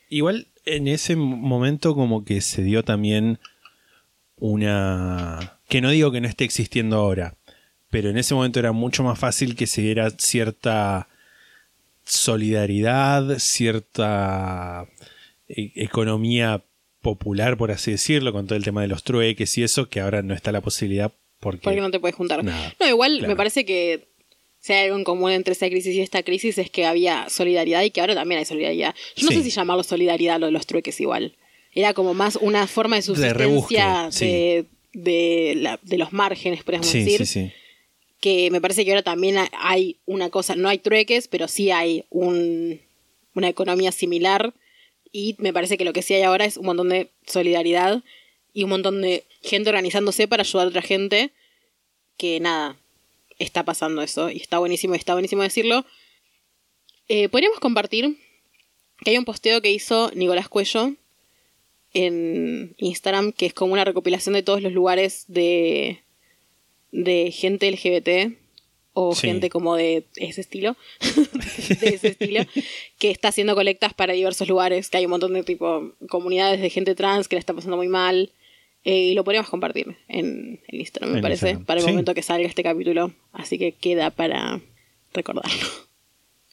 Igual 0.09 0.47
en 0.65 0.87
ese 0.87 1.15
momento 1.15 1.95
como 1.95 2.23
que 2.25 2.41
se 2.41 2.63
dio 2.63 2.83
también 2.83 3.39
una... 4.37 5.59
que 5.67 5.81
no 5.81 5.89
digo 5.89 6.11
que 6.11 6.21
no 6.21 6.27
esté 6.27 6.43
existiendo 6.43 6.97
ahora, 6.97 7.35
pero 7.89 8.09
en 8.09 8.17
ese 8.17 8.33
momento 8.33 8.59
era 8.59 8.71
mucho 8.71 9.03
más 9.03 9.19
fácil 9.19 9.55
que 9.55 9.67
se 9.67 9.81
diera 9.81 10.09
cierta 10.17 11.07
solidaridad, 12.05 13.37
cierta 13.39 14.87
e- 15.47 15.71
economía 15.75 16.63
popular, 17.01 17.57
por 17.57 17.71
así 17.71 17.91
decirlo, 17.91 18.31
con 18.31 18.47
todo 18.47 18.57
el 18.57 18.63
tema 18.63 18.81
de 18.81 18.87
los 18.87 19.03
trueques 19.03 19.57
y 19.57 19.63
eso, 19.63 19.89
que 19.89 19.99
ahora 19.99 20.21
no 20.21 20.33
está 20.33 20.51
la 20.51 20.61
posibilidad 20.61 21.11
porque... 21.39 21.61
Porque 21.63 21.81
no 21.81 21.91
te 21.91 21.99
puedes 21.99 22.15
juntar. 22.15 22.43
Nada, 22.43 22.73
no, 22.79 22.87
igual 22.87 23.17
claro. 23.17 23.27
me 23.27 23.35
parece 23.35 23.65
que 23.65 24.12
si 24.63 24.71
hay 24.71 24.85
algo 24.85 24.95
en 24.97 25.03
común 25.03 25.31
entre 25.31 25.51
esa 25.51 25.67
crisis 25.69 25.93
y 25.93 25.99
esta 25.99 26.23
crisis 26.23 26.57
es 26.57 26.69
que 26.69 26.85
había 26.85 27.27
solidaridad 27.29 27.83
y 27.83 27.91
que 27.91 27.99
ahora 27.99 28.15
también 28.15 28.39
hay 28.39 28.45
solidaridad. 28.45 28.95
Yo 29.17 29.25
no 29.25 29.31
Sí. 29.31 29.37
sé 29.39 29.43
si 29.43 29.49
llamarlo 29.49 29.83
solidaridad 29.83 30.39
lo 30.39 30.45
de 30.45 30.53
los 30.53 30.65
trueques 30.65 31.01
igual. 31.01 31.35
Era 31.73 31.93
como 31.93 32.13
más 32.13 32.37
una 32.39 32.65
forma 32.67 32.95
de 32.95 33.01
subsistencia 33.01 33.37
rebusque, 33.37 33.75
de, 33.75 34.11
sí. 34.11 34.67
de, 34.93 35.53
la- 35.57 35.79
de 35.83 35.97
los 35.97 36.13
márgenes, 36.13 36.63
podríamos 36.63 36.87
Sí, 36.87 36.99
decir. 36.99 37.25
sí, 37.25 37.25
sí. 37.25 37.51
Que 38.21 38.49
me 38.51 38.61
parece 38.61 38.85
que 38.85 38.91
ahora 38.91 39.03
también 39.03 39.37
ha- 39.37 39.51
hay 39.59 39.97
una 40.05 40.29
cosa, 40.29 40.55
no 40.55 40.69
hay 40.69 40.77
trueques, 40.77 41.27
pero 41.27 41.49
sí 41.49 41.71
hay 41.71 42.05
un, 42.09 42.79
una 43.35 43.49
economía 43.49 43.91
similar. 43.91 44.53
Y 45.11 45.35
me 45.39 45.51
parece 45.51 45.77
que 45.77 45.83
lo 45.83 45.91
que 45.91 46.03
sí 46.03 46.13
hay 46.13 46.21
ahora 46.21 46.45
es 46.45 46.55
un 46.55 46.67
montón 46.67 46.87
de 46.87 47.09
solidaridad 47.27 48.01
y 48.53 48.63
un 48.63 48.69
montón 48.69 49.01
de 49.01 49.25
gente 49.41 49.69
organizándose 49.69 50.27
para 50.29 50.43
ayudar 50.43 50.67
a 50.67 50.69
otra 50.69 50.81
gente. 50.81 51.31
Que 52.17 52.39
nada, 52.39 52.77
está 53.43 53.63
pasando 53.63 54.01
eso. 54.01 54.29
Y 54.29 54.37
está 54.37 54.59
buenísimo, 54.59 54.95
y 54.95 54.97
está 54.97 55.13
buenísimo 55.13 55.41
decirlo. 55.43 55.85
Eh, 57.07 57.29
Podríamos 57.29 57.59
compartir 57.59 58.17
que 59.03 59.11
hay 59.11 59.17
un 59.17 59.25
posteo 59.25 59.61
que 59.61 59.71
hizo 59.71 60.11
Nicolás 60.15 60.47
Cuello 60.49 60.93
en 61.93 62.73
Instagram, 62.77 63.31
que 63.33 63.45
es 63.45 63.53
como 63.53 63.73
una 63.73 63.85
recopilación 63.85 64.33
de 64.33 64.43
todos 64.43 64.61
los 64.61 64.71
lugares 64.71 65.25
de, 65.27 66.01
de 66.91 67.31
gente 67.31 67.69
LGBT 67.69 68.35
o 68.95 69.13
Sí. 69.15 69.27
gente 69.27 69.49
como 69.49 69.75
de 69.75 70.05
ese 70.15 70.41
estilo, 70.41 70.75
de 71.81 71.87
ese 71.89 72.09
estilo, 72.09 72.43
que 72.99 73.09
está 73.11 73.29
haciendo 73.29 73.55
colectas 73.55 73.93
para 73.93 74.13
diversos 74.13 74.47
lugares, 74.47 74.89
que 74.89 74.97
hay 74.97 75.05
un 75.05 75.11
montón 75.11 75.33
de 75.33 75.43
tipo 75.43 75.93
comunidades 76.09 76.61
de 76.61 76.69
gente 76.69 76.93
trans 76.95 77.27
que 77.27 77.35
la 77.35 77.39
está 77.39 77.53
pasando 77.53 77.77
muy 77.77 77.87
mal. 77.87 78.31
Eh, 78.85 78.97
y 78.97 79.13
lo 79.13 79.23
podríamos 79.23 79.49
compartir 79.49 79.95
en, 80.07 80.59
en 80.67 80.79
Instagram, 80.79 81.11
me 81.11 81.17
En 81.19 81.21
parece, 81.21 81.47
Instagram. 81.47 81.65
para 81.65 81.79
el 81.79 81.85
Sí. 81.85 81.91
momento 81.91 82.13
que 82.13 82.21
salga 82.21 82.47
este 82.47 82.63
capítulo. 82.63 83.13
Así 83.31 83.57
que 83.57 83.71
queda 83.73 84.09
para 84.11 84.61
recordarlo. 85.13 85.51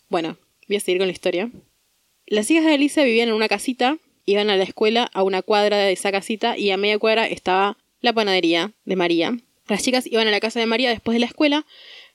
Bueno, 0.08 0.36
voy 0.66 0.76
a 0.76 0.80
seguir 0.80 0.98
con 0.98 1.06
la 1.06 1.12
historia. 1.12 1.50
Las 2.26 2.50
hijas 2.50 2.64
de 2.64 2.74
Alicia 2.74 3.04
vivían 3.04 3.28
en 3.28 3.34
una 3.34 3.48
casita, 3.48 3.96
iban 4.26 4.50
a 4.50 4.56
la 4.56 4.64
escuela 4.64 5.08
a 5.12 5.22
una 5.22 5.40
cuadra 5.42 5.76
de 5.78 5.92
esa 5.92 6.10
casita 6.10 6.58
y 6.58 6.70
a 6.72 6.76
media 6.76 6.98
cuadra 6.98 7.28
estaba 7.28 7.76
la 8.00 8.12
panadería 8.12 8.72
de 8.84 8.96
María. 8.96 9.38
Las 9.68 9.84
chicas 9.84 10.06
iban 10.06 10.26
a 10.26 10.32
la 10.32 10.40
casa 10.40 10.58
de 10.58 10.66
María 10.66 10.90
después 10.90 11.14
de 11.14 11.20
la 11.20 11.26
escuela, 11.26 11.64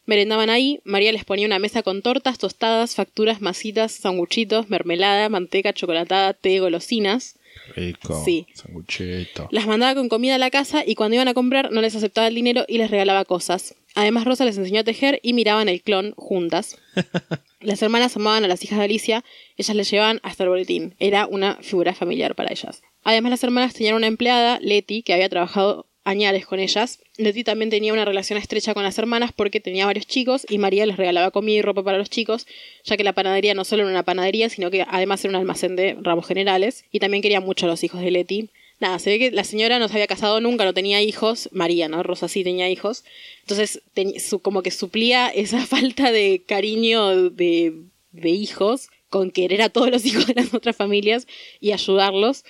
merendaban 0.06 0.50
ahí, 0.50 0.82
María 0.84 1.14
les 1.14 1.24
ponía 1.24 1.48
una 1.48 1.58
mesa 1.60 1.84
con 1.84 2.02
tortas, 2.02 2.38
tostadas, 2.38 2.96
facturas, 2.96 3.40
masitas, 3.42 3.94
sanguchitos, 3.94 4.70
mermelada, 4.70 5.30
manteca, 5.30 5.72
chocolatada, 5.72 6.34
té, 6.34 6.60
golosinas. 6.60 7.40
Rico. 7.76 8.22
Sí. 8.24 8.48
Sanguchito. 8.54 9.48
Las 9.52 9.68
mandaba 9.68 9.96
con 9.96 10.10
comida 10.10 10.36
a 10.36 10.38
la 10.40 10.50
casa 10.50 10.84
y 10.86 10.96
cuando 10.96 11.16
iban 11.16 11.28
a 11.28 11.34
comprar 11.34 11.72
no 11.72 11.82
les 11.82 11.96
aceptaba 11.96 12.28
el 12.28 12.36
dinero 12.36 12.66
y 12.68 12.78
les 12.78 12.92
regalaba 12.92 13.26
cosas. 13.26 13.76
Además, 13.96 14.26
Rosa 14.26 14.46
les 14.46 14.58
enseñó 14.58 14.82
a 14.82 14.84
tejer 14.84 15.20
y 15.24 15.34
miraban 15.34 15.70
el 15.70 15.82
clon 15.82 16.14
juntas. 16.18 16.78
Las 17.62 17.82
hermanas 17.82 18.16
amaban 18.16 18.44
a 18.44 18.48
las 18.48 18.64
hijas 18.64 18.78
de 18.78 18.86
Alicia, 18.86 19.24
ellas 19.58 19.76
les 19.76 19.90
llevaban 19.90 20.20
hasta 20.22 20.44
el 20.44 20.50
boletín. 20.50 20.94
Era 21.00 21.26
una 21.26 21.56
figura 21.62 21.96
familiar 21.96 22.36
para 22.36 22.52
ellas. 22.52 22.84
Además, 23.04 23.32
las 23.32 23.44
hermanas 23.44 23.74
tenían 23.74 23.96
una 23.96 24.06
empleada, 24.06 24.60
Leti, 24.62 25.02
que 25.02 25.14
había 25.14 25.30
trabajado 25.30 25.88
añades 26.06 26.46
con 26.46 26.60
ellas. 26.60 27.00
Leti 27.18 27.44
también 27.44 27.70
tenía 27.70 27.92
una 27.92 28.06
relación 28.06 28.40
estrecha 28.40 28.74
con 28.74 28.84
las 28.84 28.98
hermanas 28.98 29.32
porque 29.36 29.60
tenía 29.60 29.86
varios 29.86 30.08
chicos 30.08 30.46
y 30.48 30.60
María 30.60 30.86
les 30.86 30.98
regalaba 30.98 31.32
comida 31.32 31.58
y 31.58 31.62
ropa 31.62 31.84
para 31.84 31.98
los 31.98 32.10
chicos, 32.10 32.48
ya 32.84 32.96
que 32.96 33.04
la 33.04 33.14
panadería 33.14 33.54
no 33.54 33.66
solo 33.66 33.84
era 33.84 33.92
una 33.92 34.04
panadería, 34.04 34.48
sino 34.50 34.72
que 34.72 34.86
además 34.88 35.26
era 35.26 35.32
un 35.32 35.36
almacén 35.36 35.76
de 35.76 35.98
ramos 36.00 36.28
generales 36.28 36.86
y 36.92 37.00
también 37.00 37.22
quería 37.22 37.42
mucho 37.42 37.66
a 37.66 37.70
los 37.70 37.84
hijos 37.84 38.02
de 38.02 38.12
Leti. 38.12 38.50
Nada, 38.80 39.00
se 39.00 39.10
ve 39.10 39.20
que 39.20 39.32
la 39.32 39.44
señora 39.44 39.80
no 39.80 39.88
se 39.88 39.96
había 39.96 40.08
casado 40.08 40.40
nunca, 40.42 40.66
no 40.66 40.74
tenía 40.74 41.02
hijos, 41.02 41.50
María, 41.52 41.88
¿no? 41.88 42.04
Rosa 42.04 42.28
sí 42.28 42.44
tenía 42.44 42.70
hijos. 42.70 43.04
Entonces, 43.42 43.82
como 44.42 44.64
que 44.64 44.72
suplía 44.72 45.30
esa 45.30 45.66
falta 45.66 46.12
de 46.12 46.44
cariño 46.46 47.30
de 47.30 47.90
hijos 48.30 48.90
con 49.10 49.32
querer 49.32 49.62
a 49.62 49.70
todos 49.70 49.90
los 49.90 50.06
hijos 50.06 50.28
de 50.28 50.34
las 50.34 50.54
otras 50.54 50.76
familias 50.76 51.26
y 51.62 51.72
ayudarlos 51.72 52.44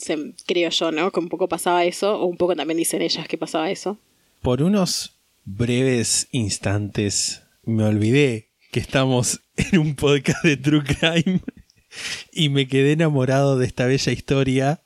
se, 0.00 0.34
creo 0.46 0.70
yo, 0.70 0.90
¿no? 0.90 1.12
Que 1.12 1.20
un 1.20 1.28
poco 1.28 1.48
pasaba 1.48 1.84
eso, 1.84 2.18
o 2.18 2.26
un 2.26 2.36
poco 2.36 2.56
también 2.56 2.78
dicen 2.78 3.02
ellas 3.02 3.28
que 3.28 3.38
pasaba 3.38 3.70
eso. 3.70 3.98
Por 4.42 4.62
unos 4.62 5.18
breves 5.44 6.28
instantes 6.32 7.42
me 7.64 7.84
olvidé 7.84 8.48
que 8.72 8.80
estamos 8.80 9.40
en 9.56 9.78
un 9.78 9.94
podcast 9.94 10.44
de 10.44 10.56
True 10.56 10.82
Crime 10.84 11.40
y 12.32 12.48
me 12.48 12.66
quedé 12.66 12.92
enamorado 12.92 13.58
de 13.58 13.66
esta 13.66 13.86
bella 13.86 14.12
historia. 14.12 14.82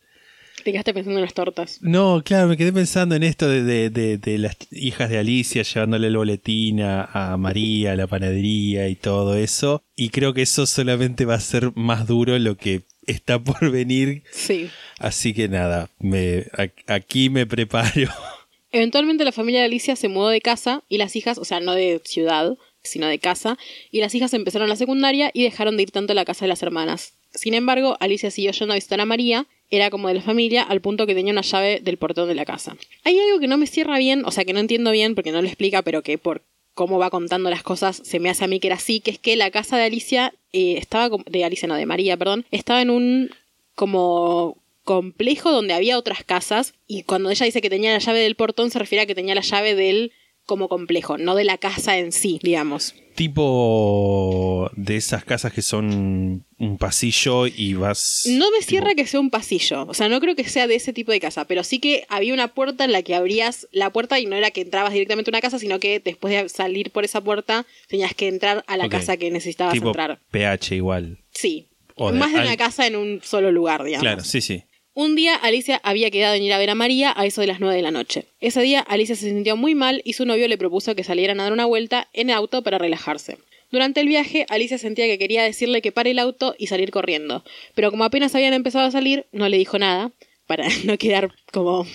Te 0.65 0.73
quedaste 0.73 0.95
pensando 0.95 1.19
en 1.19 1.25
las 1.27 1.35
tortas. 1.35 1.79
No, 1.83 2.23
claro, 2.25 2.49
me 2.49 2.57
quedé 2.57 2.73
pensando 2.73 3.15
en 3.15 3.23
esto 3.23 3.47
de, 3.49 3.91
de, 3.91 4.17
de, 4.17 4.39
las 4.39 4.57
hijas 4.71 5.11
de 5.11 5.19
Alicia 5.19 5.63
llevándole 5.63 6.07
el 6.07 6.17
boletín 6.17 6.81
a, 6.81 7.05
a, 7.05 7.37
María, 7.37 7.93
a 7.93 7.97
la 7.97 8.07
panadería 8.07 8.89
y 8.89 8.97
todo 8.97 9.37
eso. 9.37 9.83
Y 9.95 10.09
creo 10.09 10.33
que 10.33 10.41
eso 10.41 10.65
solamente 10.65 11.27
va 11.27 11.35
a 11.35 11.41
ser 11.41 11.73
más 11.75 12.07
duro 12.07 12.39
lo 12.39 12.57
que 12.57 12.85
está 13.07 13.39
por 13.39 13.71
venir. 13.73 14.23
Sí. 14.33 14.71
Así 14.99 15.35
que 15.35 15.49
nada, 15.49 15.91
me, 15.99 16.47
aquí 16.87 17.29
me 17.29 17.47
preparo. 17.47 18.11
Eventualmente 18.73 19.25
la 19.25 19.33
familia 19.33 19.61
de 19.61 19.67
Alicia 19.67 19.97
se 19.97 20.09
mudó 20.09 20.31
de 20.31 20.41
casa 20.41 20.83
y 20.89 20.97
las 20.97 21.15
hijas, 21.15 21.37
o 21.37 21.45
sea, 21.45 21.61
no 21.61 21.75
de 21.75 22.01
ciudad, 22.07 22.57
sino 22.83 23.07
de 23.07 23.19
casa, 23.19 23.59
y 23.91 24.01
las 24.01 24.15
hijas 24.15 24.33
empezaron 24.33 24.69
la 24.71 24.77
secundaria 24.77 25.31
y 25.35 25.43
dejaron 25.43 25.77
de 25.77 25.85
ir 25.85 25.91
tanto 25.91 26.13
a 26.13 26.17
la 26.17 26.25
casa 26.25 26.47
de 26.47 26.49
las 26.49 26.63
hermanas. 26.63 27.13
Sin 27.33 27.55
embargo, 27.55 27.97
Alicia 28.01 28.31
siguió 28.31 28.53
yendo 28.53 28.73
a 28.73 28.77
visitar 28.77 29.01
a 29.01 29.05
María, 29.05 29.47
era 29.71 29.91
como 29.91 30.09
de 30.09 30.15
la 30.15 30.23
familia, 30.23 30.63
al 30.63 30.81
punto 30.81 31.07
que 31.07 31.15
tenía 31.15 31.33
una 31.33 31.43
llave 31.43 31.81
del 31.83 31.97
portón 31.97 32.29
de 32.29 32.35
la 32.35 32.45
casa. 32.45 32.77
Hay 33.05 33.19
algo 33.19 33.41
que 33.41 33.49
no 33.49 33.59
me 33.59 33.67
cierra 33.67 33.99
bien, 33.99 34.25
o 34.25 34.31
sea, 34.31 34.45
que 34.45 34.53
no 34.53 34.61
entiendo 34.61 34.91
bien 34.91 35.15
porque 35.15 35.33
no 35.33 35.43
lo 35.43 35.49
explica, 35.49 35.83
pero 35.83 36.03
que 36.03 36.19
por 36.19 36.43
cómo 36.75 36.99
va 36.99 37.11
contando 37.11 37.51
las 37.51 37.63
cosas 37.63 38.01
se 38.05 38.21
me 38.21 38.29
hace 38.29 38.45
a 38.45 38.49
mí 38.49 38.61
que 38.61 38.69
era 38.69 38.77
así, 38.77 39.01
que 39.01 39.13
es 39.13 39.19
que 39.19 39.37
la 39.37 39.51
casa 39.51 39.77
de 39.77 39.85
Alicia 39.85 40.35
eh, 40.53 40.77
estaba, 40.77 41.17
de 41.27 41.45
Alicia 41.45 41.69
no, 41.69 41.77
de 41.77 41.87
María, 41.87 42.17
perdón, 42.17 42.45
estaba 42.51 42.83
en 42.83 42.91
un 42.91 43.31
como 43.75 44.59
complejo 44.85 45.51
donde 45.51 45.75
había 45.75 45.99
otras 45.99 46.25
casas 46.25 46.75
y 46.87 47.05
cuando 47.05 47.31
ella 47.31 47.47
dice 47.47 47.63
que 47.63 47.71
tenía 47.71 47.93
la 47.93 47.99
llave 47.99 48.21
del 48.21 48.35
portón 48.35 48.71
se 48.71 48.79
refiere 48.79 49.03
a 49.03 49.07
que 49.07 49.15
tenía 49.15 49.35
la 49.35 49.41
llave 49.41 49.75
del 49.75 50.13
como 50.47 50.69
complejo, 50.69 51.17
no 51.19 51.35
de 51.35 51.45
la 51.45 51.59
casa 51.59 51.99
en 51.99 52.13
sí, 52.13 52.39
digamos. 52.43 52.95
Tipo 53.15 54.71
de 54.77 54.97
esas 54.97 55.25
casas 55.25 55.53
que 55.53 55.63
son 55.63 56.45
un 56.59 56.79
pasillo 56.79 57.47
y 57.47 57.75
vas... 57.75 58.25
No 58.29 58.51
me 58.51 58.63
cierra 58.63 58.95
que 58.95 59.07
sea 59.07 59.21
un 59.21 59.31
pasillo, 59.31 59.87
o 59.87 59.95
sea, 59.95 60.09
no 60.09 60.21
creo 60.21 60.35
que 60.35 60.45
sea 60.49 60.67
de 60.67 60.75
ese 60.75 60.93
tipo 60.93 61.13
de 61.13 61.21
casa, 61.21 61.45
pero 61.47 61.65
sí 61.65 61.79
que 61.79 62.05
había 62.09 62.35
una 62.35 62.49
puerta 62.49 62.85
en 62.85 62.93
la 62.93 63.03
que 63.03 63.15
abrías 63.15 63.67
la 63.73 63.91
puerta 63.91 64.19
y 64.21 64.27
no 64.27 64.37
era 64.37 64.51
que 64.51 64.63
entrabas 64.63 64.93
directamente 64.93 65.31
a 65.31 65.33
una 65.33 65.41
casa, 65.41 65.59
sino 65.59 65.79
que 65.81 66.01
después 66.01 66.33
de 66.35 66.49
salir 66.49 66.91
por 66.91 67.05
esa 67.05 67.21
puerta 67.21 67.67
tenías 67.89 68.15
que 68.15 68.29
entrar 68.29 68.65
a 68.67 68.77
la 68.77 68.89
casa 68.89 69.17
que 69.17 69.31
necesitabas 69.31 69.75
tipo 69.75 69.89
entrar. 69.89 70.19
PH 70.31 70.75
igual. 70.77 71.19
Sí, 71.33 71.67
O 71.97 72.13
de- 72.13 72.19
más 72.19 72.33
de 72.33 72.41
una 72.41 72.57
casa 72.57 72.87
en 72.87 72.97
un 72.97 73.21
solo 73.23 73.51
lugar, 73.53 73.85
digamos. 73.85 74.03
Claro, 74.03 74.25
sí, 74.25 74.41
sí. 74.41 74.65
Un 74.97 75.17
día 75.17 75.35
Alicia 75.35 75.81
había 75.83 76.13
quedado 76.13 76.35
en 76.35 76.45
ir 76.45 76.53
a 76.53 76.59
ver 76.59 76.71
a 76.71 76.77
María 76.77 77.13
a 77.17 77.27
eso 77.27 77.41
de 77.41 77.49
las 77.49 77.59
9 77.59 77.75
de 77.75 77.83
la 77.83 77.91
noche. 77.91 78.27
Ese 78.41 78.63
día 78.63 78.79
Alicia 78.79 79.17
se 79.17 79.29
sintió 79.29 79.57
muy 79.57 79.75
mal 79.75 80.01
y 80.05 80.13
su 80.13 80.25
novio 80.25 80.47
le 80.47 80.57
propuso 80.57 80.95
que 80.95 81.03
salieran 81.03 81.41
a 81.41 81.43
dar 81.43 81.53
una 81.53 81.67
vuelta 81.67 82.09
en 82.13 82.31
auto 82.31 82.63
para 82.63 82.79
relajarse. 82.79 83.39
Durante 83.73 84.01
el 84.01 84.07
viaje, 84.07 84.47
Alicia 84.49 84.79
sentía 84.79 85.07
que 85.07 85.19
quería 85.19 85.43
decirle 85.43 85.83
que 85.83 85.91
pare 85.91 86.13
el 86.13 86.21
auto 86.21 86.55
y 86.59 86.69
salir 86.69 86.93
corriendo, 86.93 87.43
pero 87.75 87.91
como 87.91 88.05
apenas 88.05 88.37
habían 88.37 88.55
empezado 88.55 88.87
a 88.87 88.93
salir, 88.93 89.27
no 89.33 89.49
le 89.49 89.59
dijo 89.59 89.81
nada, 89.81 90.13
para 90.47 90.69
no 90.85 90.97
quedar 90.97 91.35
como 91.53 91.87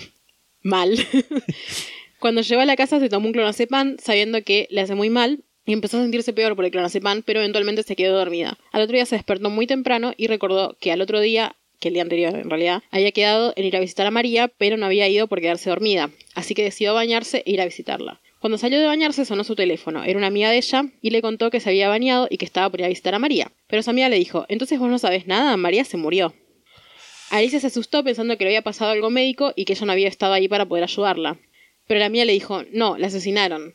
mal. 0.60 0.94
Cuando 2.18 2.42
llegó 2.42 2.60
a 2.60 2.66
la 2.66 2.76
casa 2.76 3.00
se 3.00 3.08
tomó 3.08 3.28
un 3.28 3.32
clonazepam 3.32 3.96
sabiendo 3.98 4.42
que 4.42 4.68
le 4.70 4.82
hace 4.82 4.94
muy 4.94 5.08
mal 5.08 5.42
y 5.64 5.72
empezó 5.72 5.96
a 5.96 6.02
sentirse 6.02 6.34
peor 6.34 6.54
por 6.54 6.66
el 6.66 6.70
clonazepam, 6.70 7.22
pero 7.22 7.40
eventualmente 7.40 7.82
se 7.82 7.96
quedó 7.96 8.18
dormida. 8.18 8.58
Al 8.72 8.82
otro 8.82 8.94
día 8.94 9.06
se 9.06 9.16
despertó 9.16 9.48
muy 9.48 9.66
temprano 9.66 10.12
y 10.18 10.26
recordó 10.26 10.76
que 10.78 10.92
al 10.92 11.00
otro 11.00 11.18
día, 11.20 11.56
que 11.80 11.88
el 11.88 11.94
día 11.94 12.02
anterior 12.02 12.36
en 12.36 12.48
realidad, 12.48 12.82
había 12.90 13.10
quedado 13.10 13.52
en 13.56 13.64
ir 13.64 13.76
a 13.76 13.80
visitar 13.80 14.06
a 14.06 14.10
María, 14.10 14.48
pero 14.48 14.76
no 14.76 14.86
había 14.86 15.08
ido 15.08 15.26
por 15.26 15.40
quedarse 15.40 15.70
dormida, 15.70 16.10
así 16.34 16.54
que 16.54 16.62
decidió 16.62 16.94
bañarse 16.94 17.42
e 17.46 17.50
ir 17.50 17.60
a 17.60 17.64
visitarla. 17.64 18.20
Cuando 18.38 18.56
salió 18.56 18.78
de 18.78 18.86
bañarse 18.86 19.24
sonó 19.24 19.44
su 19.44 19.54
teléfono, 19.54 20.04
era 20.04 20.16
una 20.16 20.28
amiga 20.28 20.50
de 20.50 20.58
ella 20.58 20.84
y 21.02 21.10
le 21.10 21.20
contó 21.20 21.50
que 21.50 21.60
se 21.60 21.70
había 21.70 21.88
bañado 21.88 22.28
y 22.30 22.38
que 22.38 22.44
estaba 22.44 22.70
por 22.70 22.80
ir 22.80 22.86
a 22.86 22.88
visitar 22.88 23.14
a 23.14 23.18
María. 23.18 23.52
Pero 23.66 23.82
su 23.82 23.90
amiga 23.90 24.08
le 24.08 24.16
dijo, 24.16 24.46
entonces 24.48 24.78
vos 24.78 24.88
no 24.88 24.98
sabés 24.98 25.26
nada, 25.26 25.56
María 25.56 25.84
se 25.84 25.96
murió. 25.96 26.32
Alicia 27.30 27.60
se 27.60 27.68
asustó 27.68 28.02
pensando 28.02 28.36
que 28.36 28.44
le 28.44 28.50
había 28.50 28.62
pasado 28.62 28.90
algo 28.90 29.10
médico 29.10 29.52
y 29.56 29.64
que 29.64 29.74
ella 29.74 29.86
no 29.86 29.92
había 29.92 30.08
estado 30.08 30.32
ahí 30.32 30.48
para 30.48 30.66
poder 30.66 30.84
ayudarla. 30.84 31.38
Pero 31.86 32.00
la 32.00 32.06
amiga 32.06 32.24
le 32.24 32.32
dijo, 32.32 32.64
no, 32.72 32.98
la 32.98 33.08
asesinaron. 33.08 33.74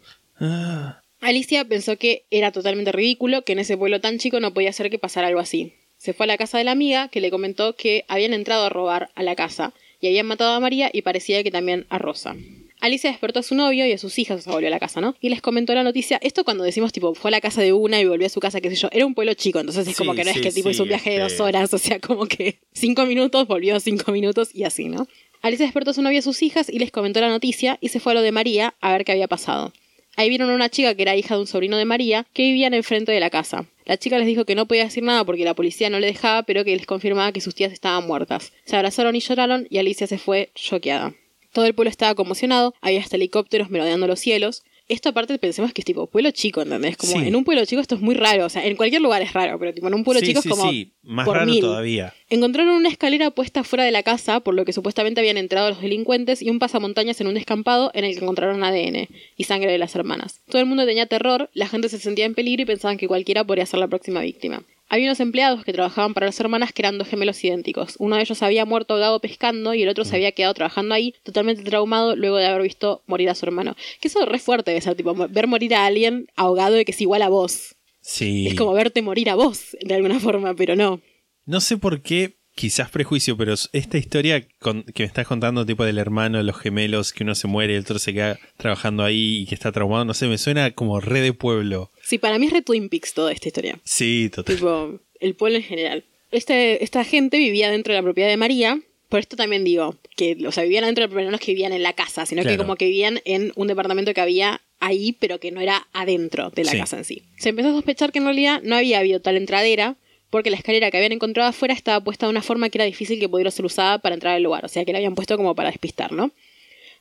Alicia 1.21 1.63
pensó 1.65 1.97
que 1.97 2.25
era 2.31 2.51
totalmente 2.51 2.91
ridículo, 2.91 3.43
que 3.43 3.53
en 3.53 3.59
ese 3.59 3.77
pueblo 3.77 4.01
tan 4.01 4.17
chico 4.17 4.39
no 4.39 4.53
podía 4.53 4.73
ser 4.73 4.89
que 4.89 4.99
pasara 4.99 5.27
algo 5.27 5.39
así. 5.39 5.73
Se 6.05 6.13
fue 6.13 6.25
a 6.25 6.27
la 6.27 6.37
casa 6.37 6.59
de 6.59 6.63
la 6.63 6.69
amiga, 6.71 7.07
que 7.07 7.19
le 7.19 7.31
comentó 7.31 7.75
que 7.75 8.05
habían 8.07 8.35
entrado 8.35 8.65
a 8.65 8.69
robar 8.69 9.09
a 9.15 9.23
la 9.23 9.35
casa, 9.35 9.73
y 9.99 10.05
habían 10.05 10.27
matado 10.27 10.53
a 10.53 10.59
María 10.59 10.91
y 10.93 11.01
parecía 11.01 11.41
que 11.43 11.49
también 11.49 11.87
a 11.89 11.97
Rosa. 11.97 12.35
Alicia 12.79 13.09
despertó 13.09 13.39
a 13.39 13.41
su 13.41 13.55
novio 13.55 13.87
y 13.87 13.91
a 13.91 13.97
sus 13.97 14.19
hijas, 14.19 14.37
o 14.37 14.43
sea, 14.43 14.53
volvió 14.53 14.67
a 14.67 14.69
la 14.69 14.79
casa, 14.79 15.01
¿no? 15.01 15.15
Y 15.19 15.29
les 15.29 15.41
comentó 15.41 15.73
la 15.73 15.81
noticia. 15.81 16.19
Esto 16.21 16.43
cuando 16.43 16.63
decimos, 16.63 16.93
tipo, 16.93 17.15
fue 17.15 17.29
a 17.29 17.31
la 17.31 17.41
casa 17.41 17.63
de 17.63 17.73
una 17.73 17.99
y 17.99 18.05
volvió 18.05 18.27
a 18.27 18.29
su 18.29 18.39
casa, 18.39 18.61
qué 18.61 18.69
sé 18.69 18.75
yo. 18.75 18.87
Era 18.91 19.07
un 19.07 19.15
pueblo 19.15 19.33
chico, 19.33 19.59
entonces 19.59 19.87
es 19.87 19.97
como 19.97 20.13
que 20.13 20.23
no 20.23 20.31
sí, 20.31 20.37
es 20.37 20.43
que 20.45 20.51
tipo 20.51 20.69
sí, 20.69 20.75
hizo 20.75 20.83
un 20.83 20.89
viaje 20.89 21.09
de 21.09 21.15
este- 21.15 21.33
dos 21.33 21.39
horas, 21.41 21.73
o 21.73 21.79
sea, 21.79 21.99
como 21.99 22.27
que 22.27 22.59
cinco 22.73 23.07
minutos, 23.07 23.47
volvió 23.47 23.79
cinco 23.79 24.11
minutos 24.11 24.53
y 24.53 24.63
así, 24.65 24.89
¿no? 24.89 25.07
Alicia 25.41 25.65
despertó 25.65 25.89
a 25.89 25.93
su 25.95 26.03
novio 26.03 26.17
y 26.17 26.19
a 26.19 26.21
sus 26.21 26.43
hijas 26.43 26.69
y 26.69 26.77
les 26.77 26.91
comentó 26.91 27.19
la 27.19 27.29
noticia 27.29 27.79
y 27.81 27.89
se 27.89 27.99
fue 27.99 28.11
a 28.11 28.15
lo 28.15 28.21
de 28.21 28.31
María 28.31 28.75
a 28.79 28.91
ver 28.91 29.05
qué 29.05 29.13
había 29.13 29.27
pasado. 29.27 29.73
Ahí 30.15 30.29
vieron 30.29 30.49
a 30.49 30.55
una 30.55 30.69
chica 30.69 30.95
que 30.95 31.01
era 31.01 31.15
hija 31.15 31.35
de 31.35 31.41
un 31.41 31.47
sobrino 31.47 31.77
de 31.77 31.85
María 31.85 32.25
que 32.33 32.43
vivían 32.43 32.73
enfrente 32.73 33.11
de 33.11 33.19
la 33.19 33.29
casa. 33.29 33.65
La 33.85 33.97
chica 33.97 34.17
les 34.17 34.27
dijo 34.27 34.45
que 34.45 34.55
no 34.55 34.65
podía 34.65 34.85
decir 34.85 35.03
nada 35.03 35.23
porque 35.25 35.43
la 35.45 35.53
policía 35.53 35.89
no 35.89 35.99
le 35.99 36.07
dejaba, 36.07 36.43
pero 36.43 36.63
que 36.63 36.75
les 36.75 36.85
confirmaba 36.85 37.31
que 37.31 37.41
sus 37.41 37.53
tías 37.53 37.71
estaban 37.71 38.07
muertas. 38.07 38.53
Se 38.63 38.75
abrazaron 38.75 39.15
y 39.15 39.19
lloraron 39.19 39.67
y 39.69 39.77
Alicia 39.77 40.07
se 40.07 40.17
fue 40.17 40.49
choqueada. 40.55 41.13
Todo 41.51 41.65
el 41.65 41.75
pueblo 41.75 41.89
estaba 41.89 42.15
conmocionado, 42.15 42.73
había 42.81 42.99
hasta 42.99 43.15
helicópteros 43.15 43.69
merodeando 43.69 44.07
los 44.07 44.19
cielos. 44.19 44.63
Esto 44.87 45.09
aparte 45.09 45.39
pensemos 45.39 45.73
que 45.73 45.81
es 45.81 45.85
tipo 45.85 46.05
pueblo 46.07 46.29
chico, 46.31 46.61
¿entendés? 46.61 46.95
Como 46.95 47.13
Sí. 47.13 47.27
en 47.27 47.35
un 47.35 47.43
pueblo 47.43 47.65
chico 47.65 47.81
esto 47.81 47.95
es 47.95 48.01
muy 48.01 48.13
raro, 48.13 48.45
o 48.45 48.49
sea, 48.49 48.65
en 48.65 48.75
cualquier 48.75 49.01
lugar 49.01 49.21
es 49.23 49.33
raro, 49.33 49.57
pero 49.57 49.73
tipo 49.73 49.87
en 49.87 49.95
un 49.95 50.03
pueblo 50.03 50.19
sí, 50.19 50.27
chico 50.27 50.41
sí, 50.43 50.49
es 50.49 50.55
como 50.55 50.69
sí. 50.71 50.93
Más 51.01 51.25
por 51.25 51.37
raro 51.37 51.49
mil. 51.51 51.59
todavía. 51.59 52.13
Encontraron 52.29 52.75
una 52.75 52.89
escalera 52.89 53.31
puesta 53.31 53.63
fuera 53.63 53.83
de 53.83 53.91
la 53.91 54.03
casa, 54.03 54.41
por 54.41 54.53
lo 54.53 54.63
que 54.63 54.73
supuestamente 54.73 55.19
habían 55.21 55.37
entrado 55.37 55.69
los 55.69 55.81
delincuentes, 55.81 56.41
y 56.43 56.49
un 56.51 56.59
pasamontañas 56.59 57.19
en 57.21 57.27
un 57.27 57.33
descampado 57.33 57.89
en 57.95 58.05
el 58.05 58.13
que 58.15 58.21
encontraron 58.23 58.63
ADN 58.63 59.07
y 59.35 59.43
sangre 59.45 59.71
de 59.71 59.77
las 59.79 59.95
hermanas. 59.95 60.41
Todo 60.49 60.59
el 60.61 60.67
mundo 60.67 60.85
tenía 60.85 61.07
terror, 61.07 61.49
la 61.53 61.67
gente 61.67 61.89
se 61.89 61.97
sentía 61.99 62.25
en 62.25 62.35
peligro 62.35 62.61
y 62.61 62.65
pensaban 62.65 62.97
que 62.97 63.07
cualquiera 63.07 63.43
podría 63.43 63.65
ser 63.65 63.79
la 63.79 63.87
próxima 63.87 64.21
víctima. 64.21 64.63
Había 64.87 65.07
unos 65.07 65.19
empleados 65.19 65.65
que 65.65 65.73
trabajaban 65.73 66.13
para 66.13 66.27
las 66.27 66.39
hermanas 66.39 66.71
que 66.71 66.81
eran 66.81 66.97
dos 66.97 67.07
gemelos 67.07 67.43
idénticos. 67.43 67.95
Uno 67.97 68.15
de 68.15 68.21
ellos 68.21 68.41
había 68.43 68.65
muerto 68.65 68.93
ahogado 68.93 69.19
pescando 69.19 69.73
y 69.73 69.81
el 69.81 69.89
otro 69.89 70.05
se 70.05 70.15
había 70.15 70.31
quedado 70.31 70.53
trabajando 70.53 70.93
ahí, 70.93 71.15
totalmente 71.23 71.63
traumado 71.63 72.15
luego 72.15 72.37
de 72.37 72.45
haber 72.45 72.61
visto 72.61 73.01
morir 73.07 73.29
a 73.29 73.35
su 73.35 73.45
hermano. 73.45 73.75
Que 73.99 74.07
eso 74.07 74.21
es 74.21 74.29
re 74.29 74.39
fuerte 74.39 74.71
de 74.71 74.81
ser, 74.81 74.95
tipo, 74.95 75.13
ver 75.15 75.47
morir 75.47 75.73
a 75.73 75.85
alguien 75.85 76.27
ahogado 76.35 76.79
y 76.79 76.85
que 76.85 76.91
es 76.91 77.01
igual 77.01 77.23
a 77.23 77.29
vos. 77.29 77.75
Sí. 78.01 78.47
Es 78.47 78.55
como 78.55 78.73
verte 78.73 79.01
morir 79.01 79.29
a 79.31 79.35
vos, 79.35 79.75
de 79.81 79.95
alguna 79.95 80.19
forma, 80.19 80.53
pero 80.55 80.75
no. 80.75 81.01
No 81.45 81.61
sé 81.61 81.77
por 81.77 82.03
qué, 82.03 82.37
quizás 82.55 82.89
prejuicio, 82.89 83.35
pero 83.37 83.53
esta 83.73 83.97
historia 83.97 84.47
con- 84.59 84.83
que 84.83 85.03
me 85.03 85.07
estás 85.07 85.27
contando, 85.27 85.65
tipo 85.65 85.83
del 85.85 85.97
hermano, 85.97 86.41
los 86.41 86.57
gemelos, 86.57 87.11
que 87.13 87.23
uno 87.23 87.35
se 87.35 87.47
muere 87.47 87.73
y 87.73 87.75
el 87.75 87.81
otro 87.81 87.99
se 87.99 88.13
queda 88.13 88.39
trabajando 88.57 89.03
ahí 89.03 89.39
y 89.41 89.45
que 89.45 89.55
está 89.55 89.71
traumado, 89.71 90.05
no 90.05 90.13
sé, 90.13 90.27
me 90.27 90.37
suena 90.37 90.71
como 90.71 90.99
re 91.01 91.21
de 91.21 91.33
pueblo. 91.33 91.91
Sí, 92.01 92.17
para 92.17 92.39
mí 92.39 92.47
es 92.47 92.53
re 92.53 92.61
Twin 92.61 92.89
Peaks 92.89 93.13
toda 93.13 93.31
esta 93.31 93.47
historia. 93.49 93.79
Sí, 93.83 94.31
total. 94.33 94.55
Tipo, 94.55 94.99
el 95.19 95.35
pueblo 95.35 95.57
en 95.57 95.63
general. 95.63 96.03
Este, 96.31 96.83
esta 96.83 97.03
gente 97.03 97.37
vivía 97.37 97.69
dentro 97.69 97.93
de 97.93 97.99
la 97.99 98.03
propiedad 98.03 98.29
de 98.29 98.37
María. 98.37 98.79
Por 99.09 99.19
esto 99.19 99.35
también 99.35 99.63
digo 99.63 99.97
que, 100.17 100.35
o 100.47 100.51
sea, 100.51 100.63
vivían 100.63 100.83
dentro 100.85 101.01
de 101.03 101.07
la 101.07 101.09
propiedad, 101.11 101.29
no 101.31 101.35
es 101.35 101.41
que 101.41 101.51
vivían 101.51 101.73
en 101.73 101.83
la 101.83 101.93
casa, 101.93 102.25
sino 102.25 102.43
que 102.43 102.57
como 102.57 102.75
que 102.75 102.85
vivían 102.85 103.19
en 103.25 103.51
un 103.55 103.67
departamento 103.67 104.13
que 104.13 104.21
había 104.21 104.61
ahí, 104.79 105.15
pero 105.19 105.39
que 105.39 105.51
no 105.51 105.61
era 105.61 105.87
adentro 105.93 106.49
de 106.49 106.63
la 106.63 106.71
Sí. 106.71 106.77
casa 106.79 106.97
en 106.97 107.05
sí. 107.05 107.21
Se 107.37 107.49
empezó 107.49 107.69
a 107.69 107.73
sospechar 107.73 108.11
que 108.11 108.19
en 108.19 108.25
realidad 108.25 108.61
no 108.63 108.75
había 108.75 108.99
habido 108.99 109.21
tal 109.21 109.37
entradera, 109.37 109.95
porque 110.29 110.49
la 110.49 110.57
escalera 110.57 110.91
que 110.91 110.97
habían 110.97 111.11
encontrado 111.11 111.49
afuera 111.49 111.73
estaba 111.73 112.03
puesta 112.03 112.25
de 112.25 112.31
una 112.31 112.41
forma 112.41 112.69
que 112.69 112.77
era 112.77 112.85
difícil 112.85 113.19
que 113.19 113.29
pudiera 113.29 113.51
ser 113.51 113.65
usada 113.65 113.99
para 113.99 114.15
entrar 114.15 114.35
al 114.35 114.43
lugar, 114.43 114.65
o 114.65 114.67
sea 114.67 114.85
que 114.85 114.91
la 114.91 114.97
habían 114.97 115.15
puesto 115.15 115.37
como 115.37 115.55
para 115.55 115.69
despistar, 115.69 116.11
¿no? 116.11 116.31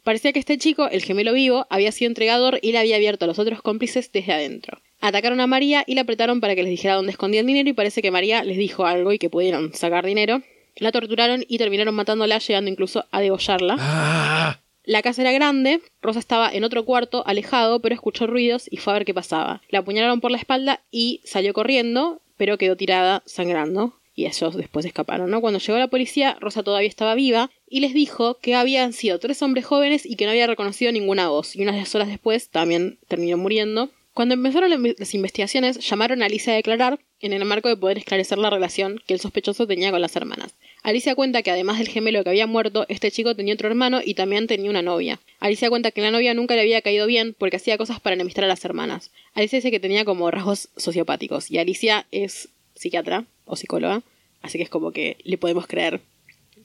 Parecía 0.05 0.35
que 0.35 0.39
este 0.39 0.59
chico, 0.59 0.87
el 0.91 1.03
gemelo 1.03 1.33
vivo, 1.33 1.66
había 1.70 1.91
sido 1.91 2.11
entregador 2.11 2.59
y 2.61 2.72
le 2.72 2.79
había 2.79 2.97
abierto 2.97 3.25
a 3.25 3.29
los 3.29 3.39
otros 3.39 3.62
cómplices 3.62 4.12
desde 4.12 4.35
adentro. 4.35 4.83
Atacaron 5.01 5.41
a 5.41 5.47
María 5.47 5.83
y 5.87 5.95
la 5.95 6.03
apretaron 6.03 6.41
para 6.41 6.55
que 6.55 6.62
les 6.62 6.70
dijera 6.70 6.95
dónde 6.97 7.12
escondían 7.12 7.47
dinero 7.47 7.70
y 7.70 7.72
parece 7.72 8.03
que 8.03 8.11
María 8.11 8.45
les 8.45 8.59
dijo 8.59 8.85
algo 8.85 9.12
y 9.14 9.18
que 9.18 9.31
pudieron 9.31 9.72
sacar 9.72 10.05
dinero. 10.05 10.43
La 10.77 10.93
torturaron 10.93 11.45
y 11.49 11.57
terminaron 11.57 11.95
matándola, 11.95 12.39
llegando 12.39 12.70
incluso 12.70 13.07
a 13.12 13.20
degollarla. 13.20 13.77
Ah, 13.79 14.61
La 14.85 15.01
casa 15.01 15.22
era 15.22 15.33
grande, 15.33 15.81
Rosa 16.03 16.18
estaba 16.18 16.51
en 16.53 16.64
otro 16.64 16.85
cuarto, 16.85 17.22
alejado, 17.27 17.81
pero 17.81 17.95
escuchó 17.95 18.27
ruidos 18.27 18.66
y 18.70 18.77
fue 18.77 18.93
a 18.93 18.97
ver 18.97 19.07
qué 19.07 19.14
pasaba. 19.14 19.62
La 19.70 19.79
apuñalaron 19.79 20.20
por 20.20 20.31
la 20.31 20.37
espalda 20.37 20.83
y 20.91 21.22
salió 21.25 21.55
corriendo, 21.55 22.20
pero 22.37 22.59
quedó 22.59 22.76
tirada 22.76 23.22
sangrando. 23.26 24.01
Y 24.16 24.26
ellos 24.26 24.57
después 24.57 24.87
escaparon, 24.87 25.28
¿no? 25.30 25.41
Cuando 25.41 25.59
llegó 25.59 25.76
la 25.76 25.89
policía, 25.89 26.37
Rosa 26.41 26.62
todavía 26.62 26.89
estaba 26.89 27.16
viva 27.16 27.51
y 27.68 27.80
les 27.80 27.95
dijo 27.95 28.39
que 28.39 28.55
habían 28.55 28.93
sido 28.93 29.18
tres 29.18 29.43
hombres 29.43 29.66
jóvenes 29.66 30.07
y 30.07 30.14
que 30.14 30.24
no 30.24 30.30
había 30.30 30.47
reconocido 30.47 30.93
ninguna 30.93 31.28
voz. 31.28 31.57
Y 31.57 31.62
unas 31.62 31.93
horas 31.95 32.09
después 32.09 32.49
también 32.49 33.01
terminó 33.09 33.37
muriendo. 33.37 33.91
Cuando 34.15 34.35
empezaron 34.35 34.71
la- 34.71 34.95
las 34.97 35.15
investigaciones, 35.15 35.79
llamaron 35.81 36.23
a 36.23 36.27
Alicia 36.27 36.53
a 36.53 36.57
declarar 36.57 37.01
en 37.21 37.33
el 37.33 37.45
marco 37.45 37.69
de 37.69 37.77
poder 37.77 37.99
esclarecer 37.99 38.39
la 38.39 38.49
relación 38.49 39.01
que 39.07 39.15
el 39.15 39.21
sospechoso 39.21 39.67
tenía 39.67 39.91
con 39.91 40.01
las 40.01 40.15
hermanas. 40.15 40.55
Alicia 40.85 41.15
cuenta 41.15 41.43
que 41.43 41.51
además 41.51 41.79
del 41.79 41.89
gemelo 41.89 42.23
que 42.23 42.31
había 42.31 42.47
muerto, 42.47 42.87
este 42.89 43.11
chico 43.11 43.35
tenía 43.35 43.55
otro 43.55 43.69
hermano 43.69 44.01
y 44.05 44.15
también 44.15 44.47
tenía 44.47 44.71
una 44.71 44.83
novia. 44.83 45.19
Alicia 45.41 45.69
cuenta 45.69 45.91
que 45.91 46.01
la 46.01 46.11
novia 46.11 46.33
nunca 46.35 46.55
le 46.55 46.61
había 46.61 46.81
caído 46.83 47.07
bien 47.07 47.35
porque 47.37 47.57
hacía 47.57 47.77
cosas 47.79 47.99
para 48.01 48.15
enemistar 48.15 48.45
a 48.45 48.49
las 48.49 48.65
hermanas. 48.65 49.11
Alicia 49.35 49.57
dice 49.59 49.71
que 49.71 49.81
tenía 49.81 50.05
como 50.05 50.31
rasgos 50.31 50.69
sociopáticos 50.77 51.51
y 51.51 51.59
Alicia 51.59 52.07
es 52.12 52.49
psiquiatra 52.77 53.25
o 53.47 53.57
psicóloga, 53.57 54.03
así 54.43 54.59
que 54.59 54.65
es 54.65 54.71
como 54.71 54.93
que 54.93 55.17
le 55.25 55.39
podemos 55.39 55.67
creer. 55.67 56.01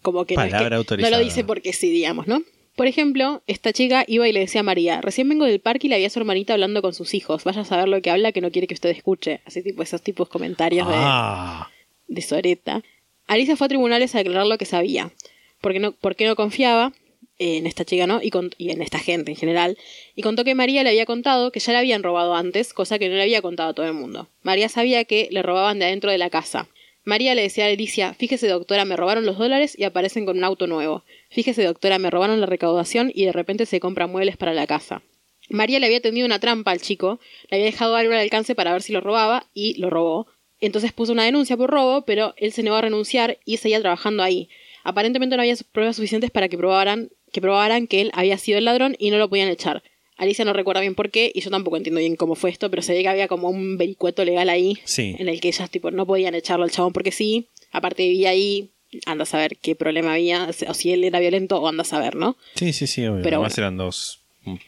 Como 0.01 0.25
que, 0.25 0.35
no 0.35 0.41
es 0.43 0.53
que- 0.53 0.63
no 1.09 1.09
lo 1.09 1.23
dice 1.23 1.43
porque 1.47 1.73
sí, 1.73 1.89
digamos, 1.89 2.27
¿no? 2.27 2.43
Por 2.79 2.87
ejemplo, 2.87 3.43
esta 3.45 3.73
chica 3.73 4.05
iba 4.07 4.25
y 4.25 4.31
le 4.31 4.39
decía 4.39 4.61
a 4.61 4.63
María, 4.63 5.01
recién 5.01 5.27
vengo 5.27 5.43
del 5.43 5.59
parque 5.59 5.87
y 5.87 5.89
la 5.89 5.97
vi 5.97 6.05
a 6.05 6.09
su 6.09 6.17
hermanita 6.17 6.53
hablando 6.53 6.81
con 6.81 6.93
sus 6.93 7.13
hijos, 7.13 7.43
vaya 7.43 7.59
a 7.59 7.65
saber 7.65 7.89
lo 7.89 8.01
que 8.01 8.09
habla 8.09 8.31
que 8.31 8.39
no 8.39 8.51
quiere 8.51 8.67
que 8.67 8.73
usted 8.73 8.89
escuche. 8.91 9.41
Así 9.43 9.61
tipo, 9.61 9.83
esos 9.83 10.01
tipos 10.01 10.29
de 10.29 10.31
comentarios 10.31 10.87
de 10.87 10.93
ah. 10.95 11.69
de 12.07 12.21
Soreta, 12.21 12.81
Alicia 13.27 13.57
fue 13.57 13.65
a 13.65 13.67
tribunales 13.67 14.15
a 14.15 14.19
declarar 14.19 14.47
lo 14.47 14.57
que 14.57 14.63
sabía, 14.63 15.11
porque 15.59 15.81
no, 15.81 15.91
porque 15.91 16.25
no 16.25 16.37
confiaba 16.37 16.93
en 17.37 17.67
esta 17.67 17.83
chica, 17.83 18.07
¿no? 18.07 18.21
Y, 18.23 18.29
con- 18.29 18.51
y 18.57 18.69
en 18.71 18.81
esta 18.81 18.99
gente 18.99 19.31
en 19.31 19.35
general, 19.37 19.77
y 20.15 20.21
contó 20.21 20.45
que 20.45 20.55
María 20.55 20.81
le 20.83 20.91
había 20.91 21.05
contado 21.05 21.51
que 21.51 21.59
ya 21.59 21.73
le 21.73 21.79
habían 21.79 22.01
robado 22.01 22.33
antes, 22.33 22.73
cosa 22.73 22.97
que 22.97 23.09
no 23.09 23.15
le 23.15 23.23
había 23.23 23.41
contado 23.41 23.71
a 23.71 23.73
todo 23.73 23.87
el 23.87 23.93
mundo. 23.93 24.29
María 24.41 24.69
sabía 24.69 25.03
que 25.03 25.27
le 25.31 25.41
robaban 25.41 25.79
de 25.79 25.85
adentro 25.85 26.11
de 26.11 26.17
la 26.17 26.29
casa. 26.29 26.69
María 27.05 27.33
le 27.33 27.43
decía 27.43 27.65
a 27.65 27.69
Alicia, 27.69 28.13
fíjese 28.13 28.47
doctora, 28.47 28.85
me 28.85 28.95
robaron 28.95 29.25
los 29.25 29.37
dólares 29.37 29.77
y 29.77 29.83
aparecen 29.83 30.25
con 30.25 30.37
un 30.37 30.43
auto 30.43 30.67
nuevo. 30.67 31.03
Fíjese 31.29 31.63
doctora, 31.63 31.97
me 31.97 32.09
robaron 32.09 32.39
la 32.39 32.45
recaudación 32.45 33.11
y 33.13 33.25
de 33.25 33.31
repente 33.31 33.65
se 33.65 33.79
compran 33.79 34.11
muebles 34.11 34.37
para 34.37 34.53
la 34.53 34.67
casa. 34.67 35.01
María 35.49 35.79
le 35.79 35.87
había 35.87 36.01
tendido 36.01 36.25
una 36.25 36.39
trampa 36.39 36.71
al 36.71 36.81
chico, 36.81 37.19
le 37.49 37.57
había 37.57 37.65
dejado 37.65 37.95
algo 37.95 38.13
al 38.13 38.19
alcance 38.19 38.53
para 38.53 38.73
ver 38.73 38.81
si 38.81 38.93
lo 38.93 39.01
robaba 39.01 39.47
y 39.53 39.79
lo 39.79 39.89
robó. 39.89 40.27
Entonces 40.59 40.91
puso 40.91 41.13
una 41.13 41.23
denuncia 41.23 41.57
por 41.57 41.71
robo, 41.71 42.03
pero 42.05 42.33
él 42.37 42.51
se 42.51 42.63
negó 42.63 42.75
a 42.75 42.81
renunciar 42.81 43.39
y 43.45 43.57
seguía 43.57 43.79
trabajando 43.79 44.21
ahí. 44.21 44.49
Aparentemente 44.83 45.35
no 45.35 45.41
había 45.41 45.55
pruebas 45.71 45.95
suficientes 45.95 46.31
para 46.31 46.49
que 46.49 46.57
probaran, 46.57 47.09
que 47.31 47.41
probaran 47.41 47.87
que 47.87 48.01
él 48.01 48.11
había 48.13 48.37
sido 48.37 48.57
el 48.57 48.65
ladrón 48.65 48.95
y 48.99 49.09
no 49.09 49.17
lo 49.17 49.29
podían 49.29 49.49
echar. 49.49 49.83
Alicia 50.19 50.45
no 50.45 50.53
recuerda 50.53 50.81
bien 50.81 50.93
por 50.95 51.09
qué 51.09 51.31
y 51.33 51.41
yo 51.41 51.49
tampoco 51.49 51.77
entiendo 51.77 51.99
bien 51.99 52.15
cómo 52.15 52.35
fue 52.35 52.51
esto, 52.51 52.69
pero 52.69 52.81
se 52.83 52.93
ve 52.93 53.01
que 53.01 53.07
había 53.07 53.27
como 53.27 53.49
un 53.49 53.77
vericueto 53.77 54.23
legal 54.25 54.49
ahí 54.49 54.77
Sí. 54.83 55.15
en 55.17 55.27
el 55.29 55.39
que 55.41 55.47
ellas 55.47 55.69
tipo 55.71 55.89
no 55.91 56.05
podían 56.05 56.35
echarlo 56.35 56.65
al 56.65 56.71
chabón 56.71 56.93
porque 56.93 57.11
sí. 57.11 57.47
Aparte 57.71 58.03
vivía 58.03 58.29
ahí, 58.31 58.69
anda 59.05 59.23
a 59.23 59.25
saber 59.25 59.57
qué 59.57 59.75
problema 59.75 60.13
había, 60.13 60.49
o 60.67 60.73
si 60.73 60.91
él 60.91 61.03
era 61.03 61.19
violento 61.19 61.57
o 61.61 61.67
anda 61.67 61.81
a 61.81 61.85
saber, 61.85 62.15
¿no? 62.15 62.35
Sí, 62.55 62.73
sí, 62.73 62.85
sí, 62.87 63.05
obvio. 63.05 63.23
Pero 63.23 63.37
Además 63.37 63.55
bueno. 63.55 63.65
eran 63.67 63.77
dos 63.77 64.19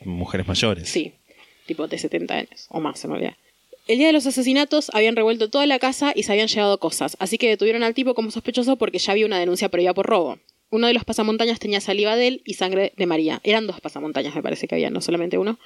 mujeres 0.06 0.47
mayores. 0.47 0.89
Sí, 0.89 1.12
tipo 1.66 1.88
de 1.88 1.97
70 1.97 2.34
años 2.36 2.68
o 2.70 2.80
más 2.80 3.04
en 3.04 3.12
realidad. 3.12 3.36
El 3.88 3.97
día 3.97 4.08
de 4.08 4.14
los 4.14 4.26
asesinatos 4.28 4.91
habían 4.93 5.16
revuelto 5.16 5.49
toda 5.49 5.66
la 5.66 5.80
casa 5.80 6.14
y 6.16 6.24
se 6.24 6.32
habían 6.32 6.47
llevado 6.47 6.78
cosas, 6.80 7.18
así 7.20 7.38
que 7.38 7.49
detuvieron 7.49 7.84
al 7.84 7.93
tipo 7.93 8.14
como 8.14 8.32
sospechoso 8.32 8.76
porque 8.78 8.99
ya 8.99 9.12
había 9.12 9.26
una 9.26 9.39
denuncia 9.39 9.70
previa 9.70 9.93
por 9.93 10.06
robo. 10.06 10.38
Uno 10.72 10.88
de 10.88 10.93
los 10.93 11.03
pasamontañas 11.05 11.59
tenía 11.59 11.80
saliva 11.82 12.15
de 12.15 12.28
él 12.28 12.41
y 12.45 12.55
sangre 12.55 12.93
de 12.97 13.05
María. 13.05 13.39
Eran 13.43 13.67
dos 13.67 13.80
pasamontañas, 13.82 14.34
me 14.34 14.41
parece 14.41 14.67
que 14.67 14.76
había, 14.76 14.89
no 14.89 15.01
solamente 15.01 15.38
uno. 15.38 15.59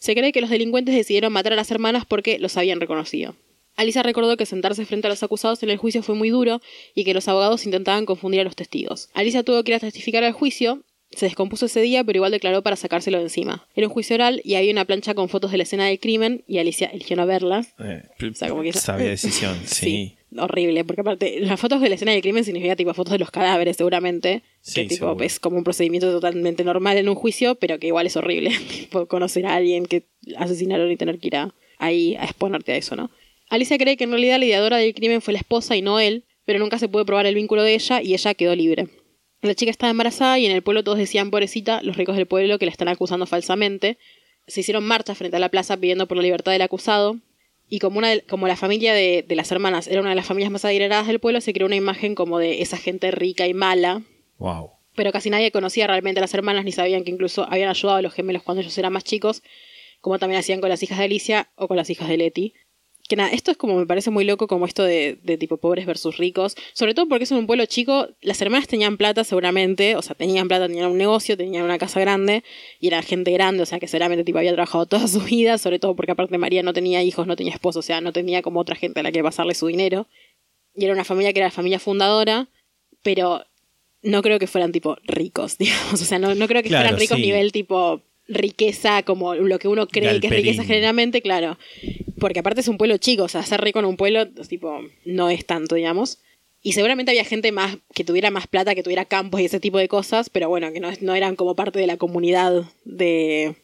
Se 0.00 0.14
cree 0.14 0.32
que 0.32 0.40
los 0.40 0.50
delincuentes 0.50 0.94
decidieron 0.94 1.32
matar 1.32 1.52
a 1.52 1.56
las 1.56 1.70
hermanas 1.70 2.04
porque 2.06 2.38
los 2.38 2.56
habían 2.56 2.80
reconocido. 2.80 3.36
Alicia 3.76 4.02
recordó 4.02 4.38
que 4.38 4.46
sentarse 4.46 4.86
frente 4.86 5.06
a 5.06 5.10
los 5.10 5.22
acusados 5.22 5.62
en 5.62 5.68
el 5.68 5.76
juicio 5.76 6.02
fue 6.02 6.14
muy 6.14 6.30
duro 6.30 6.62
y 6.94 7.04
que 7.04 7.12
los 7.12 7.28
abogados 7.28 7.66
intentaban 7.66 8.06
confundir 8.06 8.40
a 8.40 8.44
los 8.44 8.56
testigos. 8.56 9.10
Alicia 9.12 9.42
tuvo 9.42 9.62
que 9.62 9.72
ir 9.72 9.76
a 9.76 9.80
testificar 9.80 10.24
al 10.24 10.32
juicio, 10.32 10.82
se 11.12 11.26
descompuso 11.26 11.66
ese 11.66 11.82
día, 11.82 12.02
pero 12.02 12.16
igual 12.16 12.32
declaró 12.32 12.62
para 12.62 12.76
sacárselo 12.76 13.18
de 13.18 13.24
encima. 13.24 13.68
Era 13.74 13.86
un 13.86 13.92
juicio 13.92 14.16
oral 14.16 14.40
y 14.44 14.54
había 14.54 14.72
una 14.72 14.86
plancha 14.86 15.12
con 15.14 15.28
fotos 15.28 15.50
de 15.52 15.58
la 15.58 15.64
escena 15.64 15.86
del 15.86 16.00
crimen 16.00 16.42
y 16.48 16.56
Alicia 16.58 16.86
eligió 16.88 17.16
no 17.16 17.26
verlas. 17.26 17.74
Eh, 17.78 18.02
sea, 18.34 18.48
como 18.48 18.62
que- 18.62 18.72
sabia 18.72 19.08
decisión, 19.10 19.58
sí. 19.66 20.16
Horrible, 20.38 20.84
porque 20.84 21.00
aparte, 21.02 21.40
las 21.40 21.58
fotos 21.60 21.80
de 21.80 21.88
la 21.88 21.94
escena 21.96 22.12
del 22.12 22.22
crimen 22.22 22.44
significa 22.44 22.76
tipo 22.76 22.92
fotos 22.94 23.12
de 23.12 23.18
los 23.18 23.30
cadáveres, 23.30 23.76
seguramente. 23.76 24.42
Sí, 24.60 24.82
que 24.82 24.88
tipo 24.88 25.06
seguro. 25.06 25.24
es 25.24 25.40
como 25.40 25.56
un 25.58 25.64
procedimiento 25.64 26.10
totalmente 26.10 26.64
normal 26.64 26.96
en 26.98 27.08
un 27.08 27.14
juicio, 27.14 27.54
pero 27.56 27.78
que 27.78 27.86
igual 27.88 28.06
es 28.06 28.16
horrible. 28.16 28.50
tipo, 28.70 29.06
conocer 29.06 29.46
a 29.46 29.54
alguien 29.54 29.86
que 29.86 30.04
asesinaron 30.36 30.90
y 30.90 30.96
tener 30.96 31.18
que 31.18 31.26
ir 31.28 31.36
a- 31.36 31.54
ahí 31.78 32.14
a 32.16 32.24
exponerte 32.24 32.72
a 32.72 32.76
eso, 32.76 32.96
¿no? 32.96 33.10
Alicia 33.48 33.78
cree 33.78 33.96
que 33.96 34.04
en 34.04 34.10
realidad 34.10 34.38
la 34.38 34.46
ideadora 34.46 34.76
del 34.78 34.92
crimen 34.94 35.22
fue 35.22 35.32
la 35.32 35.38
esposa 35.38 35.76
y 35.76 35.82
no 35.82 36.00
él, 36.00 36.24
pero 36.44 36.58
nunca 36.58 36.78
se 36.78 36.88
pudo 36.88 37.04
probar 37.06 37.26
el 37.26 37.34
vínculo 37.34 37.62
de 37.62 37.74
ella 37.74 38.02
y 38.02 38.14
ella 38.14 38.34
quedó 38.34 38.54
libre. 38.56 38.88
La 39.42 39.54
chica 39.54 39.70
estaba 39.70 39.90
embarazada 39.90 40.38
y 40.38 40.46
en 40.46 40.52
el 40.52 40.62
pueblo 40.62 40.82
todos 40.82 40.98
decían, 40.98 41.30
pobrecita, 41.30 41.82
los 41.82 41.96
ricos 41.96 42.16
del 42.16 42.26
pueblo 42.26 42.58
que 42.58 42.66
la 42.66 42.72
están 42.72 42.88
acusando 42.88 43.26
falsamente. 43.26 43.98
Se 44.48 44.60
hicieron 44.60 44.84
marchas 44.84 45.18
frente 45.18 45.36
a 45.36 45.40
la 45.40 45.48
plaza 45.50 45.76
pidiendo 45.76 46.06
por 46.08 46.16
la 46.16 46.22
libertad 46.22 46.52
del 46.52 46.62
acusado. 46.62 47.18
Y 47.68 47.78
como, 47.80 47.98
una 47.98 48.10
de- 48.10 48.22
como 48.22 48.46
la 48.46 48.56
familia 48.56 48.94
de, 48.94 49.24
de 49.26 49.34
las 49.36 49.50
hermanas 49.50 49.88
era 49.88 50.00
una 50.00 50.10
de 50.10 50.16
las 50.16 50.26
familias 50.26 50.52
más 50.52 50.64
adineradas 50.64 51.06
del 51.08 51.18
pueblo, 51.20 51.40
se 51.40 51.52
creó 51.52 51.66
una 51.66 51.76
imagen 51.76 52.14
como 52.14 52.38
de 52.38 52.62
esa 52.62 52.76
gente 52.76 53.10
rica 53.10 53.46
y 53.46 53.54
mala. 53.54 54.02
Wow. 54.38 54.70
Pero 54.94 55.12
casi 55.12 55.30
nadie 55.30 55.50
conocía 55.50 55.86
realmente 55.86 56.20
a 56.20 56.22
las 56.22 56.32
hermanas 56.34 56.64
ni 56.64 56.72
sabían 56.72 57.04
que 57.04 57.10
incluso 57.10 57.44
habían 57.50 57.68
ayudado 57.68 57.98
a 57.98 58.02
los 58.02 58.14
gemelos 58.14 58.42
cuando 58.42 58.60
ellos 58.62 58.76
eran 58.78 58.92
más 58.92 59.04
chicos, 59.04 59.42
como 60.00 60.18
también 60.18 60.38
hacían 60.38 60.60
con 60.60 60.68
las 60.70 60.82
hijas 60.82 60.98
de 60.98 61.04
Alicia 61.04 61.50
o 61.56 61.66
con 61.68 61.76
las 61.76 61.90
hijas 61.90 62.08
de 62.08 62.16
Leti. 62.16 62.54
Que 63.08 63.16
nada, 63.16 63.30
esto 63.30 63.50
es 63.50 63.56
como 63.56 63.76
me 63.76 63.86
parece 63.86 64.10
muy 64.10 64.24
loco, 64.24 64.48
como 64.48 64.66
esto 64.66 64.82
de, 64.82 65.18
de 65.22 65.36
tipo 65.38 65.58
pobres 65.58 65.86
versus 65.86 66.16
ricos. 66.16 66.56
Sobre 66.72 66.94
todo 66.94 67.08
porque 67.08 67.24
es 67.24 67.30
un 67.30 67.46
pueblo 67.46 67.64
chico, 67.66 68.08
las 68.20 68.40
hermanas 68.42 68.66
tenían 68.68 68.96
plata 68.96 69.22
seguramente, 69.24 69.96
o 69.96 70.02
sea, 70.02 70.14
tenían 70.16 70.48
plata, 70.48 70.66
tenían 70.66 70.90
un 70.90 70.98
negocio, 70.98 71.36
tenían 71.36 71.62
una 71.64 71.78
casa 71.78 72.00
grande, 72.00 72.42
y 72.80 72.88
era 72.88 73.02
gente 73.02 73.30
grande, 73.30 73.62
o 73.62 73.66
sea, 73.66 73.78
que 73.78 73.86
seguramente 73.88 74.24
tipo 74.24 74.38
había 74.38 74.52
trabajado 74.52 74.86
toda 74.86 75.06
su 75.08 75.20
vida, 75.20 75.58
sobre 75.58 75.78
todo 75.78 75.94
porque 75.94 76.12
aparte 76.12 76.36
María 76.38 76.62
no 76.62 76.72
tenía 76.72 77.02
hijos, 77.02 77.26
no 77.26 77.36
tenía 77.36 77.52
esposo, 77.54 77.78
o 77.78 77.82
sea, 77.82 78.00
no 78.00 78.12
tenía 78.12 78.42
como 78.42 78.60
otra 78.60 78.76
gente 78.76 79.00
a 79.00 79.02
la 79.02 79.12
que 79.12 79.22
pasarle 79.22 79.54
su 79.54 79.66
dinero. 79.68 80.08
Y 80.74 80.84
era 80.84 80.92
una 80.92 81.04
familia 81.04 81.32
que 81.32 81.38
era 81.38 81.46
la 81.46 81.52
familia 81.52 81.78
fundadora, 81.78 82.48
pero 83.02 83.44
no 84.02 84.22
creo 84.22 84.38
que 84.38 84.46
fueran 84.46 84.72
tipo 84.72 84.96
ricos, 85.04 85.58
digamos. 85.58 85.94
O 85.94 86.04
sea, 86.04 86.18
no, 86.18 86.34
no 86.34 86.48
creo 86.48 86.62
que 86.62 86.68
Claro, 86.68 86.84
fueran 86.84 87.00
ricos 87.00 87.16
sí. 87.16 87.22
nivel 87.22 87.52
tipo 87.52 88.02
riqueza, 88.28 89.02
como 89.02 89.34
lo 89.34 89.58
que 89.58 89.68
uno 89.68 89.86
cree 89.86 90.20
que 90.20 90.26
es 90.26 90.32
riqueza 90.32 90.64
generalmente, 90.64 91.22
claro. 91.22 91.58
Porque 92.18 92.40
aparte 92.40 92.60
es 92.60 92.68
un 92.68 92.78
pueblo 92.78 92.96
chico, 92.98 93.24
o 93.24 93.28
sea, 93.28 93.42
ser 93.42 93.60
rico 93.60 93.78
en 93.78 93.84
un 93.84 93.96
pueblo, 93.96 94.28
tipo, 94.48 94.80
no 95.04 95.30
es 95.30 95.46
tanto, 95.46 95.74
digamos. 95.74 96.18
Y 96.62 96.72
seguramente 96.72 97.12
había 97.12 97.24
gente 97.24 97.52
más 97.52 97.78
que 97.94 98.02
tuviera 98.02 98.30
más 98.30 98.46
plata, 98.46 98.74
que 98.74 98.82
tuviera 98.82 99.04
campos 99.04 99.40
y 99.40 99.44
ese 99.44 99.60
tipo 99.60 99.78
de 99.78 99.88
cosas, 99.88 100.30
pero 100.30 100.48
bueno, 100.48 100.72
que 100.72 100.80
no, 100.80 100.90
no 101.00 101.14
eran 101.14 101.36
como 101.36 101.54
parte 101.54 101.78
de 101.78 101.86
la 101.86 101.96
comunidad 101.96 102.64
de, 102.84 103.54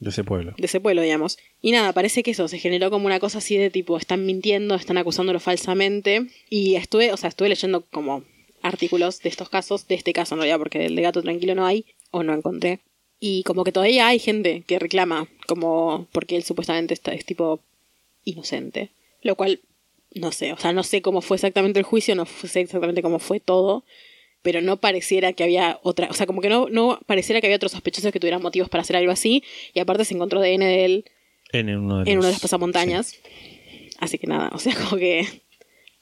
De 0.00 0.10
ese 0.10 0.22
pueblo. 0.24 0.54
de 0.58 0.66
ese 0.66 0.80
pueblo, 0.80 1.00
digamos. 1.00 1.38
Y 1.62 1.72
nada, 1.72 1.92
parece 1.94 2.22
que 2.22 2.32
eso, 2.32 2.48
se 2.48 2.58
generó 2.58 2.90
como 2.90 3.06
una 3.06 3.20
cosa 3.20 3.38
así 3.38 3.56
de 3.56 3.70
tipo, 3.70 3.96
están 3.96 4.26
mintiendo, 4.26 4.74
están 4.74 4.98
acusándolo 4.98 5.40
falsamente. 5.40 6.26
Y 6.50 6.74
estuve, 6.74 7.12
o 7.12 7.16
sea, 7.16 7.28
estuve 7.28 7.48
leyendo 7.48 7.86
como 7.86 8.24
artículos 8.62 9.22
de 9.22 9.30
estos 9.30 9.48
casos, 9.48 9.88
de 9.88 9.94
este 9.94 10.12
caso 10.12 10.34
en 10.34 10.40
realidad, 10.40 10.58
porque 10.58 10.78
del 10.78 10.96
de 10.96 11.02
gato 11.02 11.22
tranquilo 11.22 11.54
no 11.54 11.64
hay, 11.64 11.86
o 12.10 12.22
no 12.22 12.34
encontré. 12.34 12.80
Y 13.18 13.42
como 13.44 13.64
que 13.64 13.72
todavía 13.72 14.08
hay 14.08 14.18
gente 14.18 14.62
que 14.66 14.78
reclama, 14.78 15.28
como 15.46 16.06
porque 16.12 16.36
él 16.36 16.44
supuestamente 16.44 16.94
está, 16.94 17.12
es 17.12 17.24
tipo 17.24 17.60
inocente. 18.24 18.90
Lo 19.22 19.36
cual, 19.36 19.60
no 20.14 20.32
sé, 20.32 20.52
o 20.52 20.58
sea, 20.58 20.72
no 20.72 20.82
sé 20.82 21.02
cómo 21.02 21.22
fue 21.22 21.36
exactamente 21.36 21.78
el 21.78 21.84
juicio, 21.84 22.14
no 22.14 22.26
sé 22.26 22.60
exactamente 22.60 23.02
cómo 23.02 23.18
fue 23.18 23.40
todo, 23.40 23.84
pero 24.42 24.60
no 24.60 24.76
pareciera 24.76 25.32
que 25.32 25.44
había 25.44 25.80
otra, 25.82 26.08
o 26.10 26.14
sea, 26.14 26.26
como 26.26 26.40
que 26.40 26.48
no, 26.48 26.68
no 26.68 27.00
pareciera 27.06 27.40
que 27.40 27.46
había 27.46 27.56
otros 27.56 27.72
sospechosos 27.72 28.12
que 28.12 28.20
tuvieran 28.20 28.42
motivos 28.42 28.68
para 28.68 28.82
hacer 28.82 28.96
algo 28.96 29.12
así, 29.12 29.42
y 29.74 29.80
aparte 29.80 30.04
se 30.04 30.14
encontró 30.14 30.40
ADN 30.40 30.60
de 30.60 30.84
él 30.84 31.04
En 31.52 31.74
uno 31.76 32.04
de 32.04 32.10
en 32.10 32.16
los, 32.16 32.24
uno 32.24 32.26
de 32.26 32.32
los 32.32 32.40
pasamontañas. 32.40 33.18
Así 33.98 34.18
que 34.18 34.26
nada, 34.26 34.50
o 34.52 34.58
sea, 34.58 34.74
como 34.84 34.98
que 34.98 35.26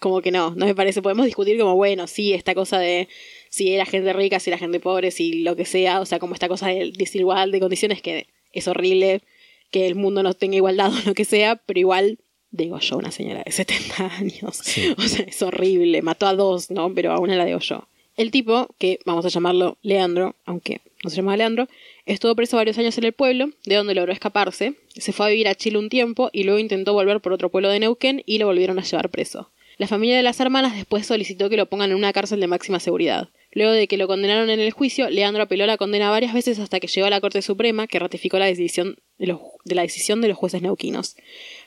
como 0.04 0.20
que 0.20 0.30
no, 0.30 0.54
no 0.54 0.66
me 0.66 0.74
parece, 0.74 1.00
podemos 1.00 1.24
discutir 1.24 1.58
como, 1.58 1.76
bueno, 1.76 2.06
sí, 2.06 2.34
esta 2.34 2.54
cosa 2.54 2.78
de 2.78 3.08
si 3.54 3.72
era 3.72 3.86
gente 3.86 4.12
rica, 4.12 4.40
si 4.40 4.50
era 4.50 4.58
gente 4.58 4.80
pobre, 4.80 5.12
si 5.12 5.44
lo 5.44 5.54
que 5.54 5.64
sea, 5.64 6.00
o 6.00 6.06
sea, 6.06 6.18
como 6.18 6.34
esta 6.34 6.48
cosa 6.48 6.66
de 6.66 6.90
desigual 6.92 7.52
de 7.52 7.60
condiciones 7.60 8.02
que 8.02 8.26
es 8.50 8.66
horrible 8.66 9.22
que 9.70 9.86
el 9.86 9.94
mundo 9.94 10.24
no 10.24 10.34
tenga 10.34 10.56
igualdad 10.56 10.92
o 11.04 11.06
lo 11.06 11.14
que 11.14 11.24
sea, 11.24 11.54
pero 11.54 11.78
igual 11.78 12.18
digo 12.50 12.80
yo, 12.80 12.96
una 12.96 13.12
señora 13.12 13.44
de 13.44 13.52
70 13.52 14.16
años. 14.18 14.60
Sí. 14.60 14.92
O 14.98 15.02
sea, 15.02 15.24
es 15.26 15.40
horrible, 15.40 16.02
mató 16.02 16.26
a 16.26 16.34
dos, 16.34 16.72
¿no? 16.72 16.92
Pero 16.94 17.12
a 17.12 17.20
una 17.20 17.36
la 17.36 17.44
digo 17.44 17.60
yo. 17.60 17.86
El 18.16 18.32
tipo, 18.32 18.74
que 18.78 18.98
vamos 19.06 19.24
a 19.24 19.28
llamarlo 19.28 19.78
Leandro, 19.82 20.34
aunque 20.46 20.80
no 21.04 21.10
se 21.10 21.16
llama 21.16 21.36
Leandro, 21.36 21.68
estuvo 22.06 22.34
preso 22.34 22.56
varios 22.56 22.76
años 22.78 22.98
en 22.98 23.04
el 23.04 23.12
pueblo, 23.12 23.50
de 23.66 23.76
donde 23.76 23.94
logró 23.94 24.12
escaparse, 24.12 24.74
se 24.88 25.12
fue 25.12 25.26
a 25.26 25.28
vivir 25.28 25.46
a 25.46 25.54
Chile 25.54 25.78
un 25.78 25.90
tiempo 25.90 26.28
y 26.32 26.42
luego 26.42 26.58
intentó 26.58 26.92
volver 26.92 27.20
por 27.20 27.32
otro 27.32 27.50
pueblo 27.50 27.68
de 27.68 27.78
Neuquén 27.78 28.24
y 28.26 28.38
lo 28.38 28.46
volvieron 28.46 28.80
a 28.80 28.82
llevar 28.82 29.10
preso. 29.10 29.52
La 29.76 29.88
familia 29.88 30.16
de 30.16 30.22
las 30.22 30.38
hermanas 30.38 30.76
después 30.76 31.06
solicitó 31.06 31.50
que 31.50 31.56
lo 31.56 31.66
pongan 31.66 31.90
en 31.90 31.96
una 31.96 32.12
cárcel 32.12 32.38
de 32.38 32.46
máxima 32.46 32.78
seguridad. 32.78 33.30
Luego 33.54 33.72
de 33.72 33.86
que 33.88 33.96
lo 33.96 34.06
condenaron 34.06 34.50
en 34.50 34.60
el 34.60 34.72
juicio, 34.72 35.08
Leandro 35.10 35.42
apeló 35.44 35.64
la 35.66 35.76
condena 35.76 36.10
varias 36.10 36.34
veces 36.34 36.58
hasta 36.58 36.80
que 36.80 36.86
llegó 36.88 37.06
a 37.06 37.10
la 37.10 37.20
Corte 37.20 37.40
Suprema, 37.40 37.86
que 37.86 37.98
ratificó 37.98 38.38
la 38.38 38.46
decisión 38.46 38.96
de, 39.18 39.28
los- 39.28 39.40
de 39.64 39.74
la 39.74 39.82
decisión 39.82 40.20
de 40.20 40.28
los 40.28 40.36
jueces 40.36 40.60
neuquinos. 40.60 41.16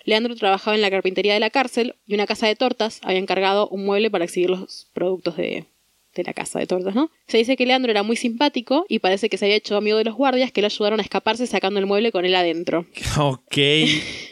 Leandro 0.04 0.36
trabajaba 0.36 0.76
en 0.76 0.82
la 0.82 0.90
carpintería 0.92 1.34
de 1.34 1.40
la 1.40 1.50
cárcel 1.50 1.96
y 2.06 2.14
una 2.14 2.28
casa 2.28 2.48
de 2.48 2.56
tortas 2.56 3.00
había 3.04 3.20
encargado 3.20 3.68
un 3.70 3.86
mueble 3.86 4.10
para 4.12 4.26
exhibir 4.26 4.50
los 4.50 4.88
productos 4.94 5.38
de, 5.38 5.66
de 6.16 6.24
la 6.24 6.34
casa 6.34 6.60
de 6.60 6.68
tortas, 6.68 6.96
¿no? 6.96 7.10
Se 7.28 7.38
dice 7.38 7.56
que 7.58 7.66
Leandro 7.66 7.92
era 7.92 8.04
muy 8.04 8.16
simpático 8.18 8.86
y 8.90 9.00
parece 9.00 9.30
que 9.30 9.38
se 9.38 9.46
había 9.46 9.56
hecho 9.58 9.76
amigo 9.78 9.98
de 9.98 10.04
los 10.06 10.16
guardias 10.16 10.52
que 10.52 10.62
lo 10.62 10.68
ayudaron 10.68 11.00
a 11.00 11.04
escaparse 11.04 11.46
sacando 11.48 11.80
el 11.80 11.86
mueble 11.86 12.12
con 12.12 12.26
él 12.26 12.36
adentro. 12.36 12.86
Ok, 13.18 13.58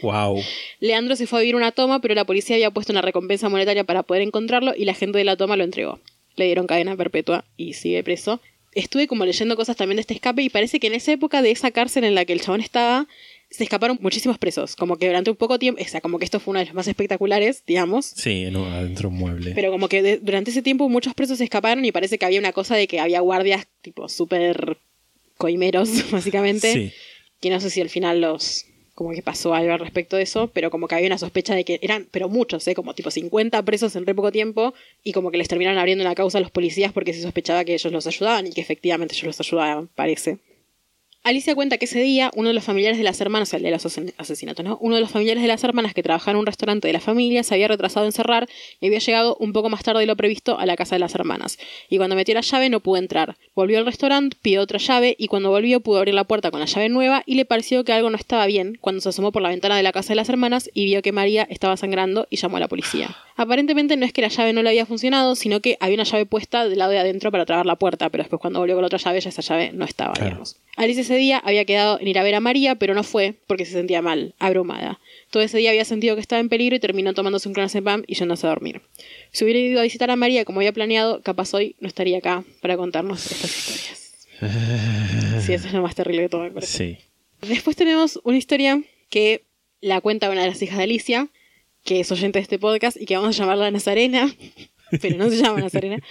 wow. 0.02 0.42
Leandro 0.80 1.16
se 1.16 1.26
fue 1.26 1.38
a 1.38 1.42
vivir 1.42 1.54
a 1.54 1.58
una 1.58 1.72
toma, 1.72 2.00
pero 2.00 2.14
la 2.14 2.24
policía 2.24 2.56
había 2.56 2.70
puesto 2.70 2.92
una 2.92 3.02
recompensa 3.02 3.48
monetaria 3.48 3.84
para 3.84 4.02
poder 4.02 4.22
encontrarlo 4.22 4.72
y 4.76 4.84
la 4.84 4.94
gente 4.94 5.18
de 5.18 5.24
la 5.24 5.36
toma 5.36 5.56
lo 5.56 5.64
entregó. 5.64 6.00
Le 6.36 6.44
dieron 6.46 6.66
cadena 6.66 6.96
perpetua 6.96 7.44
y 7.56 7.72
sigue 7.74 8.02
preso. 8.04 8.40
Estuve 8.74 9.06
como 9.06 9.24
leyendo 9.24 9.56
cosas 9.56 9.76
también 9.76 9.96
de 9.96 10.02
este 10.02 10.12
escape 10.14 10.42
y 10.42 10.50
parece 10.50 10.78
que 10.78 10.86
en 10.88 10.94
esa 10.94 11.10
época 11.12 11.40
de 11.42 11.50
esa 11.50 11.70
cárcel 11.70 12.04
en 12.04 12.14
la 12.14 12.26
que 12.26 12.34
el 12.34 12.42
chabón 12.42 12.60
estaba, 12.60 13.06
se 13.50 13.64
escaparon 13.64 13.98
muchísimos 14.02 14.36
presos. 14.36 14.76
Como 14.76 14.98
que 14.98 15.06
durante 15.06 15.30
un 15.30 15.36
poco 15.36 15.58
tiempo, 15.58 15.80
o 15.82 15.88
sea, 15.88 16.02
como 16.02 16.18
que 16.18 16.26
esto 16.26 16.40
fue 16.40 16.50
uno 16.52 16.58
de 16.60 16.66
los 16.66 16.74
más 16.74 16.86
espectaculares, 16.86 17.62
digamos. 17.66 18.04
Sí, 18.04 18.44
en 18.44 18.56
un- 18.56 18.68
adentro 18.70 19.08
de 19.08 19.14
un 19.14 19.18
mueble. 19.20 19.52
Pero 19.54 19.70
como 19.70 19.88
que 19.88 20.02
de- 20.02 20.18
durante 20.18 20.50
ese 20.50 20.60
tiempo 20.60 20.90
muchos 20.90 21.14
presos 21.14 21.38
se 21.38 21.44
escaparon 21.44 21.84
y 21.86 21.92
parece 21.92 22.18
que 22.18 22.26
había 22.26 22.38
una 22.38 22.52
cosa 22.52 22.76
de 22.76 22.86
que 22.86 23.00
había 23.00 23.20
guardias 23.20 23.66
tipo 23.80 24.08
súper 24.10 24.76
coimeros, 25.38 25.88
básicamente. 26.10 26.72
Sí. 26.72 26.92
Que 27.40 27.48
no 27.50 27.60
sé 27.60 27.70
si 27.70 27.80
al 27.80 27.88
final 27.90 28.20
los... 28.20 28.66
Como 28.96 29.10
que 29.10 29.22
pasó 29.22 29.54
algo 29.54 29.74
al 29.74 29.78
respecto 29.78 30.16
de 30.16 30.22
eso, 30.22 30.50
pero 30.54 30.70
como 30.70 30.88
que 30.88 30.94
había 30.94 31.06
una 31.06 31.18
sospecha 31.18 31.54
de 31.54 31.64
que 31.64 31.78
eran, 31.82 32.08
pero 32.10 32.30
muchos, 32.30 32.66
¿eh? 32.66 32.74
Como 32.74 32.94
tipo 32.94 33.10
50 33.10 33.62
presos 33.62 33.94
en 33.94 34.06
re 34.06 34.14
poco 34.14 34.32
tiempo 34.32 34.72
y 35.04 35.12
como 35.12 35.30
que 35.30 35.36
les 35.36 35.48
terminaron 35.48 35.78
abriendo 35.78 36.02
una 36.02 36.14
causa 36.14 36.38
a 36.38 36.40
los 36.40 36.50
policías 36.50 36.92
porque 36.92 37.12
se 37.12 37.20
sospechaba 37.20 37.64
que 37.64 37.74
ellos 37.74 37.92
los 37.92 38.06
ayudaban 38.06 38.46
y 38.46 38.52
que 38.52 38.62
efectivamente 38.62 39.14
ellos 39.14 39.26
los 39.26 39.40
ayudaban, 39.40 39.88
parece. 39.94 40.38
Alicia 41.26 41.56
cuenta 41.56 41.76
que 41.76 41.86
ese 41.86 41.98
día 41.98 42.30
uno 42.36 42.50
de 42.50 42.54
los 42.54 42.62
familiares 42.62 42.98
de 42.98 43.02
las 43.02 43.20
hermanas, 43.20 43.52
el 43.52 43.64
de 43.64 43.72
los 43.72 43.84
asesinatos, 43.84 44.64
¿no? 44.64 44.78
Uno 44.80 44.94
de 44.94 45.00
los 45.00 45.10
familiares 45.10 45.42
de 45.42 45.48
las 45.48 45.64
hermanas 45.64 45.92
que 45.92 46.04
trabajaba 46.04 46.30
en 46.30 46.36
un 46.36 46.46
restaurante 46.46 46.86
de 46.86 46.92
la 46.92 47.00
familia 47.00 47.42
se 47.42 47.52
había 47.52 47.66
retrasado 47.66 48.06
en 48.06 48.12
cerrar 48.12 48.48
y 48.78 48.86
había 48.86 49.00
llegado 49.00 49.36
un 49.40 49.52
poco 49.52 49.68
más 49.68 49.82
tarde 49.82 49.98
de 49.98 50.06
lo 50.06 50.14
previsto 50.14 50.56
a 50.56 50.64
la 50.66 50.76
casa 50.76 50.94
de 50.94 51.00
las 51.00 51.16
hermanas. 51.16 51.58
Y 51.90 51.96
cuando 51.96 52.14
metió 52.14 52.32
la 52.32 52.42
llave 52.42 52.70
no 52.70 52.78
pudo 52.78 52.98
entrar. 52.98 53.36
Volvió 53.56 53.78
al 53.78 53.86
restaurante, 53.86 54.36
pidió 54.40 54.62
otra 54.62 54.78
llave 54.78 55.16
y 55.18 55.26
cuando 55.26 55.50
volvió 55.50 55.80
pudo 55.80 55.98
abrir 55.98 56.14
la 56.14 56.22
puerta 56.22 56.52
con 56.52 56.60
la 56.60 56.66
llave 56.66 56.90
nueva 56.90 57.24
y 57.26 57.34
le 57.34 57.44
pareció 57.44 57.82
que 57.82 57.92
algo 57.92 58.08
no 58.08 58.16
estaba 58.16 58.46
bien 58.46 58.78
cuando 58.80 59.00
se 59.00 59.08
asomó 59.08 59.32
por 59.32 59.42
la 59.42 59.48
ventana 59.48 59.76
de 59.76 59.82
la 59.82 59.90
casa 59.90 60.10
de 60.10 60.14
las 60.14 60.28
hermanas 60.28 60.70
y 60.74 60.84
vio 60.84 61.02
que 61.02 61.10
María 61.10 61.44
estaba 61.50 61.76
sangrando 61.76 62.28
y 62.30 62.36
llamó 62.36 62.58
a 62.58 62.60
la 62.60 62.68
policía. 62.68 63.16
Aparentemente 63.36 63.96
no 63.96 64.06
es 64.06 64.12
que 64.14 64.22
la 64.22 64.28
llave 64.28 64.54
no 64.54 64.62
le 64.62 64.70
había 64.70 64.86
funcionado, 64.86 65.36
sino 65.36 65.60
que 65.60 65.76
había 65.78 65.94
una 65.96 66.04
llave 66.04 66.24
puesta 66.24 66.66
del 66.66 66.78
lado 66.78 66.90
de 66.90 66.98
adentro 66.98 67.30
para 67.30 67.44
trabar 67.44 67.66
la 67.66 67.76
puerta, 67.76 68.08
pero 68.08 68.24
después 68.24 68.40
cuando 68.40 68.60
volvió 68.60 68.74
con 68.74 68.82
la 68.82 68.86
otra 68.86 68.98
llave 68.98 69.20
ya 69.20 69.28
esa 69.28 69.42
llave 69.42 69.72
no 69.72 69.84
estaba, 69.84 70.14
digamos. 70.14 70.56
Alice 70.76 71.02
ese 71.02 71.16
día 71.16 71.38
había 71.38 71.66
quedado 71.66 72.00
en 72.00 72.08
ir 72.08 72.18
a 72.18 72.22
ver 72.22 72.34
a 72.34 72.40
María, 72.40 72.76
pero 72.76 72.94
no 72.94 73.02
fue 73.02 73.34
porque 73.46 73.66
se 73.66 73.72
sentía 73.72 74.00
mal, 74.00 74.34
abrumada. 74.38 75.00
Todo 75.30 75.42
ese 75.42 75.58
día 75.58 75.70
había 75.70 75.84
sentido 75.84 76.14
que 76.14 76.20
estaba 76.22 76.40
en 76.40 76.48
peligro 76.48 76.76
y 76.76 76.80
terminó 76.80 77.12
tomándose 77.12 77.48
un 77.48 77.54
clonazepam 77.54 78.04
y 78.06 78.14
yéndose 78.14 78.46
a 78.46 78.50
dormir. 78.50 78.80
Si 79.32 79.44
hubiera 79.44 79.60
ido 79.60 79.80
a 79.80 79.82
visitar 79.82 80.10
a 80.10 80.16
María 80.16 80.46
como 80.46 80.60
había 80.60 80.72
planeado, 80.72 81.20
capaz 81.22 81.52
hoy 81.52 81.76
no 81.80 81.88
estaría 81.88 82.18
acá 82.18 82.42
para 82.62 82.76
contarnos 82.76 83.30
estas 83.30 83.56
historias. 83.56 84.02
Sí, 85.40 85.52
eso 85.52 85.68
es 85.68 85.72
lo 85.72 85.82
más 85.82 85.94
terrible 85.94 86.22
de 86.22 86.28
todo, 86.28 86.42
me 86.42 86.50
parece. 86.50 86.72
Sí. 86.76 86.98
Después 87.46 87.76
tenemos 87.76 88.18
una 88.24 88.36
historia 88.36 88.82
que 89.10 89.44
la 89.80 90.00
cuenta 90.00 90.30
una 90.30 90.42
de 90.42 90.48
las 90.48 90.60
hijas 90.62 90.78
de 90.78 90.84
Alicia, 90.84 91.28
que 91.86 92.00
es 92.00 92.12
oyente 92.12 92.38
de 92.38 92.42
este 92.42 92.58
podcast 92.58 93.00
y 93.00 93.06
que 93.06 93.16
vamos 93.16 93.34
a 93.34 93.38
llamarla 93.38 93.70
Nazarena, 93.70 94.30
pero 95.00 95.16
no 95.16 95.30
se 95.30 95.36
llama 95.36 95.60
Nazarena. 95.60 96.02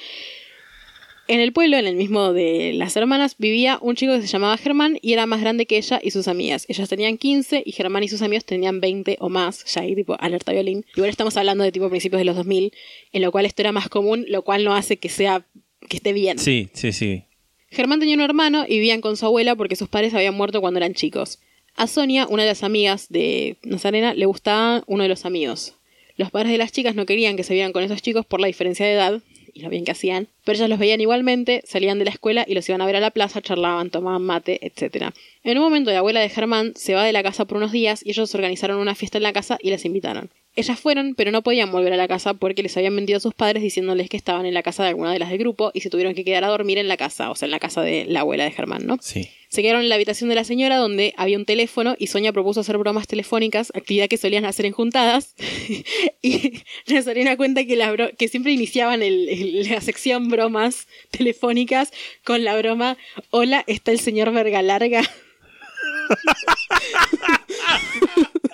En 1.28 1.40
el 1.40 1.54
pueblo, 1.54 1.78
en 1.78 1.88
el 1.88 1.96
mismo 1.96 2.34
de 2.34 2.74
las 2.74 2.96
hermanas, 2.96 3.36
vivía 3.38 3.80
un 3.82 3.96
chico 3.96 4.14
que 4.14 4.22
se 4.22 4.28
llamaba 4.28 4.58
Germán 4.58 5.00
y 5.02 5.14
era 5.14 5.26
más 5.26 5.42
grande 5.42 5.66
que 5.66 5.78
ella 5.78 6.00
y 6.02 6.12
sus 6.12 6.28
amigas. 6.28 6.66
Ellas 6.70 6.88
tenían 6.88 7.18
15 7.18 7.64
y 7.66 7.72
Germán 7.72 8.04
y 8.04 8.08
sus 8.08 8.22
amigos 8.22 8.46
tenían 8.46 8.80
20 8.80 9.18
o 9.20 9.30
más, 9.30 9.66
ya 9.66 9.82
ahí 9.82 9.96
tipo 9.96 10.16
alerta 10.20 10.52
violín. 10.52 10.86
Igual 10.96 11.10
estamos 11.10 11.36
hablando 11.36 11.64
de 11.64 11.72
tipo 11.72 11.90
principios 11.90 12.20
de 12.20 12.26
los 12.26 12.36
2000, 12.36 12.72
en 13.12 13.22
lo 13.22 13.32
cual 13.32 13.48
esto 13.48 13.64
era 13.64 13.72
más 13.72 13.90
común, 13.90 14.26
lo 14.30 14.44
cual 14.44 14.64
no 14.64 14.76
hace 14.76 14.98
que 14.98 15.10
sea 15.10 15.46
que 15.90 15.98
esté 15.98 16.14
bien. 16.14 16.38
Sí, 16.38 16.70
sí, 16.74 16.94
sí. 16.94 17.24
Germán 17.72 18.00
tenía 18.00 18.16
un 18.16 18.22
hermano 18.22 18.64
y 18.68 18.76
vivían 18.76 19.02
con 19.02 19.18
su 19.18 19.26
abuela 19.26 19.56
porque 19.56 19.76
sus 19.76 19.90
padres 19.90 20.14
habían 20.14 20.36
muerto 20.36 20.62
cuando 20.62 20.78
eran 20.78 20.94
chicos. 20.94 21.40
A 21.78 21.88
Sonia, 21.88 22.26
una 22.30 22.44
de 22.44 22.50
las 22.50 22.64
amigas 22.64 23.10
de 23.10 23.58
Nazarena, 23.64 24.14
le 24.14 24.26
gustaba 24.26 24.84
uno 24.88 25.04
de 25.04 25.10
los 25.10 25.26
amigos. 25.26 25.76
Los 26.16 26.32
padres 26.32 26.54
de 26.54 26.58
las 26.58 26.72
chicas 26.72 26.96
no 26.96 27.06
querían 27.06 27.36
que 27.36 27.44
se 27.44 27.54
vieran 27.54 27.74
con 27.74 27.84
esos 27.84 28.02
chicos 28.02 28.26
por 28.26 28.40
la 28.40 28.48
diferencia 28.48 28.86
de 28.86 28.94
edad 28.94 29.22
y 29.54 29.62
lo 29.62 29.70
bien 29.70 29.84
que 29.84 29.92
hacían, 29.92 30.30
pero 30.46 30.56
ellas 30.56 30.70
los 30.70 30.80
veían 30.80 31.02
igualmente, 31.02 31.64
salían 31.66 32.00
de 32.00 32.06
la 32.06 32.12
escuela 32.12 32.46
y 32.48 32.54
los 32.54 32.68
iban 32.70 32.82
a 32.82 32.86
ver 32.86 32.96
a 32.96 33.02
la 33.02 33.12
plaza, 33.12 33.42
charlaban, 33.42 33.90
tomaban 33.90 34.22
mate, 34.22 34.60
etc. 34.66 35.08
En 35.44 35.58
un 35.58 35.64
momento 35.66 35.92
la 35.92 36.00
abuela 36.00 36.22
de 36.22 36.30
Germán 36.30 36.72
se 36.76 36.96
va 36.96 37.04
de 37.04 37.12
la 37.12 37.24
casa 37.24 37.44
por 37.44 37.58
unos 37.58 37.74
días 37.74 38.06
y 38.06 38.12
ellos 38.12 38.34
organizaron 38.36 38.80
una 38.80 38.96
fiesta 38.96 39.18
en 39.18 39.24
la 39.24 39.34
casa 39.34 39.58
y 39.62 39.70
les 39.70 39.84
invitaron. 39.84 40.30
Ellas 40.58 40.80
fueron, 40.80 41.16
pero 41.16 41.32
no 41.32 41.42
podían 41.44 41.70
volver 41.72 41.92
a 41.92 41.98
la 41.98 42.08
casa 42.08 42.34
porque 42.34 42.64
les 42.64 42.76
habían 42.78 42.96
vendido 42.96 43.18
a 43.18 43.20
sus 43.20 43.34
padres 43.34 43.62
diciéndoles 43.62 44.08
que 44.10 44.16
estaban 44.16 44.46
en 44.46 44.54
la 44.54 44.64
casa 44.64 44.84
de 44.84 44.90
alguna 44.90 45.12
de 45.12 45.20
las 45.20 45.30
del 45.30 45.38
grupo 45.38 45.72
y 45.74 45.82
se 45.82 45.90
tuvieron 45.90 46.14
que 46.16 46.24
quedar 46.24 46.46
a 46.46 46.48
dormir 46.48 46.78
en 46.78 46.88
la 46.88 46.96
casa, 46.96 47.30
o 47.30 47.36
sea, 47.36 47.48
en 47.48 47.52
la 47.52 47.60
casa 47.60 47.82
de 47.82 48.06
la 48.08 48.22
abuela 48.22 48.46
de 48.46 48.52
Germán, 48.52 48.86
¿no? 48.88 48.98
Sí. 49.02 49.28
Se 49.50 49.62
quedaron 49.62 49.82
en 49.84 49.90
la 49.90 49.96
habitación 49.96 50.30
de 50.30 50.36
la 50.36 50.44
señora 50.46 50.78
donde 50.78 51.14
había 51.18 51.38
un 51.38 51.46
teléfono 51.46 51.96
y 52.00 52.08
Sonia 52.08 52.32
propuso 52.34 52.62
hacer 52.62 52.78
bromas 52.78 53.06
telefónicas, 53.08 53.72
actividad 53.76 54.08
que 54.08 54.16
solían 54.18 54.46
hacer 54.46 54.66
en 54.66 54.72
juntadas. 54.74 55.36
y 56.22 56.54
Nazarena 56.88 57.36
cuenta 57.38 57.66
que, 57.66 57.76
la 57.76 57.92
bro- 57.92 58.16
que 58.18 58.28
siempre 58.30 58.52
iniciaban 58.54 59.04
el- 59.04 59.28
el- 59.30 59.70
la 59.70 59.82
sección 59.82 60.30
bromas 60.30 60.88
telefónicas 61.12 61.92
con 62.24 62.44
la 62.46 62.58
broma 62.58 62.98
Hola, 63.30 63.64
está 63.68 63.92
el 63.92 64.00
señor 64.00 64.32
Verga 64.32 64.62
Larga. 64.62 65.02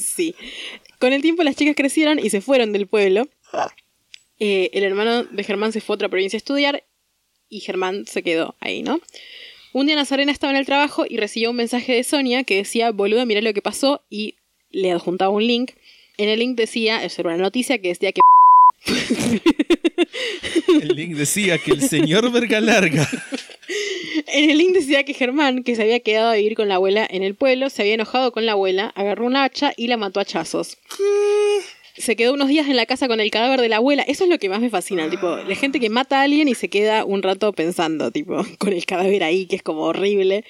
sí. 0.00 0.34
Con 0.98 1.12
el 1.12 1.22
tiempo 1.22 1.42
las 1.42 1.56
chicas 1.56 1.76
crecieron 1.76 2.18
y 2.18 2.30
se 2.30 2.40
fueron 2.40 2.72
del 2.72 2.86
pueblo. 2.86 3.28
Eh, 4.38 4.70
el 4.72 4.84
hermano 4.84 5.24
de 5.24 5.44
Germán 5.44 5.72
se 5.72 5.80
fue 5.80 5.94
a 5.94 5.96
otra 5.96 6.08
provincia 6.08 6.36
a 6.36 6.38
estudiar 6.38 6.84
y 7.48 7.60
Germán 7.60 8.06
se 8.06 8.22
quedó 8.22 8.56
ahí, 8.60 8.82
¿no? 8.82 9.00
Un 9.72 9.86
día 9.86 9.96
Nazarena 9.96 10.32
estaba 10.32 10.52
en 10.52 10.58
el 10.58 10.66
trabajo 10.66 11.04
y 11.08 11.18
recibió 11.18 11.50
un 11.50 11.56
mensaje 11.56 11.92
de 11.92 12.04
Sonia 12.04 12.44
que 12.44 12.56
decía, 12.56 12.90
boludo, 12.90 13.26
mirá 13.26 13.40
lo 13.40 13.52
que 13.52 13.62
pasó 13.62 14.04
y 14.08 14.36
le 14.72 14.92
adjuntaba 14.92 15.30
un 15.30 15.46
link. 15.46 15.72
En 16.16 16.28
el 16.28 16.40
link 16.40 16.56
decía, 16.56 17.04
eso 17.04 17.22
era 17.22 17.30
una 17.34 17.42
noticia 17.42 17.78
que 17.78 17.88
decía 17.88 18.12
que... 18.12 18.20
El 20.68 20.88
link 20.88 21.16
decía 21.16 21.58
que 21.58 21.72
el 21.72 21.82
señor 21.82 22.30
Verga 22.30 22.60
Larga. 22.60 23.08
En 24.26 24.50
el 24.50 24.58
link 24.58 24.74
decía 24.74 25.04
que 25.04 25.14
Germán, 25.14 25.64
que 25.64 25.74
se 25.74 25.82
había 25.82 26.00
quedado 26.00 26.30
a 26.30 26.34
vivir 26.34 26.54
con 26.54 26.68
la 26.68 26.76
abuela 26.76 27.06
en 27.08 27.22
el 27.22 27.34
pueblo, 27.34 27.70
se 27.70 27.82
había 27.82 27.94
enojado 27.94 28.32
con 28.32 28.46
la 28.46 28.52
abuela, 28.52 28.92
agarró 28.94 29.26
una 29.26 29.44
hacha 29.44 29.72
y 29.76 29.88
la 29.88 29.96
mató 29.96 30.20
a 30.20 30.24
chazos. 30.24 30.78
Se 31.96 32.14
quedó 32.14 32.34
unos 32.34 32.48
días 32.48 32.68
en 32.68 32.76
la 32.76 32.86
casa 32.86 33.08
con 33.08 33.20
el 33.20 33.30
cadáver 33.30 33.60
de 33.60 33.68
la 33.68 33.76
abuela. 33.76 34.02
Eso 34.02 34.24
es 34.24 34.30
lo 34.30 34.38
que 34.38 34.48
más 34.48 34.60
me 34.60 34.70
fascina, 34.70 35.10
tipo, 35.10 35.36
la 35.36 35.54
gente 35.54 35.80
que 35.80 35.90
mata 35.90 36.20
a 36.20 36.22
alguien 36.22 36.46
y 36.48 36.54
se 36.54 36.68
queda 36.68 37.04
un 37.04 37.22
rato 37.22 37.52
pensando, 37.52 38.10
tipo, 38.10 38.44
con 38.58 38.72
el 38.72 38.84
cadáver 38.84 39.24
ahí, 39.24 39.46
que 39.46 39.56
es 39.56 39.62
como 39.62 39.82
horrible. 39.82 40.44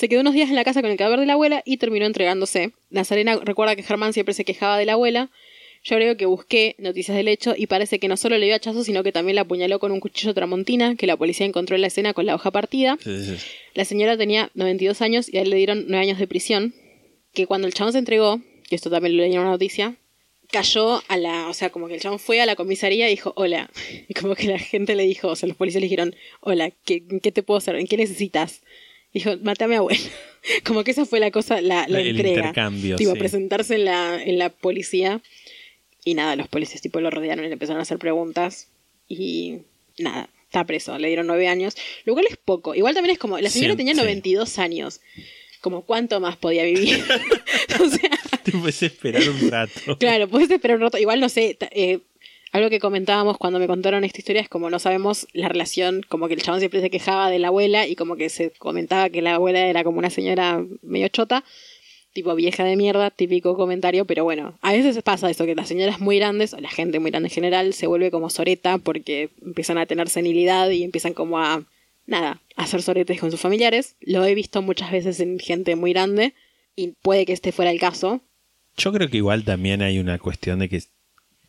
Se 0.00 0.08
quedó 0.08 0.22
unos 0.22 0.32
días 0.32 0.48
en 0.48 0.56
la 0.56 0.64
casa 0.64 0.80
con 0.80 0.90
el 0.90 0.96
cadáver 0.96 1.20
de 1.20 1.26
la 1.26 1.34
abuela 1.34 1.62
y 1.66 1.76
terminó 1.76 2.06
entregándose. 2.06 2.72
Nazarena 2.88 3.36
recuerda 3.36 3.76
que 3.76 3.82
Germán 3.82 4.14
siempre 4.14 4.32
se 4.32 4.46
quejaba 4.46 4.78
de 4.78 4.86
la 4.86 4.94
abuela. 4.94 5.28
Yo 5.84 5.96
creo 5.96 6.16
que 6.16 6.24
busqué 6.24 6.74
noticias 6.78 7.14
del 7.14 7.28
hecho 7.28 7.52
y 7.54 7.66
parece 7.66 7.98
que 7.98 8.08
no 8.08 8.16
solo 8.16 8.38
le 8.38 8.46
dio 8.46 8.54
hachazo, 8.54 8.82
sino 8.82 9.02
que 9.02 9.12
también 9.12 9.34
la 9.36 9.42
apuñaló 9.42 9.78
con 9.78 9.92
un 9.92 10.00
cuchillo 10.00 10.32
tramontina 10.32 10.96
que 10.96 11.06
la 11.06 11.18
policía 11.18 11.44
encontró 11.44 11.76
en 11.76 11.82
la 11.82 11.88
escena 11.88 12.14
con 12.14 12.24
la 12.24 12.34
hoja 12.34 12.50
partida. 12.50 12.96
Sí, 13.04 13.14
sí, 13.22 13.36
sí. 13.36 13.46
La 13.74 13.84
señora 13.84 14.16
tenía 14.16 14.50
92 14.54 15.02
años 15.02 15.28
y 15.30 15.36
a 15.36 15.42
él 15.42 15.50
le 15.50 15.56
dieron 15.56 15.84
9 15.86 16.02
años 16.02 16.18
de 16.18 16.26
prisión. 16.26 16.74
Que 17.34 17.46
cuando 17.46 17.66
el 17.66 17.74
chabón 17.74 17.92
se 17.92 17.98
entregó, 17.98 18.40
que 18.70 18.76
esto 18.76 18.88
también 18.88 19.18
lo 19.18 19.22
leí 19.22 19.34
en 19.34 19.40
una 19.40 19.50
noticia, 19.50 19.96
cayó 20.50 21.02
a 21.08 21.18
la. 21.18 21.48
O 21.48 21.52
sea, 21.52 21.68
como 21.68 21.88
que 21.88 21.94
el 21.96 22.00
chabón 22.00 22.18
fue 22.18 22.40
a 22.40 22.46
la 22.46 22.56
comisaría 22.56 23.06
y 23.08 23.10
dijo, 23.10 23.34
hola. 23.36 23.70
Y 24.08 24.14
como 24.14 24.34
que 24.34 24.46
la 24.46 24.58
gente 24.58 24.94
le 24.94 25.04
dijo, 25.04 25.28
o 25.28 25.36
sea, 25.36 25.46
los 25.46 25.58
policías 25.58 25.82
le 25.82 25.88
dijeron, 25.88 26.14
hola, 26.40 26.70
¿qué, 26.86 27.02
qué 27.22 27.32
te 27.32 27.42
puedo 27.42 27.58
hacer? 27.58 27.76
¿En 27.76 27.86
qué 27.86 27.98
necesitas? 27.98 28.62
Dijo, 29.12 29.36
mate 29.42 29.64
a 29.64 29.68
mi 29.68 29.74
abuela. 29.76 30.00
Como 30.64 30.84
que 30.84 30.92
esa 30.92 31.04
fue 31.04 31.20
la 31.20 31.30
cosa, 31.30 31.60
la, 31.60 31.86
la 31.88 32.00
El 32.00 32.08
entrega. 32.08 32.36
intercambio, 32.38 32.96
Tipo, 32.96 33.12
sí. 33.12 33.18
presentarse 33.18 33.74
en 33.74 33.84
la, 33.84 34.22
en 34.22 34.38
la 34.38 34.50
policía. 34.50 35.20
Y 36.04 36.14
nada, 36.14 36.34
los 36.36 36.48
policías 36.48 36.80
tipo 36.80 37.00
lo 37.00 37.10
rodearon 37.10 37.44
y 37.44 37.48
le 37.48 37.52
empezaron 37.54 37.80
a 37.80 37.82
hacer 37.82 37.98
preguntas. 37.98 38.68
Y 39.08 39.58
nada, 39.98 40.30
está 40.44 40.64
preso, 40.64 40.96
le 40.98 41.08
dieron 41.08 41.26
nueve 41.26 41.46
años, 41.48 41.74
lo 42.04 42.14
cual 42.14 42.26
es 42.30 42.36
poco. 42.36 42.74
Igual 42.74 42.94
también 42.94 43.12
es 43.14 43.18
como, 43.18 43.38
la 43.38 43.50
señora 43.50 43.72
Sí, 43.74 43.76
tenía 43.78 43.94
sí. 43.94 44.00
92 44.00 44.58
años. 44.58 45.00
Como, 45.60 45.84
¿cuánto 45.84 46.18
más 46.20 46.36
podía 46.36 46.64
vivir? 46.64 47.04
o 47.84 47.88
sea, 47.88 48.10
Te 48.44 48.52
puedes 48.52 48.82
esperar 48.82 49.28
un 49.28 49.50
rato. 49.50 49.98
Claro, 49.98 50.26
puedes 50.28 50.50
esperar 50.50 50.78
un 50.78 50.84
rato. 50.84 50.96
Igual 50.96 51.20
no 51.20 51.28
sé, 51.28 51.58
eh, 51.72 51.98
algo 52.52 52.68
que 52.68 52.80
comentábamos 52.80 53.38
cuando 53.38 53.58
me 53.58 53.66
contaron 53.66 54.02
esta 54.04 54.18
historia 54.18 54.42
es 54.42 54.48
como 54.48 54.70
no 54.70 54.78
sabemos 54.78 55.28
la 55.32 55.48
relación, 55.48 56.02
como 56.08 56.26
que 56.26 56.34
el 56.34 56.42
chabón 56.42 56.60
siempre 56.60 56.80
se 56.80 56.90
quejaba 56.90 57.30
de 57.30 57.38
la 57.38 57.48
abuela 57.48 57.86
y 57.86 57.94
como 57.94 58.16
que 58.16 58.28
se 58.28 58.50
comentaba 58.50 59.08
que 59.08 59.22
la 59.22 59.36
abuela 59.36 59.66
era 59.66 59.84
como 59.84 59.98
una 59.98 60.10
señora 60.10 60.64
medio 60.82 61.08
chota, 61.08 61.44
tipo 62.12 62.34
vieja 62.34 62.64
de 62.64 62.76
mierda, 62.76 63.10
típico 63.10 63.56
comentario, 63.56 64.04
pero 64.04 64.24
bueno, 64.24 64.58
a 64.62 64.72
veces 64.72 65.00
pasa 65.02 65.30
eso, 65.30 65.46
que 65.46 65.54
las 65.54 65.68
señoras 65.68 66.00
muy 66.00 66.18
grandes, 66.18 66.52
o 66.52 66.60
la 66.60 66.70
gente 66.70 66.98
muy 66.98 67.12
grande 67.12 67.28
en 67.28 67.34
general, 67.34 67.72
se 67.72 67.86
vuelve 67.86 68.10
como 68.10 68.30
soreta 68.30 68.78
porque 68.78 69.30
empiezan 69.42 69.78
a 69.78 69.86
tener 69.86 70.08
senilidad 70.08 70.70
y 70.70 70.82
empiezan 70.82 71.14
como 71.14 71.38
a, 71.38 71.64
nada, 72.06 72.40
a 72.56 72.64
hacer 72.64 72.82
soretes 72.82 73.20
con 73.20 73.30
sus 73.30 73.40
familiares. 73.40 73.94
Lo 74.00 74.24
he 74.24 74.34
visto 74.34 74.60
muchas 74.60 74.90
veces 74.90 75.20
en 75.20 75.38
gente 75.38 75.76
muy 75.76 75.92
grande 75.92 76.34
y 76.74 76.94
puede 77.00 77.26
que 77.26 77.32
este 77.32 77.52
fuera 77.52 77.70
el 77.70 77.78
caso, 77.78 78.22
Yo 78.76 78.92
creo 78.92 79.08
que 79.08 79.18
igual 79.18 79.44
también 79.44 79.82
hay 79.82 79.98
una 79.98 80.18
cuestión 80.18 80.58
de 80.58 80.68
que 80.68 80.82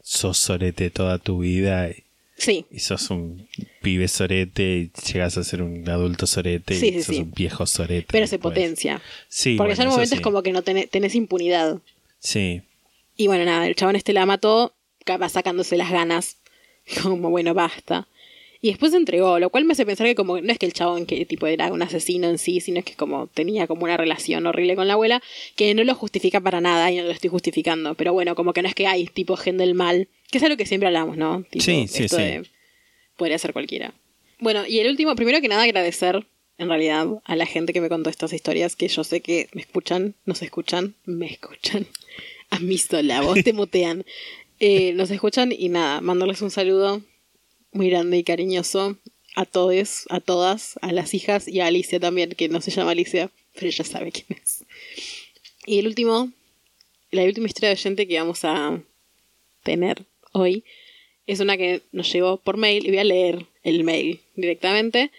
sos 0.03 0.37
sorete 0.37 0.89
toda 0.89 1.17
tu 1.19 1.39
vida 1.39 1.89
y, 1.89 2.03
Sí, 2.37 2.65
y 2.71 2.79
sos 2.79 3.11
un 3.11 3.47
pibe 3.83 4.07
sorete 4.07 4.63
y 4.63 4.91
llegas 5.11 5.37
a 5.37 5.43
ser 5.43 5.61
un 5.61 5.87
adulto 5.87 6.25
sorete 6.25 6.73
Sí, 6.79 6.87
y 6.87 6.91
sí, 6.93 7.03
sos 7.03 7.15
sí. 7.17 7.21
un 7.21 7.31
viejo 7.31 7.65
sorete. 7.67 8.07
pero 8.11 8.25
se 8.25 8.39
potencia. 8.39 8.99
Sí, 9.29 9.57
Porque 9.57 9.73
bueno, 9.75 9.81
en 9.83 9.87
un 9.87 9.87
eso 9.89 9.91
momento 9.97 10.15
es 10.15 10.19
sí. 10.19 10.23
como 10.23 10.41
que 10.41 10.51
no 10.51 10.63
tenés, 10.63 10.89
tenés 10.89 11.13
impunidad. 11.13 11.77
Sí, 12.19 12.61
Y 13.15 13.27
bueno, 13.27 13.45
nada, 13.45 13.67
el 13.67 13.75
chabón 13.75 13.95
este 13.95 14.13
la 14.13 14.25
mató, 14.25 14.73
capaz 15.05 15.29
sacándose 15.29 15.77
las 15.77 15.91
ganas. 15.91 16.37
Como, 17.03 17.29
bueno, 17.29 17.53
basta. 17.53 18.07
Y 18.63 18.69
después 18.69 18.91
se 18.91 18.97
entregó, 18.97 19.39
lo 19.39 19.49
cual 19.49 19.65
me 19.65 19.73
hace 19.73 19.85
pensar 19.87 20.05
que 20.05 20.13
como 20.13 20.39
no 20.39 20.51
es 20.51 20.59
que 20.59 20.67
el 20.67 20.73
chabón 20.73 21.07
que 21.07 21.25
tipo 21.25 21.47
era 21.47 21.71
un 21.73 21.81
asesino 21.81 22.29
en 22.29 22.37
sí, 22.37 22.61
sino 22.61 22.83
que 22.83 22.93
como 22.93 23.25
tenía 23.27 23.65
como 23.65 23.83
una 23.85 23.97
relación 23.97 24.45
horrible 24.45 24.75
con 24.75 24.87
la 24.87 24.93
abuela, 24.93 25.21
que 25.55 25.73
no 25.73 25.83
lo 25.83 25.95
justifica 25.95 26.39
para 26.41 26.61
nada 26.61 26.91
y 26.91 26.97
no 26.97 27.03
lo 27.03 27.11
estoy 27.11 27.29
justificando. 27.31 27.95
Pero 27.95 28.13
bueno, 28.13 28.35
como 28.35 28.53
que 28.53 28.61
no 28.61 28.67
es 28.67 28.75
que 28.75 28.85
hay 28.85 29.05
tipo 29.07 29.35
gente 29.35 29.63
del 29.63 29.73
mal, 29.73 30.07
que 30.29 30.37
es 30.37 30.43
algo 30.43 30.57
que 30.57 30.67
siempre 30.67 30.85
hablamos, 30.87 31.17
¿no? 31.17 31.43
Tipo, 31.49 31.65
Sí, 31.65 31.87
sí, 31.87 32.03
esto 32.03 32.17
sí. 32.17 32.21
de- 32.23 32.43
podría 33.17 33.39
ser 33.39 33.51
cualquiera. 33.53 33.93
Bueno, 34.39 34.63
y 34.67 34.79
el 34.79 34.87
último, 34.89 35.15
primero 35.15 35.41
que 35.41 35.47
nada 35.47 35.63
agradecer 35.63 36.27
en 36.59 36.67
realidad 36.69 37.07
a 37.25 37.35
la 37.35 37.47
gente 37.47 37.73
que 37.73 37.81
me 37.81 37.89
contó 37.89 38.11
estas 38.11 38.31
historias, 38.33 38.75
que 38.75 38.87
yo 38.87 39.03
sé 39.03 39.21
que 39.21 39.47
me 39.53 39.61
escuchan, 39.61 40.13
nos 40.25 40.43
escuchan, 40.43 40.93
me 41.05 41.25
escuchan. 41.25 41.87
A 42.51 42.59
mí 42.59 42.77
sola, 42.77 43.21
vos 43.21 43.43
te 43.43 43.53
mutean. 43.53 44.05
Eh, 44.59 44.93
nos 44.93 45.09
escuchan 45.09 45.51
y 45.51 45.69
nada, 45.69 46.01
mandarles 46.01 46.41
un 46.43 46.51
saludo 46.51 47.01
muy 47.71 47.89
grande 47.89 48.17
y 48.17 48.23
cariñoso 48.23 48.97
a 49.35 49.45
todos, 49.45 50.05
a 50.09 50.19
todas, 50.19 50.77
a 50.81 50.91
las 50.91 51.13
hijas 51.13 51.47
y 51.47 51.59
a 51.59 51.67
Alicia 51.67 51.99
también, 51.99 52.31
que 52.31 52.49
no 52.49 52.61
se 52.61 52.71
llama 52.71 52.91
Alicia, 52.91 53.31
pero 53.53 53.67
ella 53.67 53.83
sabe 53.83 54.11
quién 54.11 54.39
es. 54.41 54.63
Y 55.65 55.79
el 55.79 55.87
último, 55.87 56.31
la 57.11 57.23
última 57.23 57.47
historia 57.47 57.69
de 57.69 57.75
oyente 57.75 58.07
que 58.07 58.19
vamos 58.19 58.43
a 58.43 58.81
tener 59.63 60.05
hoy 60.33 60.63
es 61.27 61.39
una 61.39 61.57
que 61.57 61.81
nos 61.91 62.11
llegó 62.11 62.37
por 62.37 62.57
mail 62.57 62.85
y 62.85 62.89
voy 62.89 62.99
a 62.99 63.03
leer 63.03 63.45
el 63.63 63.83
mail 63.83 64.19
directamente. 64.35 65.11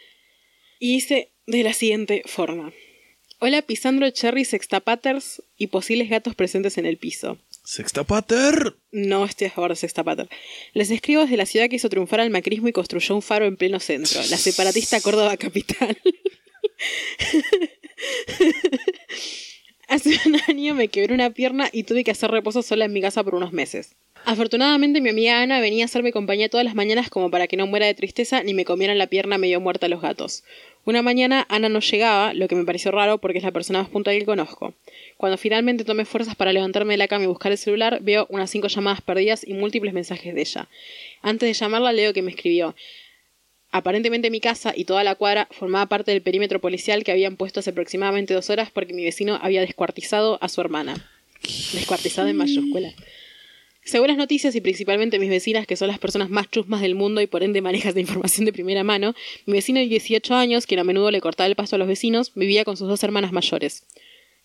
Y 0.79 0.95
dice 0.95 1.31
de 1.47 1.63
la 1.63 1.73
siguiente 1.73 2.23
forma. 2.27 2.73
Hola 3.39 3.63
Pisandro, 3.63 4.11
Cherry, 4.11 4.45
Sextapaters 4.45 5.43
y 5.57 5.69
posibles 5.69 6.11
gatos 6.11 6.35
presentes 6.35 6.77
en 6.79 6.87
el 6.87 6.97
piso. 6.97 7.39
Sextapater. 7.65 8.77
No 8.91 9.25
estoy 9.25 9.47
a 9.47 9.51
favor 9.51 9.71
de 9.71 9.77
Sextapater. 9.77 10.29
Les 10.75 10.91
escribo 10.91 11.23
desde 11.23 11.37
la 11.37 11.47
ciudad 11.47 11.69
que 11.69 11.77
hizo 11.77 11.89
triunfar 11.89 12.21
al 12.21 12.31
macrismo 12.31 12.69
y 12.69 12.73
construyó 12.73 13.15
un 13.15 13.23
faro 13.23 13.47
en 13.47 13.57
pleno 13.57 13.79
centro, 13.81 14.21
la 14.31 14.37
separatista 14.37 15.01
Córdoba 15.01 15.37
Capital. 15.37 15.97
Hace 19.89 20.19
un 20.27 20.37
año 20.49 20.75
me 20.75 20.89
quebré 20.89 21.15
una 21.15 21.31
pierna 21.31 21.69
y 21.71 21.85
tuve 21.85 22.03
que 22.03 22.11
hacer 22.11 22.31
reposo 22.31 22.63
sola 22.63 22.87
en 22.87 22.93
mi 22.93 23.01
casa 23.01 23.23
por 23.23 23.35
unos 23.35 23.53
meses. 23.53 23.95
Afortunadamente 24.25 25.01
mi 25.01 25.11
amiga 25.11 25.43
Ana 25.43 25.61
venía 25.61 25.85
a 25.85 25.87
hacerme 25.87 26.12
compañía 26.12 26.49
todas 26.49 26.64
las 26.64 26.77
mañanas 26.77 27.11
como 27.11 27.31
para 27.31 27.49
que 27.49 27.57
no 27.57 27.66
muera 27.66 27.87
de 27.87 27.95
tristeza 27.95 28.43
ni 28.43 28.55
me 28.55 28.64
comieran 28.64 28.97
la 28.97 29.09
pierna 29.09 29.37
medio 29.37 29.61
muerta 29.61 29.89
los 29.89 30.01
gatos. 30.01 30.45
Una 30.85 31.03
mañana 31.03 31.45
Ana 31.49 31.68
no 31.68 31.81
llegaba, 31.81 32.33
lo 32.33 32.49
que 32.49 32.55
me 32.55 32.64
pareció 32.64 32.93
raro 32.93 33.18
porque 33.18 33.39
es 33.39 33.45
la 33.45 33.51
persona 33.51 33.81
más 33.81 33.89
puntual 33.89 34.18
que 34.18 34.25
conozco. 34.25 34.75
Cuando 35.16 35.39
finalmente 35.39 35.85
tomé 35.85 36.05
fuerzas 36.05 36.37
para 36.37 36.53
levantarme 36.53 36.95
de 36.95 36.99
la 36.99 37.09
cama 37.09 37.25
y 37.25 37.29
buscar 37.29 37.53
el 37.53 37.59
celular, 37.59 37.99
veo 38.01 38.27
unas 38.31 38.51
cinco 38.51 38.68
llamadas 38.68 39.01
perdidas 39.01 39.47
y 39.47 39.55
múltiples 39.55 39.93
mensajes 39.93 40.35
de 40.35 40.41
ella. 40.41 40.68
Antes 41.20 41.49
de 41.49 41.55
llamarla 41.55 41.93
leo 41.93 42.12
que 42.12 42.23
me 42.23 42.31
escribió. 42.31 42.75
Aparentemente 43.70 44.31
mi 44.31 44.41
casa 44.41 44.73
y 44.77 44.85
toda 44.85 45.03
la 45.03 45.14
cuadra 45.14 45.49
formaba 45.51 45.87
parte 45.87 46.11
del 46.11 46.23
perímetro 46.23 46.61
policial 46.61 47.05
que 47.05 47.12
habían 47.12 47.37
puesto 47.37 47.61
hace 47.61 47.70
aproximadamente 47.70 48.35
dos 48.35 48.51
horas 48.51 48.70
porque 48.70 48.93
mi 48.93 49.05
vecino 49.05 49.39
había 49.43 49.62
descuartizado 49.62 50.39
a 50.43 50.49
su 50.49 50.61
hermana. 50.61 51.11
Descuartizado 51.73 52.29
en 52.29 52.37
mayúscula. 52.37 52.93
Según 53.85 54.09
las 54.09 54.16
noticias 54.16 54.55
y 54.55 54.61
principalmente 54.61 55.18
mis 55.18 55.28
vecinas, 55.28 55.66
que 55.66 55.76
son 55.76 55.89
las 55.89 55.99
personas 55.99 56.30
más 56.30 56.49
chusmas 56.49 56.83
del 56.83 56.95
mundo 56.95 57.20
y 57.20 57.26
por 57.26 57.43
ende 57.43 57.61
manejas 57.61 57.95
de 57.95 58.01
información 58.01 58.45
de 58.45 58.53
primera 58.53 58.85
mano, 58.85 59.14
mi 59.45 59.55
vecino 59.55 59.80
de 59.80 59.87
18 59.87 60.35
años, 60.35 60.66
quien 60.66 60.78
a 60.78 60.85
menudo 60.85 61.11
le 61.11 61.20
cortaba 61.20 61.49
el 61.49 61.57
paso 61.57 61.74
a 61.74 61.78
los 61.80 61.89
vecinos, 61.89 62.33
vivía 62.35 62.64
con 62.64 62.76
sus 62.76 62.87
dos 62.87 63.03
hermanas 63.03 63.33
mayores. 63.33 63.85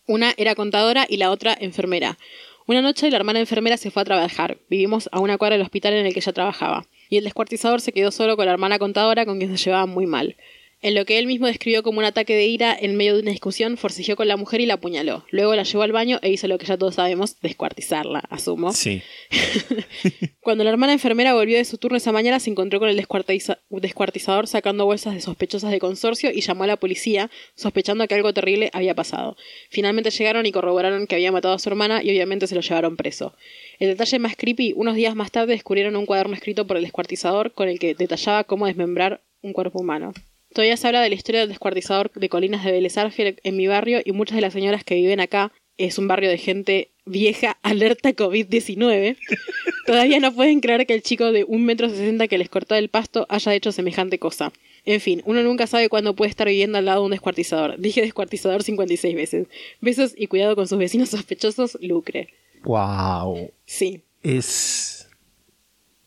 Una 0.08 0.34
era 0.38 0.56
contadora 0.56 1.06
y 1.08 1.18
la 1.18 1.30
otra 1.30 1.56
enfermera. 1.60 2.18
Una 2.66 2.82
noche 2.82 3.12
la 3.12 3.18
hermana 3.18 3.40
enfermera 3.40 3.78
se 3.78 3.92
fue 3.92 4.02
a 4.02 4.06
trabajar. 4.06 4.58
Vivimos 4.70 5.08
a 5.12 5.20
una 5.20 5.38
cuadra 5.38 5.56
del 5.56 5.64
hospital 5.64 5.94
en 5.94 6.06
el 6.06 6.14
que 6.14 6.20
ella 6.20 6.34
trabajaba. 6.34 6.88
Y 7.10 7.18
el 7.18 7.24
descuartizador 7.24 7.80
se 7.80 7.94
quedó 7.94 8.12
solo 8.12 8.36
con 8.36 8.46
la 8.46 8.54
hermana 8.54 8.80
contadora 8.80 9.26
con 9.26 9.38
quien 9.38 9.56
se 9.56 9.64
llevaba 9.64 9.86
muy 9.86 10.06
mal. 10.08 10.36
En 10.80 10.94
lo 10.94 11.06
que 11.06 11.18
él 11.18 11.26
mismo 11.26 11.48
describió 11.48 11.82
como 11.82 11.98
un 12.00 12.06
ataque 12.06 12.36
de 12.36 12.46
ira, 12.46 12.78
en 12.80 12.96
medio 12.96 13.16
de 13.16 13.22
una 13.24 13.32
discusión, 13.32 13.78
forcejeó 13.78 14.16
con 14.16 14.28
la 14.28 14.38
mujer 14.38 14.62
y 14.62 14.68
la 14.68 14.76
apuñaló. 14.76 15.26
Luego 15.32 15.56
la 15.56 15.64
llevó 15.64 15.82
al 15.82 15.92
baño 15.92 16.20
e 16.22 16.30
hizo 16.30 16.48
lo 16.48 16.60
que 16.60 16.68
ya 16.68 16.78
todos 16.78 16.96
sabemos, 16.96 17.40
descuartizarla, 17.42 18.20
asumo. 18.30 18.72
Sí. 18.74 19.02
Cuando 20.40 20.64
la 20.64 20.70
hermana 20.70 20.94
enfermera 20.94 21.34
volvió 21.34 21.58
de 21.58 21.66
su 21.66 21.78
turno 21.78 21.98
esa 21.98 22.12
mañana, 22.12 22.40
se 22.40 22.50
encontró 22.52 22.80
con 22.80 22.90
el 22.90 22.98
descuartiza- 22.98 23.60
descuartizador 23.70 24.48
sacando 24.48 24.86
bolsas 24.86 25.16
de 25.16 25.22
sospechosas 25.22 25.72
de 25.72 25.80
consorcio 25.80 26.32
y 26.32 26.42
llamó 26.42 26.64
a 26.64 26.68
la 26.68 26.78
policía, 26.78 27.30
sospechando 27.56 28.08
que 28.08 28.16
algo 28.16 28.34
terrible 28.34 28.70
había 28.74 28.94
pasado. 28.96 29.36
Finalmente 29.70 30.12
llegaron 30.12 30.46
y 30.46 30.52
corroboraron 30.52 31.08
que 31.08 31.16
había 31.16 31.32
matado 31.32 31.56
a 31.56 31.60
su 31.60 31.70
hermana 31.70 32.04
y 32.04 32.10
obviamente 32.12 32.46
se 32.48 32.56
lo 32.56 32.62
llevaron 32.62 32.98
preso. 32.98 33.34
El 33.80 33.90
detalle 33.90 34.20
más 34.20 34.36
creepy, 34.38 34.74
unos 34.76 34.96
días 34.96 35.16
más 35.16 35.32
tarde 35.32 35.54
descubrieron 35.54 35.96
un 35.96 36.06
cuaderno 36.06 36.36
escrito 36.36 36.68
por 36.68 36.78
el 36.78 36.84
descuartizador 36.84 37.52
con 37.54 37.68
el 37.68 37.80
que 37.80 37.96
detallaba 37.96 38.44
cómo 38.44 38.68
desmembrar 38.68 39.22
un 39.42 39.54
cuerpo 39.54 39.80
humano. 39.80 40.14
Todavía 40.54 40.78
se 40.78 40.88
habla 40.88 41.02
de 41.02 41.10
la 41.10 41.16
historia 41.16 41.42
del 41.42 41.50
descuartizador 41.50 42.12
de 42.12 42.30
Colinas 42.30 42.64
de 42.64 42.72
Vélez 42.72 42.98
Arfiel 42.98 43.40
en 43.44 43.58
mi 43.58 43.68
barrio 43.68 44.02
y 44.04 44.12
muchas 44.12 44.36
de 44.36 44.42
las 44.42 44.54
señoras 44.54 44.84
que 44.84 44.96
viven 44.96 45.20
acá 45.20 45.52
es 45.78 45.98
un 45.98 46.08
barrio 46.08 46.30
de 46.30 46.38
gente 46.38 46.92
vieja 47.06 47.58
alerta 47.64 48.14
COVID-19. 48.14 49.18
Todavía 49.86 50.20
no 50.20 50.34
pueden 50.34 50.60
creer 50.60 50.86
que 50.86 50.94
el 50.94 51.02
chico 51.02 51.32
de 51.32 51.44
un 51.44 51.64
metro 51.64 51.90
sesenta 51.90 52.28
que 52.28 52.38
les 52.38 52.50
cortó 52.50 52.76
el 52.76 52.90
pasto 52.90 53.26
haya 53.30 53.54
hecho 53.54 53.72
semejante 53.72 54.20
cosa. 54.20 54.52
En 54.84 55.00
fin, 55.02 55.22
uno 55.26 55.44
nunca 55.44 55.68
sabe 55.68 55.90
cuándo 55.90 56.16
puede 56.16 56.30
estar 56.30 56.48
viviendo 56.48 56.78
al 56.78 56.86
lado 56.86 57.02
de 57.02 57.06
un 57.06 57.12
descuartizador. 57.12 57.78
Dije 57.78 58.02
descuartizador 58.02 58.64
56 58.64 59.16
veces. 59.16 59.48
Besos 59.82 60.14
y 60.18 60.28
cuidado 60.28 60.56
con 60.56 60.68
sus 60.68 60.78
vecinos 60.78 61.10
sospechosos, 61.10 61.78
lucre. 61.82 62.30
Wow. 62.64 63.52
Sí, 63.66 64.02
Es, 64.24 65.08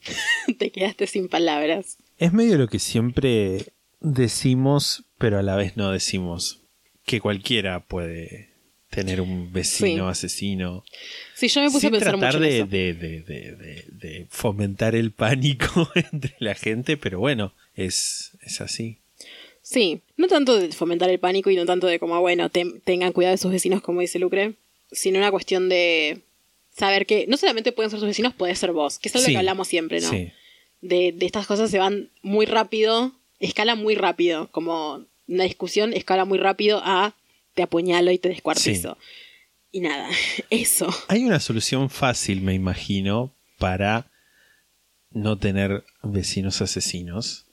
te 0.59 0.71
quedaste 0.71 1.07
sin 1.07 1.29
palabras. 1.29 1.99
Es 2.19 2.33
medio 2.33 2.59
lo 2.59 2.69
que 2.69 2.79
siempre 2.79 3.73
decimos, 4.01 5.05
pero 5.19 5.39
a 5.39 5.43
la 5.43 5.57
vez 5.57 5.77
no 5.77 5.91
decimos. 5.93 6.61
Que 7.07 7.21
cualquiera 7.21 7.81
puede 7.81 8.51
tener 8.91 9.21
un 9.21 9.53
vecino 9.53 10.07
Sí. 10.07 10.11
asesino. 10.11 10.85
Sí, 11.35 11.49
yo 11.49 11.61
me 11.61 11.69
puse 11.69 11.81
Sin 11.81 11.89
a 11.89 11.99
pensar 11.99 12.13
tratar 12.19 12.35
mucho 12.41 12.45
en 12.45 12.51
de, 12.51 12.59
eso. 12.59 12.67
de- 12.67 12.95
de- 12.95 13.23
de- 13.23 13.57
de- 13.57 13.85
de 13.91 14.27
fomentar 14.31 14.95
el 14.95 15.13
pánico 15.13 15.91
entre 16.13 16.35
la 16.41 16.55
gente, 16.55 16.97
pero 16.97 17.19
bueno, 17.21 17.55
es, 17.75 18.33
es 18.43 18.61
así. 18.61 18.99
Sí, 19.63 20.01
no 20.17 20.27
tanto 20.27 20.59
de 20.59 20.73
fomentar 20.73 21.09
el 21.11 21.21
pánico 21.21 21.51
y 21.51 21.57
no 21.57 21.67
tanto 21.67 21.87
de 21.87 21.99
como, 22.01 22.19
bueno, 22.21 22.51
te- 22.51 22.81
tengan 22.85 23.13
cuidado 23.13 23.35
de 23.35 23.39
sus 23.39 23.53
vecinos, 23.53 23.81
como 23.83 24.01
dice 24.01 24.19
Lucre, 24.19 24.55
sino 24.91 25.19
una 25.19 25.31
cuestión 25.31 25.69
de 25.69 26.23
saber 26.77 27.07
que 27.07 27.27
no 27.29 27.37
solamente 27.37 27.71
pueden 27.73 27.91
ser 27.91 28.01
sus 28.01 28.09
vecinos, 28.09 28.35
puede 28.35 28.55
ser 28.57 28.73
vos, 28.73 28.99
que 28.99 29.09
es 29.09 29.15
algo 29.15 29.27
Sí, 29.27 29.33
que 29.33 29.39
hablamos 29.39 29.69
siempre, 29.69 30.01
¿no? 30.01 30.11
sí. 30.11 30.33
De, 30.81 31.13
de 31.13 31.27
estas 31.27 31.47
cosas 31.47 31.71
se 31.71 31.79
van 31.79 32.09
muy 32.23 32.47
rápido, 32.47 33.13
escala 33.41 33.75
muy 33.75 33.95
rápido, 33.95 34.49
como 34.53 35.05
una 35.27 35.45
discusión 35.45 35.93
escala 35.93 36.25
muy 36.25 36.39
rápido 36.39 36.81
a 36.85 37.15
te 37.55 37.63
apuñalo 37.63 38.13
y 38.13 38.19
te 38.19 38.29
descuartizo. 38.29 38.97
Y 39.73 39.81
nada, 39.81 40.09
eso. 40.51 40.89
Hay 41.09 41.25
una 41.25 41.41
solución 41.41 41.91
fácil, 41.91 42.43
me 42.43 42.55
imagino, 42.55 43.35
para 43.59 44.11
no 45.11 45.39
tener 45.39 45.85
vecinos 46.03 46.61
asesinos. 46.63 47.47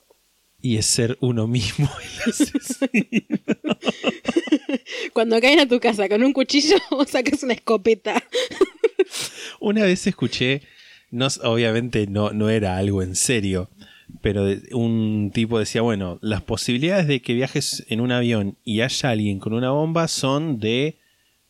Y 0.60 0.76
es 0.76 0.86
ser 0.86 1.16
uno 1.20 1.46
mismo 1.46 1.88
el 2.02 2.32
asesino. 2.32 3.38
Cuando 5.12 5.40
caen 5.40 5.60
a 5.60 5.68
tu 5.68 5.78
casa 5.78 6.08
con 6.08 6.22
un 6.22 6.32
cuchillo, 6.32 6.76
vos 6.90 7.10
sacas 7.10 7.42
una 7.42 7.54
escopeta. 7.54 8.22
Una 9.60 9.84
vez 9.84 10.06
escuché, 10.06 10.62
no, 11.10 11.28
obviamente 11.44 12.06
no, 12.08 12.32
no 12.32 12.50
era 12.50 12.76
algo 12.76 13.02
en 13.02 13.14
serio, 13.14 13.70
pero 14.20 14.46
un 14.72 15.30
tipo 15.32 15.58
decía, 15.58 15.82
bueno, 15.82 16.18
las 16.22 16.42
posibilidades 16.42 17.06
de 17.06 17.20
que 17.20 17.34
viajes 17.34 17.84
en 17.88 18.00
un 18.00 18.12
avión 18.12 18.56
y 18.64 18.80
haya 18.80 19.10
alguien 19.10 19.38
con 19.38 19.52
una 19.52 19.70
bomba 19.70 20.08
son 20.08 20.58
de, 20.58 20.96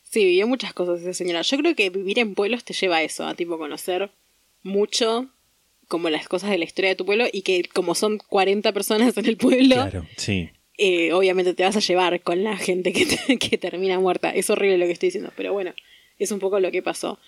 Sí, 0.03 0.25
vivió 0.25 0.47
muchas 0.47 0.73
cosas 0.73 1.01
esa 1.01 1.13
señora. 1.13 1.41
Yo 1.43 1.57
creo 1.57 1.75
que 1.75 1.89
vivir 1.91 2.17
en 2.19 2.33
pueblos 2.33 2.63
te 2.63 2.73
lleva 2.73 2.97
a 2.97 3.03
eso, 3.03 3.27
a 3.27 3.35
tipo 3.35 3.57
conocer 3.59 4.09
mucho 4.63 5.29
como 5.87 6.09
las 6.09 6.27
cosas 6.27 6.49
de 6.49 6.57
la 6.57 6.65
historia 6.65 6.89
de 6.89 6.95
tu 6.95 7.05
pueblo 7.05 7.25
y 7.31 7.41
que 7.43 7.63
como 7.73 7.93
son 7.95 8.17
40 8.17 8.71
personas 8.73 9.15
en 9.17 9.25
el 9.27 9.37
pueblo, 9.37 9.75
Claro, 9.75 10.07
sí. 10.17 10.49
eh, 10.77 11.13
obviamente 11.13 11.53
te 11.53 11.63
vas 11.63 11.75
a 11.75 11.79
llevar 11.79 12.21
con 12.21 12.43
la 12.43 12.57
gente 12.57 12.91
que, 12.93 13.05
te- 13.05 13.37
que 13.39 13.57
termina 13.57 13.99
muerta. 13.99 14.31
Es 14.31 14.49
horrible 14.49 14.77
lo 14.79 14.85
que 14.85 14.91
estoy 14.93 15.07
diciendo, 15.07 15.31
pero 15.35 15.53
bueno, 15.53 15.73
es 16.17 16.31
un 16.31 16.39
poco 16.39 16.59
lo 16.59 16.71
que 16.71 16.81
pasó. 16.81 17.19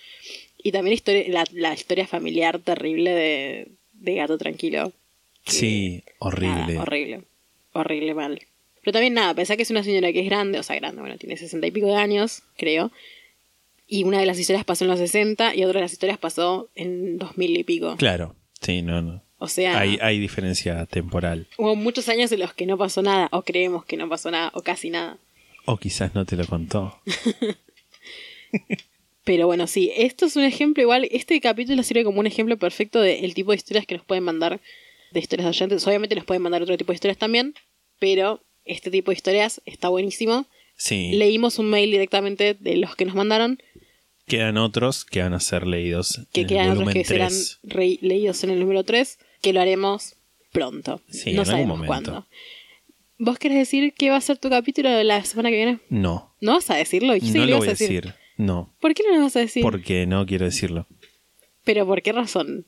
Y 0.63 0.71
también 0.71 0.93
historia, 0.93 1.23
la, 1.29 1.43
la 1.53 1.73
historia 1.73 2.05
familiar 2.07 2.59
terrible 2.59 3.11
de, 3.11 3.67
de 3.93 4.15
Gato 4.15 4.37
Tranquilo. 4.37 4.91
Sí, 5.45 6.03
horrible. 6.19 6.55
Nada, 6.73 6.81
horrible. 6.81 7.21
Horrible 7.73 8.13
mal. 8.13 8.41
Pero 8.83 8.93
también 8.93 9.13
nada, 9.13 9.33
pensá 9.33 9.55
que 9.55 9.63
es 9.63 9.69
una 9.71 9.83
señora 9.83 10.11
que 10.11 10.19
es 10.21 10.25
grande, 10.25 10.59
o 10.59 10.63
sea, 10.63 10.75
grande, 10.75 11.01
bueno, 11.01 11.17
tiene 11.17 11.37
sesenta 11.37 11.67
y 11.67 11.71
pico 11.71 11.87
de 11.87 11.95
años, 11.95 12.43
creo. 12.57 12.91
Y 13.87 14.03
una 14.05 14.19
de 14.19 14.25
las 14.25 14.39
historias 14.39 14.63
pasó 14.65 14.85
en 14.85 14.89
los 14.91 14.99
60 14.99 15.55
y 15.55 15.63
otra 15.63 15.79
de 15.79 15.85
las 15.85 15.91
historias 15.93 16.17
pasó 16.17 16.69
en 16.75 17.17
2000 17.17 17.57
y 17.57 17.63
pico. 17.63 17.95
Claro, 17.97 18.35
sí, 18.61 18.81
no, 18.81 19.01
no. 19.01 19.23
O 19.37 19.47
sea, 19.47 19.79
Hay, 19.79 19.97
hay 20.01 20.19
diferencia 20.19 20.85
temporal. 20.85 21.47
hubo 21.57 21.75
muchos 21.75 22.07
años 22.09 22.31
en 22.31 22.39
los 22.39 22.53
que 22.53 22.65
no 22.67 22.77
pasó 22.77 23.01
nada, 23.01 23.27
o 23.31 23.41
creemos 23.41 23.85
que 23.85 23.97
no 23.97 24.07
pasó 24.07 24.29
nada, 24.31 24.51
o 24.53 24.61
casi 24.61 24.89
nada. 24.91 25.17
O 25.65 25.77
quizás 25.77 26.13
no 26.15 26.25
te 26.25 26.35
lo 26.35 26.45
contó. 26.45 26.99
Pero 29.23 29.45
bueno, 29.45 29.67
sí, 29.67 29.91
esto 29.95 30.25
es 30.25 30.35
un 30.35 30.43
ejemplo 30.43 30.81
igual, 30.81 31.07
este 31.11 31.39
capítulo 31.41 31.83
sirve 31.83 32.03
como 32.03 32.19
un 32.19 32.27
ejemplo 32.27 32.57
perfecto 32.57 32.99
del 33.01 33.33
tipo 33.35 33.51
de 33.51 33.57
historias 33.57 33.85
que 33.85 33.95
nos 33.95 34.05
pueden 34.05 34.23
mandar 34.23 34.59
de 35.11 35.19
historias 35.19 35.45
de 35.45 35.49
oyentes. 35.49 35.85
Obviamente 35.87 36.15
nos 36.15 36.25
pueden 36.25 36.41
mandar 36.41 36.61
otro 36.63 36.75
tipo 36.77 36.91
de 36.91 36.95
historias 36.95 37.17
también, 37.17 37.53
pero 37.99 38.41
este 38.65 38.89
tipo 38.89 39.11
de 39.11 39.15
historias 39.15 39.61
está 39.65 39.89
buenísimo. 39.89 40.45
Sí. 40.75 41.11
Leímos 41.13 41.59
un 41.59 41.69
mail 41.69 41.91
directamente 41.91 42.55
de 42.59 42.77
los 42.77 42.95
que 42.95 43.05
nos 43.05 43.15
mandaron, 43.15 43.59
Quedan 44.27 44.57
otros 44.57 45.03
que 45.03 45.21
van 45.21 45.33
a 45.33 45.39
ser 45.41 45.67
leídos. 45.67 46.21
que 46.31 46.41
en 46.41 46.45
el 46.45 46.49
quedan 46.49 46.71
otros 46.71 46.93
que 46.93 47.03
serán 47.03 47.29
3. 47.29 47.59
re- 47.63 47.97
leídos 48.01 48.43
en 48.45 48.51
el 48.51 48.59
número 48.59 48.83
3, 48.85 49.19
que 49.41 49.51
lo 49.51 49.59
haremos 49.59 50.15
pronto. 50.53 51.01
Sí, 51.09 51.31
no 51.33 51.41
en 51.43 51.49
algún 51.49 51.51
sabemos 51.51 51.77
momento. 51.79 51.87
cuándo. 52.11 52.27
¿Vos 53.17 53.37
querés 53.39 53.57
decir 53.57 53.93
qué 53.93 54.09
va 54.09 54.15
a 54.17 54.21
ser 54.21 54.37
tu 54.37 54.49
capítulo 54.49 54.89
de 54.89 55.03
la 55.03 55.23
semana 55.25 55.49
que 55.49 55.57
viene? 55.57 55.79
No, 55.89 56.33
¿No 56.39 56.53
vas 56.53 56.69
a 56.69 56.75
decirlo? 56.75 57.13
Dijiste 57.13 57.39
no 57.39 57.45
lo 57.45 57.57
voy 57.57 57.67
a 57.67 57.71
decir. 57.71 58.13
No, 58.37 58.73
¿Por 58.79 58.93
qué 58.93 59.03
no 59.07 59.15
lo 59.15 59.21
vas 59.23 59.35
a 59.35 59.39
decir? 59.39 59.61
porque 59.61 60.05
no 60.07 60.25
quiero 60.25 60.45
decirlo. 60.45 60.87
¿Pero 61.63 61.85
por 61.85 62.01
qué 62.01 62.11
razón? 62.11 62.65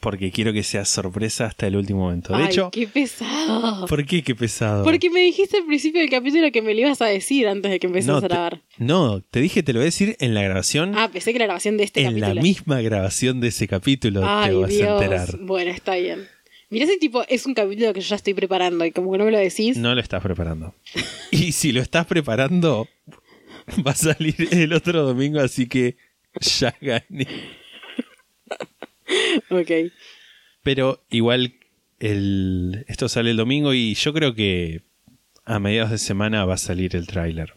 Porque 0.00 0.32
quiero 0.32 0.52
que 0.52 0.64
sea 0.64 0.84
sorpresa 0.84 1.44
hasta 1.46 1.66
el 1.68 1.76
último 1.76 2.00
momento. 2.00 2.36
De 2.36 2.42
Ay, 2.42 2.48
hecho, 2.50 2.70
qué 2.72 2.88
pesado. 2.88 3.86
¿por 3.86 4.04
qué? 4.04 4.22
Qué 4.22 4.34
pesado. 4.34 4.82
Porque 4.82 5.10
me 5.10 5.20
dijiste 5.20 5.58
al 5.58 5.64
principio 5.66 6.00
del 6.00 6.10
capítulo 6.10 6.50
que 6.50 6.60
me 6.60 6.74
lo 6.74 6.80
ibas 6.80 7.00
a 7.02 7.06
decir 7.06 7.46
antes 7.46 7.70
de 7.70 7.78
que 7.78 7.86
empezamos 7.86 8.20
no, 8.20 8.26
a 8.26 8.28
grabar. 8.28 8.62
no, 8.78 9.20
te 9.20 9.40
dije, 9.40 9.62
te 9.62 9.72
lo 9.72 9.78
voy 9.78 9.84
a 9.84 9.86
decir 9.86 10.16
en 10.18 10.34
la 10.34 10.42
grabación. 10.42 10.94
Ah, 10.96 11.08
pensé 11.12 11.32
que 11.32 11.38
la 11.38 11.44
grabación 11.44 11.76
de 11.76 11.84
este 11.84 12.00
en 12.00 12.06
capítulo. 12.08 12.34
la 12.34 12.42
misma 12.42 12.80
grabación 12.80 13.40
de 13.40 13.48
ese 13.48 13.68
capítulo 13.68 14.22
Ay, 14.24 14.50
te 14.50 14.56
vas 14.56 14.70
Dios. 14.70 14.88
a 14.88 14.92
enterar. 15.04 15.38
Bueno, 15.40 15.70
está 15.70 15.94
bien. 15.94 16.26
Mirá 16.70 16.86
ese 16.86 16.96
tipo, 16.96 17.22
es 17.28 17.46
un 17.46 17.54
capítulo 17.54 17.92
que 17.92 18.00
yo 18.00 18.08
ya 18.08 18.16
estoy 18.16 18.34
preparando 18.34 18.84
y 18.84 18.90
como 18.92 19.12
que 19.12 19.18
no 19.18 19.24
me 19.24 19.30
lo 19.30 19.38
decís. 19.38 19.76
No 19.76 19.94
lo 19.94 20.00
estás 20.00 20.22
preparando. 20.22 20.74
y 21.30 21.52
si 21.52 21.70
lo 21.70 21.80
estás 21.80 22.06
preparando, 22.06 22.88
va 23.86 23.92
a 23.92 23.96
salir 23.96 24.48
el 24.52 24.72
otro 24.72 25.02
domingo, 25.02 25.40
así 25.40 25.66
que 25.66 25.96
ya 26.40 26.74
gané. 26.80 27.26
Ok. 29.50 29.92
Pero 30.62 31.04
igual 31.10 31.54
el, 31.98 32.84
esto 32.88 33.08
sale 33.08 33.30
el 33.30 33.36
domingo 33.36 33.74
y 33.74 33.94
yo 33.94 34.12
creo 34.12 34.34
que 34.34 34.82
a 35.44 35.58
mediados 35.58 35.90
de 35.90 35.98
semana 35.98 36.44
va 36.44 36.54
a 36.54 36.58
salir 36.58 36.96
el 36.96 37.06
tráiler. 37.06 37.54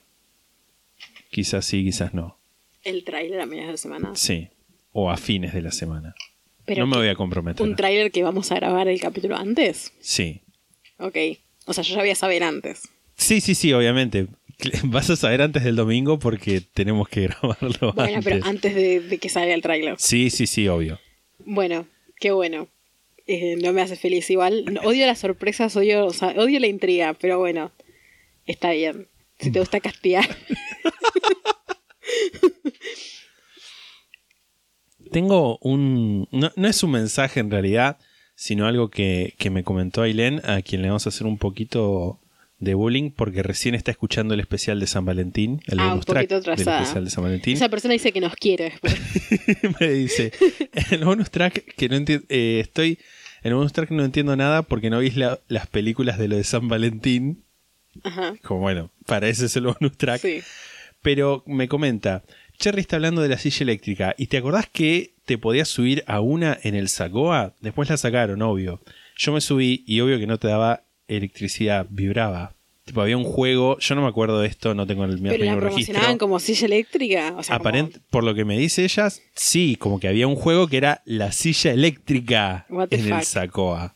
Quizás 1.29 1.65
sí, 1.65 1.83
quizás 1.83 2.13
no. 2.13 2.39
El 2.83 3.03
tráiler 3.03 3.41
a 3.41 3.45
mediados 3.45 3.73
de 3.73 3.77
semana. 3.77 4.11
Sí. 4.15 4.49
O 4.91 5.11
a 5.11 5.17
fines 5.17 5.53
de 5.53 5.61
la 5.61 5.71
semana. 5.71 6.15
Pero 6.65 6.81
no 6.81 6.87
me 6.87 6.97
voy 6.97 7.09
a 7.09 7.15
comprometer. 7.15 7.65
¿Un 7.65 7.75
tráiler 7.75 8.11
que 8.11 8.23
vamos 8.23 8.51
a 8.51 8.55
grabar 8.55 8.87
el 8.87 8.99
capítulo 8.99 9.35
antes? 9.35 9.93
Sí. 9.99 10.41
Ok. 10.97 11.17
O 11.65 11.73
sea, 11.73 11.83
yo 11.83 11.95
ya 11.95 12.01
voy 12.01 12.09
a 12.09 12.15
saber 12.15 12.43
antes. 12.43 12.89
Sí, 13.15 13.41
sí, 13.41 13.55
sí, 13.55 13.73
obviamente. 13.73 14.27
Vas 14.83 15.09
a 15.09 15.15
saber 15.15 15.41
antes 15.41 15.63
del 15.63 15.75
domingo 15.75 16.19
porque 16.19 16.61
tenemos 16.61 17.07
que 17.09 17.27
grabarlo 17.27 17.93
Bueno, 17.93 18.17
antes. 18.17 18.23
pero 18.23 18.45
antes 18.45 18.75
de, 18.75 18.99
de 19.01 19.17
que 19.17 19.29
salga 19.29 19.53
el 19.53 19.61
tráiler. 19.61 19.95
Sí, 19.97 20.29
sí, 20.29 20.47
sí, 20.47 20.67
obvio. 20.67 20.99
Bueno, 21.39 21.87
qué 22.19 22.31
bueno. 22.31 22.67
Eh, 23.27 23.55
no 23.61 23.73
me 23.73 23.81
hace 23.81 23.95
feliz 23.95 24.29
igual. 24.29 24.79
Odio 24.83 25.05
las 25.07 25.19
sorpresas, 25.19 25.75
odio, 25.75 26.05
o 26.05 26.13
sea, 26.13 26.29
odio 26.37 26.59
la 26.59 26.67
intriga, 26.67 27.13
pero 27.13 27.39
bueno, 27.39 27.71
está 28.45 28.71
bien. 28.71 29.07
Si 29.39 29.51
te 29.51 29.59
gusta 29.59 29.79
castigar. 29.79 30.25
Tengo 35.11 35.57
un... 35.61 36.27
No, 36.31 36.51
no 36.55 36.67
es 36.67 36.83
un 36.83 36.91
mensaje 36.91 37.39
en 37.39 37.51
realidad, 37.51 37.97
sino 38.35 38.65
algo 38.67 38.89
que, 38.89 39.33
que 39.37 39.49
me 39.49 39.63
comentó 39.63 40.01
Ailén, 40.01 40.41
a 40.45 40.61
quien 40.61 40.81
le 40.81 40.89
vamos 40.89 41.05
a 41.05 41.09
hacer 41.09 41.25
un 41.27 41.37
poquito 41.37 42.19
de 42.59 42.73
bullying, 42.73 43.11
porque 43.11 43.43
recién 43.43 43.75
está 43.75 43.91
escuchando 43.91 44.33
el 44.33 44.39
especial 44.39 44.79
de 44.79 44.87
San 44.87 45.05
Valentín, 45.05 45.61
el 45.67 45.79
Ah, 45.79 45.83
un 45.83 45.89
bonus 45.91 46.05
track 46.05 46.29
poquito 46.29 46.41
del 46.51 46.59
especial 46.59 47.03
de 47.05 47.11
San 47.11 47.23
Valentín. 47.23 47.53
Esa 47.55 47.69
persona 47.69 47.93
dice 47.93 48.11
que 48.11 48.21
nos 48.21 48.35
quiere 48.35 48.73
me 49.79 49.89
dice, 49.89 50.31
el 50.91 51.03
bonus 51.03 51.31
track 51.31 51.75
que 51.75 51.89
no 51.89 51.95
entiendo, 51.97 52.25
estoy, 52.29 52.99
en 53.43 53.49
el 53.49 53.55
bonus 53.55 53.73
track 53.73 53.91
no 53.91 54.03
entiendo 54.05 54.35
nada 54.35 54.61
porque 54.63 54.89
no 54.89 55.01
la- 55.01 55.39
las 55.47 55.67
películas 55.67 56.17
de 56.17 56.27
lo 56.29 56.35
de 56.37 56.43
San 56.43 56.67
Valentín 56.67 57.43
Ajá. 58.03 58.33
Como 58.43 58.59
bueno, 58.61 58.91
para 59.05 59.29
ese 59.29 59.45
es 59.45 59.55
el 59.55 59.67
bonus 59.67 59.97
track. 59.97 60.19
Sí. 60.21 60.41
Pero 61.01 61.43
me 61.47 61.67
comenta, 61.69 62.23
Cherry 62.57 62.81
está 62.81 62.97
hablando 62.97 63.21
de 63.21 63.29
la 63.29 63.37
silla 63.37 63.63
eléctrica. 63.63 64.15
¿Y 64.17 64.27
te 64.27 64.37
acordás 64.37 64.67
que 64.69 65.13
te 65.25 65.37
podías 65.37 65.69
subir 65.69 66.03
a 66.07 66.19
una 66.19 66.57
en 66.63 66.75
el 66.75 66.89
Sacoa? 66.89 67.55
Después 67.61 67.89
la 67.89 67.95
sacaron, 67.97 68.41
obvio. 68.41 68.81
Yo 69.17 69.31
me 69.31 69.39
subí 69.39 69.83
y 69.87 70.01
obvio 70.01 70.19
que 70.19 70.27
no 70.27 70.37
te 70.39 70.47
daba 70.49 70.83
electricidad, 71.07 71.87
vibraba. 71.89 72.53
Tipo, 72.85 73.01
había 73.01 73.17
un 73.17 73.23
juego, 73.23 73.79
yo 73.79 73.95
no 73.95 74.03
me 74.03 74.07
acuerdo 74.07 74.39
de 74.41 74.47
esto, 74.47 74.75
no 74.75 74.85
tengo 74.85 75.05
el 75.05 75.17
Pero 75.19 75.37
la 75.43 75.51
mismo 75.53 75.59
promocionaban 75.59 76.05
registro. 76.05 76.17
como 76.27 76.39
silla 76.39 76.65
eléctrica. 76.67 77.33
O 77.37 77.41
sea, 77.43 77.57
como- 77.57 77.69
Aparent- 77.69 77.99
por 78.11 78.23
lo 78.23 78.35
que 78.35 78.45
me 78.45 78.57
dice 78.59 78.83
ella, 78.83 79.09
sí, 79.33 79.75
como 79.75 79.99
que 79.99 80.07
había 80.07 80.27
un 80.27 80.35
juego 80.35 80.67
que 80.67 80.77
era 80.77 81.01
la 81.05 81.31
silla 81.31 81.71
eléctrica 81.71 82.67
What 82.69 82.89
the 82.89 82.97
en 82.97 83.11
el? 83.13 83.23
Sacoa. 83.23 83.95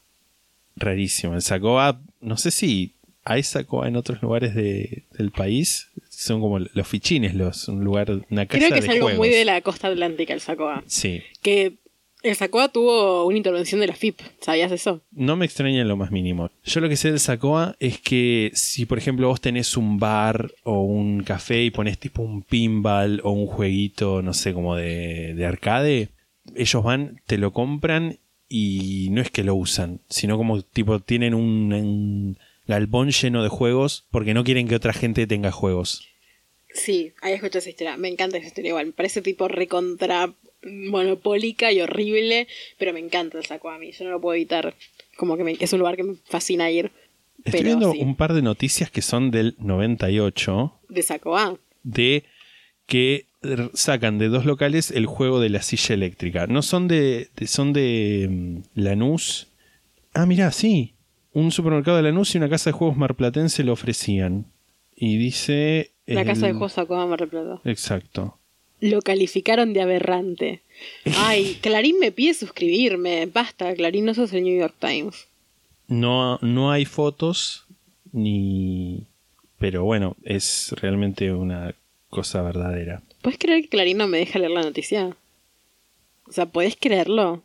Rarísimo. 0.76 1.36
El 1.36 1.42
Sacoa, 1.44 2.02
no 2.22 2.38
sé 2.38 2.50
si 2.52 2.96
hay 3.26 3.44
Sacoa 3.44 3.88
en 3.88 3.96
otros 3.96 4.22
lugares 4.24 4.56
de- 4.56 5.04
del 5.18 5.32
país. 5.32 5.90
Son 6.10 6.42
como 6.42 6.58
los 6.60 6.88
fichines, 6.88 7.36
los, 7.36 7.68
un 7.68 7.84
lugar, 7.84 8.10
una 8.30 8.46
casa 8.46 8.58
Creo 8.58 8.72
que 8.74 8.80
es 8.80 8.90
algo 8.90 9.04
juegos. 9.06 9.18
muy 9.20 9.30
de 9.30 9.46
la 9.46 9.62
costa 9.62 9.88
atlántica 9.90 10.34
el 10.34 10.42
Sacoa. 10.42 10.84
Sí. 10.88 11.22
Que 11.42 11.76
el 12.22 12.36
Sacoa 12.36 12.70
tuvo 12.70 13.26
una 13.26 13.38
intervención 13.38 13.80
de 13.82 13.88
la 13.88 13.96
FIP. 13.96 14.20
¿Sabías 14.42 14.72
eso? 14.72 15.02
No 15.12 15.36
me 15.36 15.46
extraña 15.46 15.82
en 15.82 15.88
lo 15.88 15.98
más 15.98 16.12
mínimo. 16.12 16.50
Yo 16.64 16.82
lo 16.82 16.90
que 16.90 16.98
sé 16.98 17.10
del 17.10 17.20
Sacoa 17.20 17.76
es 17.80 18.00
que 18.00 18.52
si, 18.54 18.86
por 18.86 18.98
ejemplo, 18.98 19.28
vos 19.28 19.42
tenés 19.42 19.78
un 19.78 20.00
bar 20.00 20.52
o 20.64 20.82
un 20.82 21.24
café 21.24 21.64
y 21.64 21.72
pones 21.72 21.98
tipo 21.98 22.22
un 22.22 22.44
pinball 22.44 23.22
o 23.24 23.32
un 23.32 23.48
jueguito, 23.48 24.22
no 24.22 24.34
sé, 24.34 24.54
como 24.54 24.76
de, 24.76 25.34
de 25.36 25.46
arcade, 25.46 26.10
ellos 26.56 26.84
van, 26.84 27.22
te 27.26 27.38
lo 27.38 27.54
compran 27.54 28.20
y 28.48 29.10
no 29.12 29.22
es 29.22 29.30
que 29.30 29.44
lo 29.44 29.56
usan, 29.56 30.02
sino 30.10 30.38
como 30.38 30.62
tipo 30.62 31.00
tienen 31.00 31.34
un, 31.34 31.72
un 31.72 32.40
galpón 32.68 33.12
lleno 33.12 33.44
de 33.44 33.50
juegos 33.50 34.08
porque 34.12 34.34
no 34.34 34.44
quieren 34.44 34.68
que 34.68 34.76
otra 34.76 34.94
gente 34.94 35.28
tenga 35.28 35.52
juegos. 35.52 36.08
Sí, 36.72 37.14
ahí 37.22 37.34
escuché 37.34 37.60
esa 37.60 37.70
historia. 37.70 37.98
Me 37.98 38.10
encanta 38.10 38.38
esa 38.38 38.48
historia 38.48 38.70
igual. 38.70 38.88
Me 38.88 38.92
parece 38.92 39.22
tipo 39.22 39.48
recontra 39.48 40.36
monopólica 40.64 41.72
y 41.72 41.82
horrible, 41.82 42.48
pero 42.78 42.94
me 42.94 43.00
encanta 43.00 43.38
el 43.38 43.46
Sacoa 43.46 43.76
a 43.76 43.80
mí. 43.80 43.92
Yo 43.92 44.06
no 44.06 44.12
lo 44.12 44.22
puedo 44.22 44.36
evitar. 44.36 44.76
Como 45.18 45.38
que 45.38 45.44
me- 45.44 45.58
es 45.60 45.74
un 45.74 45.80
lugar 45.80 45.96
que 45.96 46.04
me 46.04 46.16
fascina 46.26 46.70
ir. 46.72 46.92
Estoy 47.40 47.52
Pero 47.52 47.64
viendo 47.64 47.92
sí, 47.94 48.00
un 48.02 48.16
par 48.16 48.34
de 48.34 48.42
noticias 48.42 48.92
que 48.92 49.02
son 49.02 49.32
del 49.32 49.56
98 49.60 50.80
de 50.90 51.04
Sacoa. 51.04 51.58
de 51.84 52.26
que 52.86 53.28
sacan 53.74 54.18
de 54.18 54.28
dos 54.28 54.46
locales 54.46 54.92
el 54.92 55.06
juego 55.06 55.40
de 55.40 55.50
la 55.50 55.62
silla 55.62 55.96
eléctrica. 55.96 56.48
No 56.48 56.62
son 56.62 56.88
de, 56.90 57.30
de- 57.38 57.48
son 57.48 57.72
de 57.72 58.28
mm, 58.30 58.58
Lanús. 58.82 59.48
Ah, 60.14 60.26
mirá, 60.26 60.52
sí. 60.52 60.96
Un 61.32 61.52
supermercado 61.52 61.96
de 61.98 62.04
Lanús 62.04 62.34
y 62.36 62.38
una 62.40 62.50
casa 62.50 62.72
de 62.72 62.74
juegos 62.74 62.98
marplatense 62.98 63.64
lo 63.64 63.74
ofrecían. 63.74 64.48
Y 64.96 65.18
dice... 65.18 65.92
La 66.08 66.22
el- 66.22 66.28
casa 66.28 66.48
de 66.48 66.54
juegos 66.54 66.74
Sacoa 66.74 67.06
Mar 67.06 67.26
Plata. 67.30 67.62
Exacto. 67.64 68.39
Lo 68.82 69.02
calificaron 69.02 69.74
de 69.74 69.82
aberrante. 69.82 70.62
Ay, 71.18 71.58
Clarín 71.62 72.00
me 72.00 72.12
pide 72.12 72.34
suscribirme. 72.34 73.26
Basta, 73.26 73.74
Clarín, 73.76 74.06
no 74.06 74.14
sos 74.14 74.34
el 74.34 74.44
New 74.44 74.58
York 74.58 74.76
Times. 74.80 75.28
No, 75.88 76.38
no 76.42 76.72
hay 76.72 76.86
fotos 76.86 77.66
ni... 78.12 79.08
Pero 79.58 79.84
bueno, 79.84 80.16
es 80.24 80.74
realmente 80.80 81.34
una 81.34 81.76
cosa 82.10 82.42
verdadera. 82.42 83.02
¿Puedes 83.22 83.38
creer 83.38 83.64
que 83.64 83.70
Clarín 83.70 83.98
no 83.98 84.08
me 84.08 84.20
deja 84.20 84.40
leer 84.40 84.52
la 84.52 84.62
noticia? 84.62 85.18
O 86.28 86.32
sea, 86.32 86.46
¿podés 86.46 86.78
creerlo? 86.80 87.42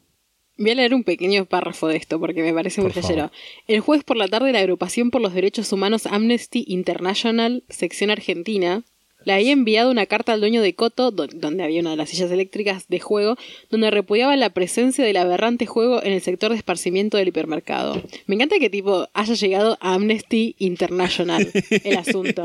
Voy 0.56 0.70
a 0.70 0.74
leer 0.76 0.94
un 0.94 1.02
pequeño 1.02 1.46
párrafo 1.46 1.88
de 1.88 1.96
esto 1.96 2.20
porque 2.20 2.42
me 2.42 2.54
parece 2.54 2.80
muy 2.80 2.92
flashero. 2.92 3.32
El 3.66 3.80
jueves 3.80 4.04
por 4.04 4.16
la 4.16 4.28
tarde 4.28 4.52
la 4.52 4.60
agrupación 4.60 5.10
por 5.10 5.20
los 5.20 5.34
derechos 5.34 5.72
humanos 5.72 6.06
Amnesty 6.06 6.64
International, 6.68 7.64
sección 7.68 8.10
argentina, 8.10 8.84
le 9.24 9.32
había 9.32 9.52
enviado 9.52 9.90
una 9.90 10.06
carta 10.06 10.32
al 10.32 10.40
dueño 10.40 10.62
de 10.62 10.74
Coto, 10.74 11.10
do- 11.10 11.26
donde 11.26 11.62
había 11.64 11.80
una 11.80 11.90
de 11.90 11.96
las 11.96 12.08
sillas 12.10 12.30
eléctricas 12.30 12.88
de 12.88 13.00
juego, 13.00 13.36
donde 13.70 13.90
repudiaba 13.90 14.36
la 14.36 14.50
presencia 14.50 15.04
del 15.04 15.16
aberrante 15.16 15.66
juego 15.66 16.02
en 16.02 16.12
el 16.12 16.20
sector 16.22 16.50
de 16.50 16.56
esparcimiento 16.56 17.16
del 17.16 17.28
hipermercado. 17.28 18.02
Me 18.26 18.34
encanta 18.34 18.58
que 18.58 18.70
tipo 18.70 19.08
haya 19.14 19.34
llegado 19.34 19.78
a 19.80 19.94
Amnesty 19.94 20.54
International 20.58 21.50
el 21.84 21.96
asunto. 21.98 22.44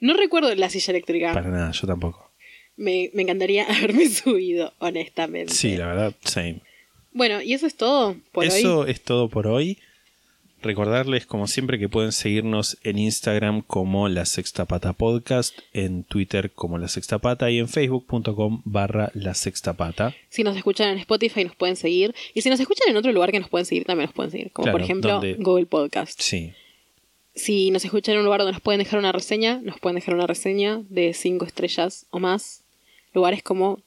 No 0.00 0.14
recuerdo 0.14 0.54
la 0.54 0.70
silla 0.70 0.92
eléctrica. 0.92 1.32
Para 1.34 1.50
nada, 1.50 1.72
yo 1.72 1.86
tampoco. 1.86 2.30
Me, 2.76 3.10
me 3.12 3.22
encantaría 3.22 3.64
haberme 3.68 4.08
subido, 4.08 4.72
honestamente. 4.78 5.52
Sí, 5.52 5.76
la 5.76 5.86
verdad, 5.86 6.14
same. 6.24 6.60
Bueno, 7.12 7.42
y 7.42 7.54
eso 7.54 7.66
es 7.66 7.74
todo 7.76 8.16
por 8.32 8.44
Eso 8.44 8.80
hoy. 8.80 8.90
es 8.92 9.02
todo 9.02 9.28
por 9.28 9.46
hoy. 9.46 9.78
Recordarles, 10.62 11.24
como 11.26 11.46
siempre, 11.46 11.78
que 11.78 11.88
pueden 11.88 12.12
seguirnos 12.12 12.76
en 12.84 12.98
Instagram 12.98 13.62
como 13.62 14.08
La 14.08 14.26
Sexta 14.26 14.66
Pata 14.66 14.92
Podcast, 14.92 15.58
en 15.72 16.04
Twitter 16.04 16.52
como 16.52 16.76
La 16.76 16.88
Sexta 16.88 17.18
Pata 17.18 17.50
y 17.50 17.58
en 17.58 17.68
facebook.com 17.68 18.60
barra 18.64 19.10
La 19.14 19.32
Sexta 19.34 19.72
Pata. 19.74 20.14
Si 20.28 20.44
nos 20.44 20.56
escuchan 20.56 20.90
en 20.90 20.98
Spotify 20.98 21.44
nos 21.44 21.56
pueden 21.56 21.76
seguir. 21.76 22.14
Y 22.34 22.42
si 22.42 22.50
nos 22.50 22.60
escuchan 22.60 22.88
en 22.90 22.96
otro 22.96 23.10
lugar 23.12 23.30
que 23.32 23.40
nos 23.40 23.48
pueden 23.48 23.64
seguir, 23.64 23.84
también 23.84 24.06
nos 24.08 24.14
pueden 24.14 24.30
seguir. 24.30 24.50
Como 24.52 24.70
por 24.70 24.82
ejemplo 24.82 25.12
donde- 25.14 25.34
Google 25.38 25.66
Podcast. 25.66 26.20
Sí, 26.20 26.52
Si 27.34 27.70
nos 27.70 27.84
escuchan 27.84 28.14
en 28.14 28.18
un 28.18 28.24
lugar 28.26 28.40
donde 28.40 28.52
nos 28.52 28.60
pueden 28.60 28.80
dejar 28.80 28.98
una 28.98 29.12
reseña, 29.12 29.60
nos 29.62 29.78
pueden 29.80 29.94
dejar 29.94 30.14
una 30.14 30.26
reseña 30.26 30.82
de 30.90 31.14
5 31.14 31.46
estrellas 31.46 32.04
o 32.10 32.18
más. 32.18 32.64
Lugares 33.14 33.42
como 33.42 33.80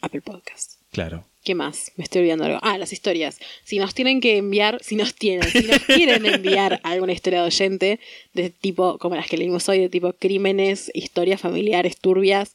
Apple 0.00 0.20
Podcast. 0.20 0.74
claro. 0.92 1.24
¿Qué 1.42 1.54
más? 1.54 1.92
Me 1.96 2.04
estoy 2.04 2.20
olvidando 2.20 2.44
algo. 2.44 2.58
Ah, 2.62 2.76
las 2.76 2.92
historias. 2.92 3.38
Si 3.64 3.78
nos 3.78 3.94
tienen 3.94 4.20
que 4.20 4.36
enviar, 4.36 4.78
si 4.82 4.94
nos 4.94 5.14
tienen, 5.14 5.48
si 5.50 5.62
nos 5.66 5.78
quieren 5.80 6.26
enviar 6.26 6.80
alguna 6.84 7.12
historia 7.12 7.40
de 7.40 7.46
oyente, 7.46 8.00
de 8.34 8.50
tipo, 8.50 8.98
como 8.98 9.16
las 9.16 9.26
que 9.26 9.38
leímos 9.38 9.66
hoy, 9.68 9.78
de 9.78 9.88
tipo 9.88 10.12
crímenes, 10.12 10.90
historias 10.92 11.40
familiares 11.40 11.96
turbias, 11.98 12.54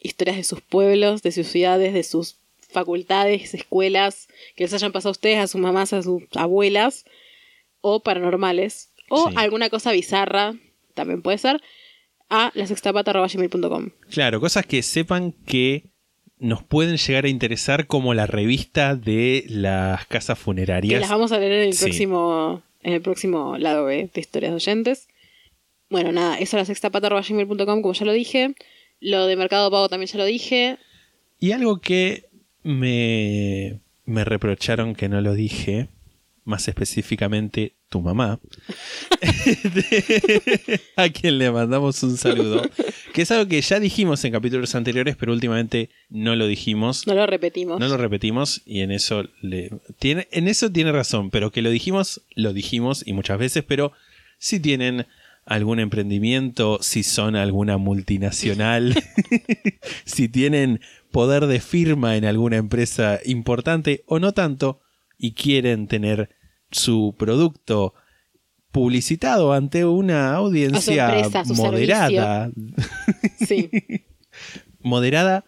historias 0.00 0.36
de 0.36 0.44
sus 0.44 0.60
pueblos, 0.60 1.22
de 1.22 1.32
sus 1.32 1.48
ciudades, 1.48 1.92
de 1.94 2.04
sus 2.04 2.36
facultades, 2.70 3.54
escuelas, 3.54 4.28
que 4.56 4.64
les 4.64 4.72
hayan 4.72 4.92
pasado 4.92 5.10
a 5.10 5.12
ustedes, 5.12 5.38
a 5.38 5.46
sus 5.48 5.60
mamás, 5.60 5.92
a 5.92 6.02
sus 6.02 6.22
abuelas, 6.34 7.04
o 7.80 8.00
paranormales, 8.00 8.90
o 9.10 9.28
Sí. 9.30 9.34
alguna 9.36 9.68
cosa 9.68 9.90
bizarra, 9.92 10.54
también 10.94 11.22
puede 11.22 11.38
ser, 11.38 11.60
a 12.30 12.50
lasextapata.gmail.com. 12.54 13.90
Claro, 14.10 14.40
cosas 14.40 14.64
que 14.64 14.82
sepan 14.82 15.32
que 15.32 15.90
nos 16.42 16.62
pueden 16.62 16.96
llegar 16.96 17.24
a 17.24 17.28
interesar 17.28 17.86
como 17.86 18.14
la 18.14 18.26
revista 18.26 18.96
de 18.96 19.44
las 19.48 20.04
casas 20.06 20.36
Que 20.38 20.44
funerarias. 20.44 21.00
las 21.00 21.08
vamos 21.10 21.32
a 21.32 21.38
leer 21.38 21.52
en 21.52 21.68
el 21.68 21.72
Sí. 21.74 21.84
próximo, 21.84 22.62
en 22.82 22.92
el 22.92 23.00
próximo 23.00 23.56
lado 23.58 23.84
B 23.86 24.10
de 24.12 24.20
historias 24.20 24.50
de 24.52 24.56
oyentes. 24.56 25.08
Bueno, 25.88 26.10
nada, 26.12 26.38
eso 26.38 26.56
la 26.56 26.64
sextapata.gmail.com, 26.64 27.82
como 27.82 27.92
ya 27.94 28.04
lo 28.04 28.12
dije. 28.12 28.54
Lo 29.00 29.26
de 29.26 29.36
Mercado 29.36 29.70
Pago 29.70 29.88
también 29.88 30.08
ya 30.10 30.18
lo 30.18 30.24
dije. 30.24 30.78
Y 31.38 31.52
algo 31.52 31.80
que 31.80 32.24
me, 32.62 33.80
me 34.04 34.24
reprocharon 34.24 34.94
que 34.94 35.08
no 35.08 35.20
lo 35.20 35.34
dije, 35.34 35.88
más 36.44 36.66
específicamente 36.68 37.74
tu 37.92 38.00
mamá, 38.00 38.40
a 40.96 41.08
quien 41.10 41.36
le 41.36 41.50
mandamos 41.50 42.02
un 42.02 42.16
saludo, 42.16 42.62
que 43.12 43.22
es 43.22 43.30
algo 43.30 43.46
que 43.46 43.60
ya 43.60 43.78
dijimos 43.78 44.24
en 44.24 44.32
capítulos 44.32 44.74
anteriores, 44.74 45.14
pero 45.14 45.34
últimamente 45.34 45.90
no 46.08 46.34
lo 46.34 46.46
dijimos. 46.46 47.06
No 47.06 47.14
lo 47.14 47.26
repetimos. 47.26 47.78
No 47.78 47.88
lo 47.88 47.98
repetimos 47.98 48.62
y 48.64 48.80
en 48.80 48.92
eso 48.92 49.24
le 49.42 49.70
tiene 49.98 50.26
en 50.32 50.48
eso 50.48 50.72
tiene 50.72 50.90
razón, 50.90 51.30
pero 51.30 51.52
que 51.52 51.60
lo 51.60 51.68
dijimos, 51.68 52.22
lo 52.34 52.54
dijimos 52.54 53.06
y 53.06 53.12
muchas 53.12 53.38
veces, 53.38 53.62
pero 53.62 53.92
si 54.38 54.58
tienen 54.58 55.06
algún 55.44 55.78
emprendimiento, 55.78 56.78
si 56.80 57.02
son 57.02 57.36
alguna 57.36 57.76
multinacional, 57.76 58.94
si 60.06 60.28
tienen 60.30 60.80
poder 61.10 61.46
de 61.46 61.60
firma 61.60 62.16
en 62.16 62.24
alguna 62.24 62.56
empresa 62.56 63.20
importante 63.26 64.02
o 64.06 64.18
no 64.18 64.32
tanto 64.32 64.80
y 65.18 65.32
quieren 65.32 65.88
tener 65.88 66.30
su 66.72 67.14
publicitado 68.70 69.52
ante 69.52 69.84
una 69.84 70.34
audiencia 70.34 71.28
moderada. 71.54 72.50
Sí. 73.46 73.70
moderada, 74.80 75.44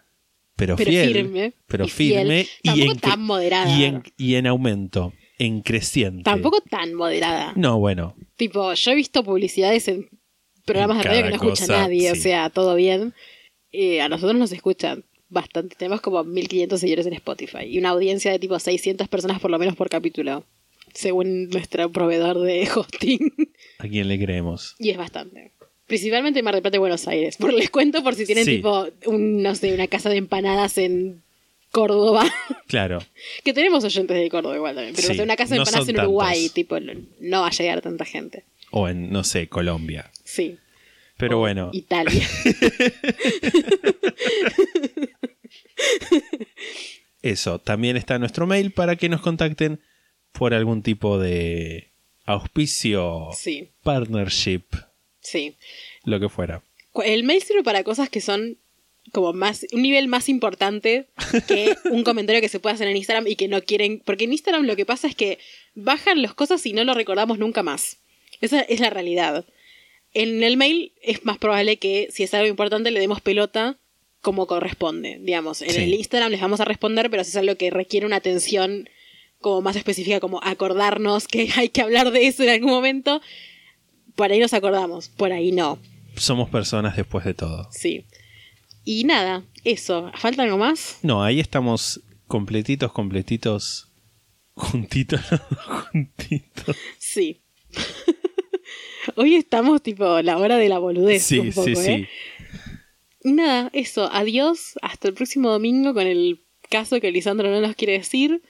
pero, 0.55 0.75
Pero 0.75 0.89
fiel. 0.89 1.13
firme. 1.13 1.53
Pero 1.67 1.85
y 1.85 1.89
fiel. 1.89 2.19
firme 2.19 2.47
y 2.63 2.81
en, 2.83 2.97
tan 2.99 3.21
moderada. 3.21 3.77
y, 3.77 3.83
en, 3.83 4.03
y 4.17 4.35
en 4.35 4.47
aumento, 4.47 5.13
en 5.37 5.61
creciente. 5.61 6.23
Tampoco 6.23 6.61
tan 6.61 6.93
moderada. 6.93 7.53
No, 7.55 7.79
bueno, 7.79 8.15
Tipo, 8.35 8.73
yo 8.73 8.91
he 8.91 8.95
visto 8.95 9.23
publicidades 9.23 9.87
en 9.87 10.09
programas 10.65 10.97
En 10.97 11.03
de 11.03 11.09
radio 11.09 11.23
que 11.23 11.29
no 11.31 11.37
cada 11.37 11.51
escucha 11.51 11.67
cosa, 11.67 11.81
nadie, 11.81 12.11
o 12.11 12.15
sea, 12.15 12.49
todo 12.49 12.75
bien. 12.75 13.13
Eh, 13.71 14.01
a 14.01 14.09
nosotros 14.09 14.37
nos 14.37 14.51
escuchan 14.51 15.05
bastante. 15.29 15.75
Tenemos 15.75 16.01
como 16.01 16.23
1500 16.23 16.79
seguidores 16.79 17.05
en 17.07 17.13
Spotify 17.13 17.63
y 17.65 17.77
una 17.79 17.89
audiencia 17.89 18.31
de 18.31 18.39
tipo 18.39 18.57
600 18.57 19.07
personas 19.07 19.39
por 19.39 19.51
lo 19.51 19.59
menos 19.59 19.75
por 19.75 19.89
capítulo, 19.89 20.45
según 20.95 21.49
nuestro 21.49 21.91
proveedor 21.91 22.39
de 22.41 22.67
hosting. 22.75 23.31
¿a 23.77 23.87
quién 23.87 24.07
le 24.07 24.17
creemos? 24.19 24.75
y 24.79 24.89
es 24.89 24.97
bastante. 24.97 25.51
Principalmente 25.85 26.39
en 26.39 26.45
Mar 26.45 26.55
del 26.55 26.63
Plata 26.63 26.77
y 26.77 26.79
Buenos 26.79 27.07
Aires. 27.07 27.37
Por 27.37 27.53
les 27.53 27.69
cuento 27.69 28.01
por 28.03 28.15
si 28.15 28.25
tienen 28.25 28.45
Sí. 28.45 28.55
tipo, 28.55 28.87
un, 29.05 29.43
no 29.43 29.53
sé, 29.53 29.71
una 29.73 29.85
casa 29.87 30.09
de 30.09 30.17
empanadas 30.17 30.79
en 30.79 31.21
Córdoba. 31.71 32.25
Claro, 32.67 32.97
que 33.43 33.53
tenemos 33.53 33.83
oyentes 33.83 34.17
de 34.17 34.27
Córdoba 34.29 34.55
igual 34.55 34.73
también. 34.73 34.95
Pero 34.95 35.13
Sí, 35.13 35.19
una 35.21 35.35
casa 35.35 35.53
de 35.53 35.57
no 35.59 35.63
empanadas 35.63 35.87
en 35.89 35.99
Uruguay, 35.99 36.35
tantos. 36.39 36.53
tipo, 36.55 36.79
no, 36.79 36.93
no 37.19 37.41
va 37.41 37.47
a 37.47 37.51
llegar 37.51 37.81
tanta 37.81 38.03
gente. 38.05 38.43
O 38.71 38.87
en, 38.89 39.11
no 39.11 39.23
sé, 39.23 39.47
Colombia. 39.47 40.09
Sí. 40.23 40.57
Pero 41.17 41.37
bueno, 41.37 41.69
Italia. 41.71 42.27
eso. 47.21 47.59
También 47.59 47.97
está 47.97 48.19
nuestro 48.19 48.47
mail 48.47 48.71
para 48.71 48.95
que 48.95 49.09
nos 49.09 49.21
contacten 49.21 49.79
por 50.37 50.53
algún 50.53 50.81
tipo 50.83 51.17
de 51.19 51.89
auspicio, 52.25 53.29
Sí, 53.35 53.69
partnership, 53.83 54.63
sí. 55.21 55.55
lo 56.03 56.19
que 56.19 56.29
fuera. 56.29 56.61
El 57.03 57.23
mail 57.23 57.41
sirve 57.41 57.63
para 57.63 57.83
cosas 57.83 58.09
que 58.09 58.21
son 58.21 58.57
como 59.11 59.33
más, 59.33 59.65
un 59.71 59.81
nivel 59.83 60.07
más 60.07 60.29
importante 60.29 61.05
que 61.47 61.75
un 61.91 62.03
comentario 62.03 62.41
que 62.41 62.49
se 62.49 62.59
puede 62.59 62.75
hacer 62.75 62.87
en 62.87 62.97
Instagram 62.97 63.27
y 63.27 63.35
que 63.35 63.47
no 63.47 63.61
quieren, 63.61 64.01
porque 64.03 64.23
en 64.25 64.33
Instagram 64.33 64.63
lo 64.65 64.75
que 64.75 64.85
pasa 64.85 65.07
es 65.07 65.15
que 65.15 65.37
bajan 65.75 66.21
las 66.21 66.33
cosas 66.33 66.65
y 66.65 66.73
no 66.73 66.83
lo 66.83 66.93
recordamos 66.93 67.37
nunca 67.37 67.63
más. 67.63 67.97
Esa 68.41 68.61
es 68.61 68.79
la 68.79 68.89
realidad. 68.89 69.45
En 70.13 70.43
el 70.43 70.57
mail 70.57 70.93
es 71.01 71.23
más 71.25 71.37
probable 71.37 71.77
que 71.77 72.07
si 72.11 72.23
es 72.23 72.33
algo 72.33 72.47
importante 72.47 72.91
le 72.91 72.99
demos 72.99 73.21
pelota 73.21 73.77
como 74.21 74.47
corresponde, 74.47 75.19
digamos. 75.21 75.61
En 75.61 75.69
Sí. 75.71 75.81
el 75.83 75.93
Instagram 75.93 76.31
les 76.31 76.41
vamos 76.41 76.59
a 76.59 76.65
responder, 76.65 77.09
pero 77.11 77.23
si 77.23 77.29
es 77.29 77.35
algo 77.37 77.55
que 77.55 77.69
requiere 77.69 78.05
una 78.07 78.15
atención 78.15 78.89
como 79.45 79.61
más 79.61 79.75
específica, 79.75 80.19
como 80.19 80.39
acordarnos 80.43 81.27
que 81.27 81.47
hay 81.55 81.69
que 81.69 81.83
hablar 81.83 82.09
de 82.09 82.25
eso 82.25 82.41
en 82.41 82.49
algún 82.49 82.71
momento, 82.71 83.21
por 84.15 84.31
ahí 84.31 84.39
nos 84.39 84.55
acordamos, 84.55 85.09
por 85.09 85.31
ahí 85.31 85.51
no. 85.51 85.77
Somos 86.15 86.49
personas 86.49 86.95
después 86.95 87.23
de 87.25 87.35
todo. 87.35 87.69
Sí. 87.71 88.07
Y 88.85 89.03
nada, 89.03 89.43
eso. 89.63 90.11
¿Falta 90.15 90.41
algo 90.41 90.57
más? 90.57 90.97
No, 91.03 91.23
ahí 91.23 91.39
estamos 91.39 92.01
completitos, 92.25 92.91
completitos, 92.91 93.91
juntitos, 94.55 95.21
juntitos. 95.91 96.75
Sí. 96.97 97.43
Hoy 99.15 99.35
estamos 99.35 99.83
tipo 99.83 100.23
la 100.23 100.39
hora 100.39 100.57
de 100.57 100.69
la 100.69 100.79
boludez. 100.79 101.21
Sí, 101.21 101.37
un 101.37 101.51
poco, 101.51 101.67
sí, 101.67 101.75
sí. 101.75 101.91
¿eh? 101.91 102.09
Y 103.23 103.33
nada, 103.33 103.69
eso. 103.73 104.09
Adiós. 104.11 104.73
Hasta 104.81 105.07
el 105.07 105.13
próximo 105.13 105.51
domingo 105.51 105.93
con 105.93 106.07
el 106.07 106.43
caso 106.67 106.99
que 106.99 107.11
Lisandro 107.11 107.51
no 107.51 107.61
nos 107.61 107.75
quiere 107.75 107.93
decir. 107.93 108.41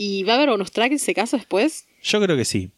¿Y 0.00 0.22
va 0.22 0.34
a 0.34 0.36
haber 0.36 0.48
bonus 0.50 0.70
track 0.72 0.92
ese 0.92 1.12
caso 1.12 1.36
después? 1.36 1.86
Yo 2.02 2.20
creo 2.22 2.36
que 2.36 2.44
sí. 2.46 2.70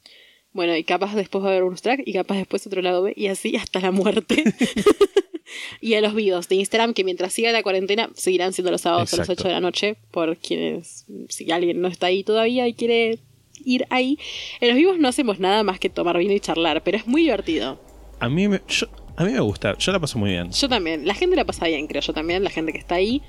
Bueno, 0.52 0.74
y 0.76 0.82
capaz 0.82 1.14
después 1.14 1.44
va 1.44 1.48
a 1.48 1.50
haber 1.52 1.62
bonus 1.64 1.82
track 1.82 2.00
y 2.04 2.12
capaz 2.14 2.36
después 2.38 2.66
otro 2.66 2.80
lado 2.82 3.02
B 3.02 3.12
y 3.14 3.26
así 3.28 3.54
hasta 3.56 3.78
la 3.78 3.90
muerte. 3.92 4.42
y 5.80 5.94
a 5.94 6.00
los 6.00 6.14
videos 6.14 6.48
de 6.48 6.56
Instagram 6.56 6.94
que 6.94 7.04
mientras 7.04 7.32
siga 7.32 7.52
la 7.52 7.62
cuarentena 7.62 8.10
seguirán 8.14 8.52
siendo 8.52 8.70
los 8.70 8.80
sábados 8.80 9.12
a 9.12 9.16
las 9.18 9.28
Exacto. 9.28 9.42
8 9.42 9.48
de 9.48 9.54
la 9.54 9.60
noche 9.60 9.96
por 10.10 10.36
quienes, 10.38 11.04
si 11.28 11.50
alguien 11.52 11.80
no 11.80 11.88
está 11.88 12.06
ahí 12.06 12.24
todavía 12.24 12.66
y 12.68 12.74
quiere 12.74 13.18
ir 13.64 13.86
ahí. 13.90 14.18
En 14.60 14.68
los 14.68 14.76
vivos 14.76 14.98
no 14.98 15.08
hacemos 15.08 15.38
nada 15.38 15.62
más 15.62 15.78
que 15.78 15.90
tomar 15.90 16.16
vino 16.18 16.32
y 16.32 16.40
charlar, 16.40 16.82
pero 16.82 16.96
es 16.96 17.06
muy 17.06 17.22
divertido. 17.22 17.80
A 18.18 18.28
mí 18.28 18.48
me, 18.48 18.60
yo- 18.68 18.88
a 19.16 19.24
mí 19.24 19.32
me 19.32 19.40
gusta, 19.40 19.76
yo 19.76 19.92
la 19.92 20.00
paso 20.00 20.18
muy 20.18 20.30
bien. 20.30 20.50
Yo 20.50 20.68
también, 20.68 21.06
la 21.06 21.14
gente 21.14 21.36
la 21.36 21.44
pasa 21.44 21.66
bien, 21.66 21.86
creo 21.86 22.00
yo 22.00 22.12
también, 22.14 22.42
la 22.42 22.50
gente 22.50 22.72
que 22.72 22.78
está 22.78 22.94
ahí, 22.94 23.20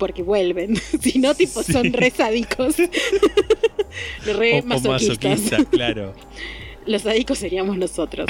porque 0.00 0.24
vuelven. 0.24 0.74
si 1.00 1.20
no, 1.20 1.34
tipo, 1.36 1.62
son 1.62 1.92
re 1.92 2.10
sádicos. 2.10 2.74
re 4.26 4.54
O- 4.54 4.58
o 4.58 4.62
masoquistas. 4.66 4.88
masoquista, 5.40 5.64
claro. 5.66 6.14
Los 6.86 7.02
sádicos 7.02 7.38
seríamos 7.38 7.76
nosotros. 7.76 8.26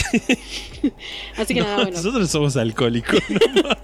Así 1.37 1.55
que 1.55 1.61
No, 1.61 1.67
nada, 1.67 1.77
bueno. 1.85 1.93
Nosotros 1.97 2.29
somos 2.29 2.57
alcohólicos 2.57 3.21
nomás. 3.31 3.77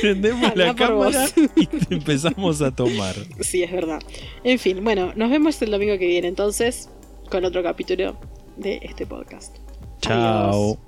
Prendemos 0.00 0.50
Habla 0.50 0.66
la 0.66 0.74
cámara 0.74 1.26
vos. 1.34 1.34
y 1.56 1.68
empezamos 1.94 2.60
a 2.60 2.70
tomar. 2.70 3.14
Sí, 3.40 3.62
es 3.62 3.72
verdad. 3.72 3.98
En 4.44 4.58
fin, 4.58 4.84
bueno, 4.84 5.12
nos 5.16 5.30
vemos 5.30 5.60
el 5.62 5.70
domingo 5.70 5.98
que 5.98 6.06
viene 6.06 6.28
entonces 6.28 6.90
con 7.30 7.44
otro 7.46 7.62
capítulo 7.62 8.16
de 8.56 8.78
este 8.82 9.06
podcast. 9.06 9.56
Chao. 10.02 10.78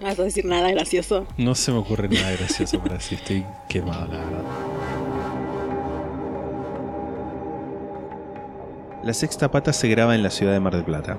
No 0.00 0.06
vas 0.08 0.18
a 0.18 0.22
decir 0.24 0.44
nada 0.44 0.70
gracioso. 0.70 1.26
No 1.36 1.54
se 1.54 1.72
me 1.72 1.78
ocurre 1.78 2.08
nada 2.08 2.32
gracioso 2.32 2.78
para 2.80 3.00
si 3.00 3.14
estoy 3.14 3.44
quemado, 3.68 4.06
la 4.06 4.18
verdad. 4.18 4.44
La 9.02 9.14
sexta 9.14 9.50
pata 9.50 9.72
se 9.72 9.88
graba 9.88 10.14
en 10.14 10.22
la 10.22 10.30
ciudad 10.30 10.52
de 10.52 10.60
Mar 10.60 10.74
del 10.74 10.84
Plata. 10.84 11.16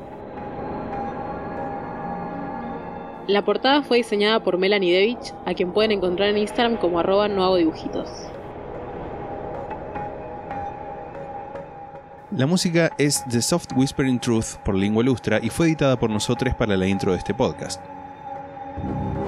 La 3.28 3.44
portada 3.44 3.82
fue 3.82 3.98
diseñada 3.98 4.44
por 4.44 4.58
Melanie 4.58 4.94
Devich, 4.94 5.34
a 5.46 5.54
quien 5.54 5.72
pueden 5.72 5.92
encontrar 5.92 6.30
en 6.30 6.38
Instagram 6.38 6.78
como 6.78 7.00
arroba 7.00 7.28
no 7.28 7.44
hago 7.44 7.56
dibujitos. 7.56 8.10
La 12.32 12.46
música 12.46 12.92
es 12.98 13.24
The 13.30 13.42
Soft 13.42 13.70
Whispering 13.76 14.20
Truth 14.20 14.58
por 14.64 14.76
Lingua 14.76 15.04
Ilustra 15.04 15.40
y 15.42 15.50
fue 15.50 15.68
editada 15.68 16.00
por 16.00 16.10
nosotros 16.10 16.56
para 16.56 16.78
la 16.78 16.88
intro 16.88 17.12
de 17.12 17.18
este 17.18 17.34
podcast. 17.34 17.82
thank 18.84 19.16
you 19.16 19.21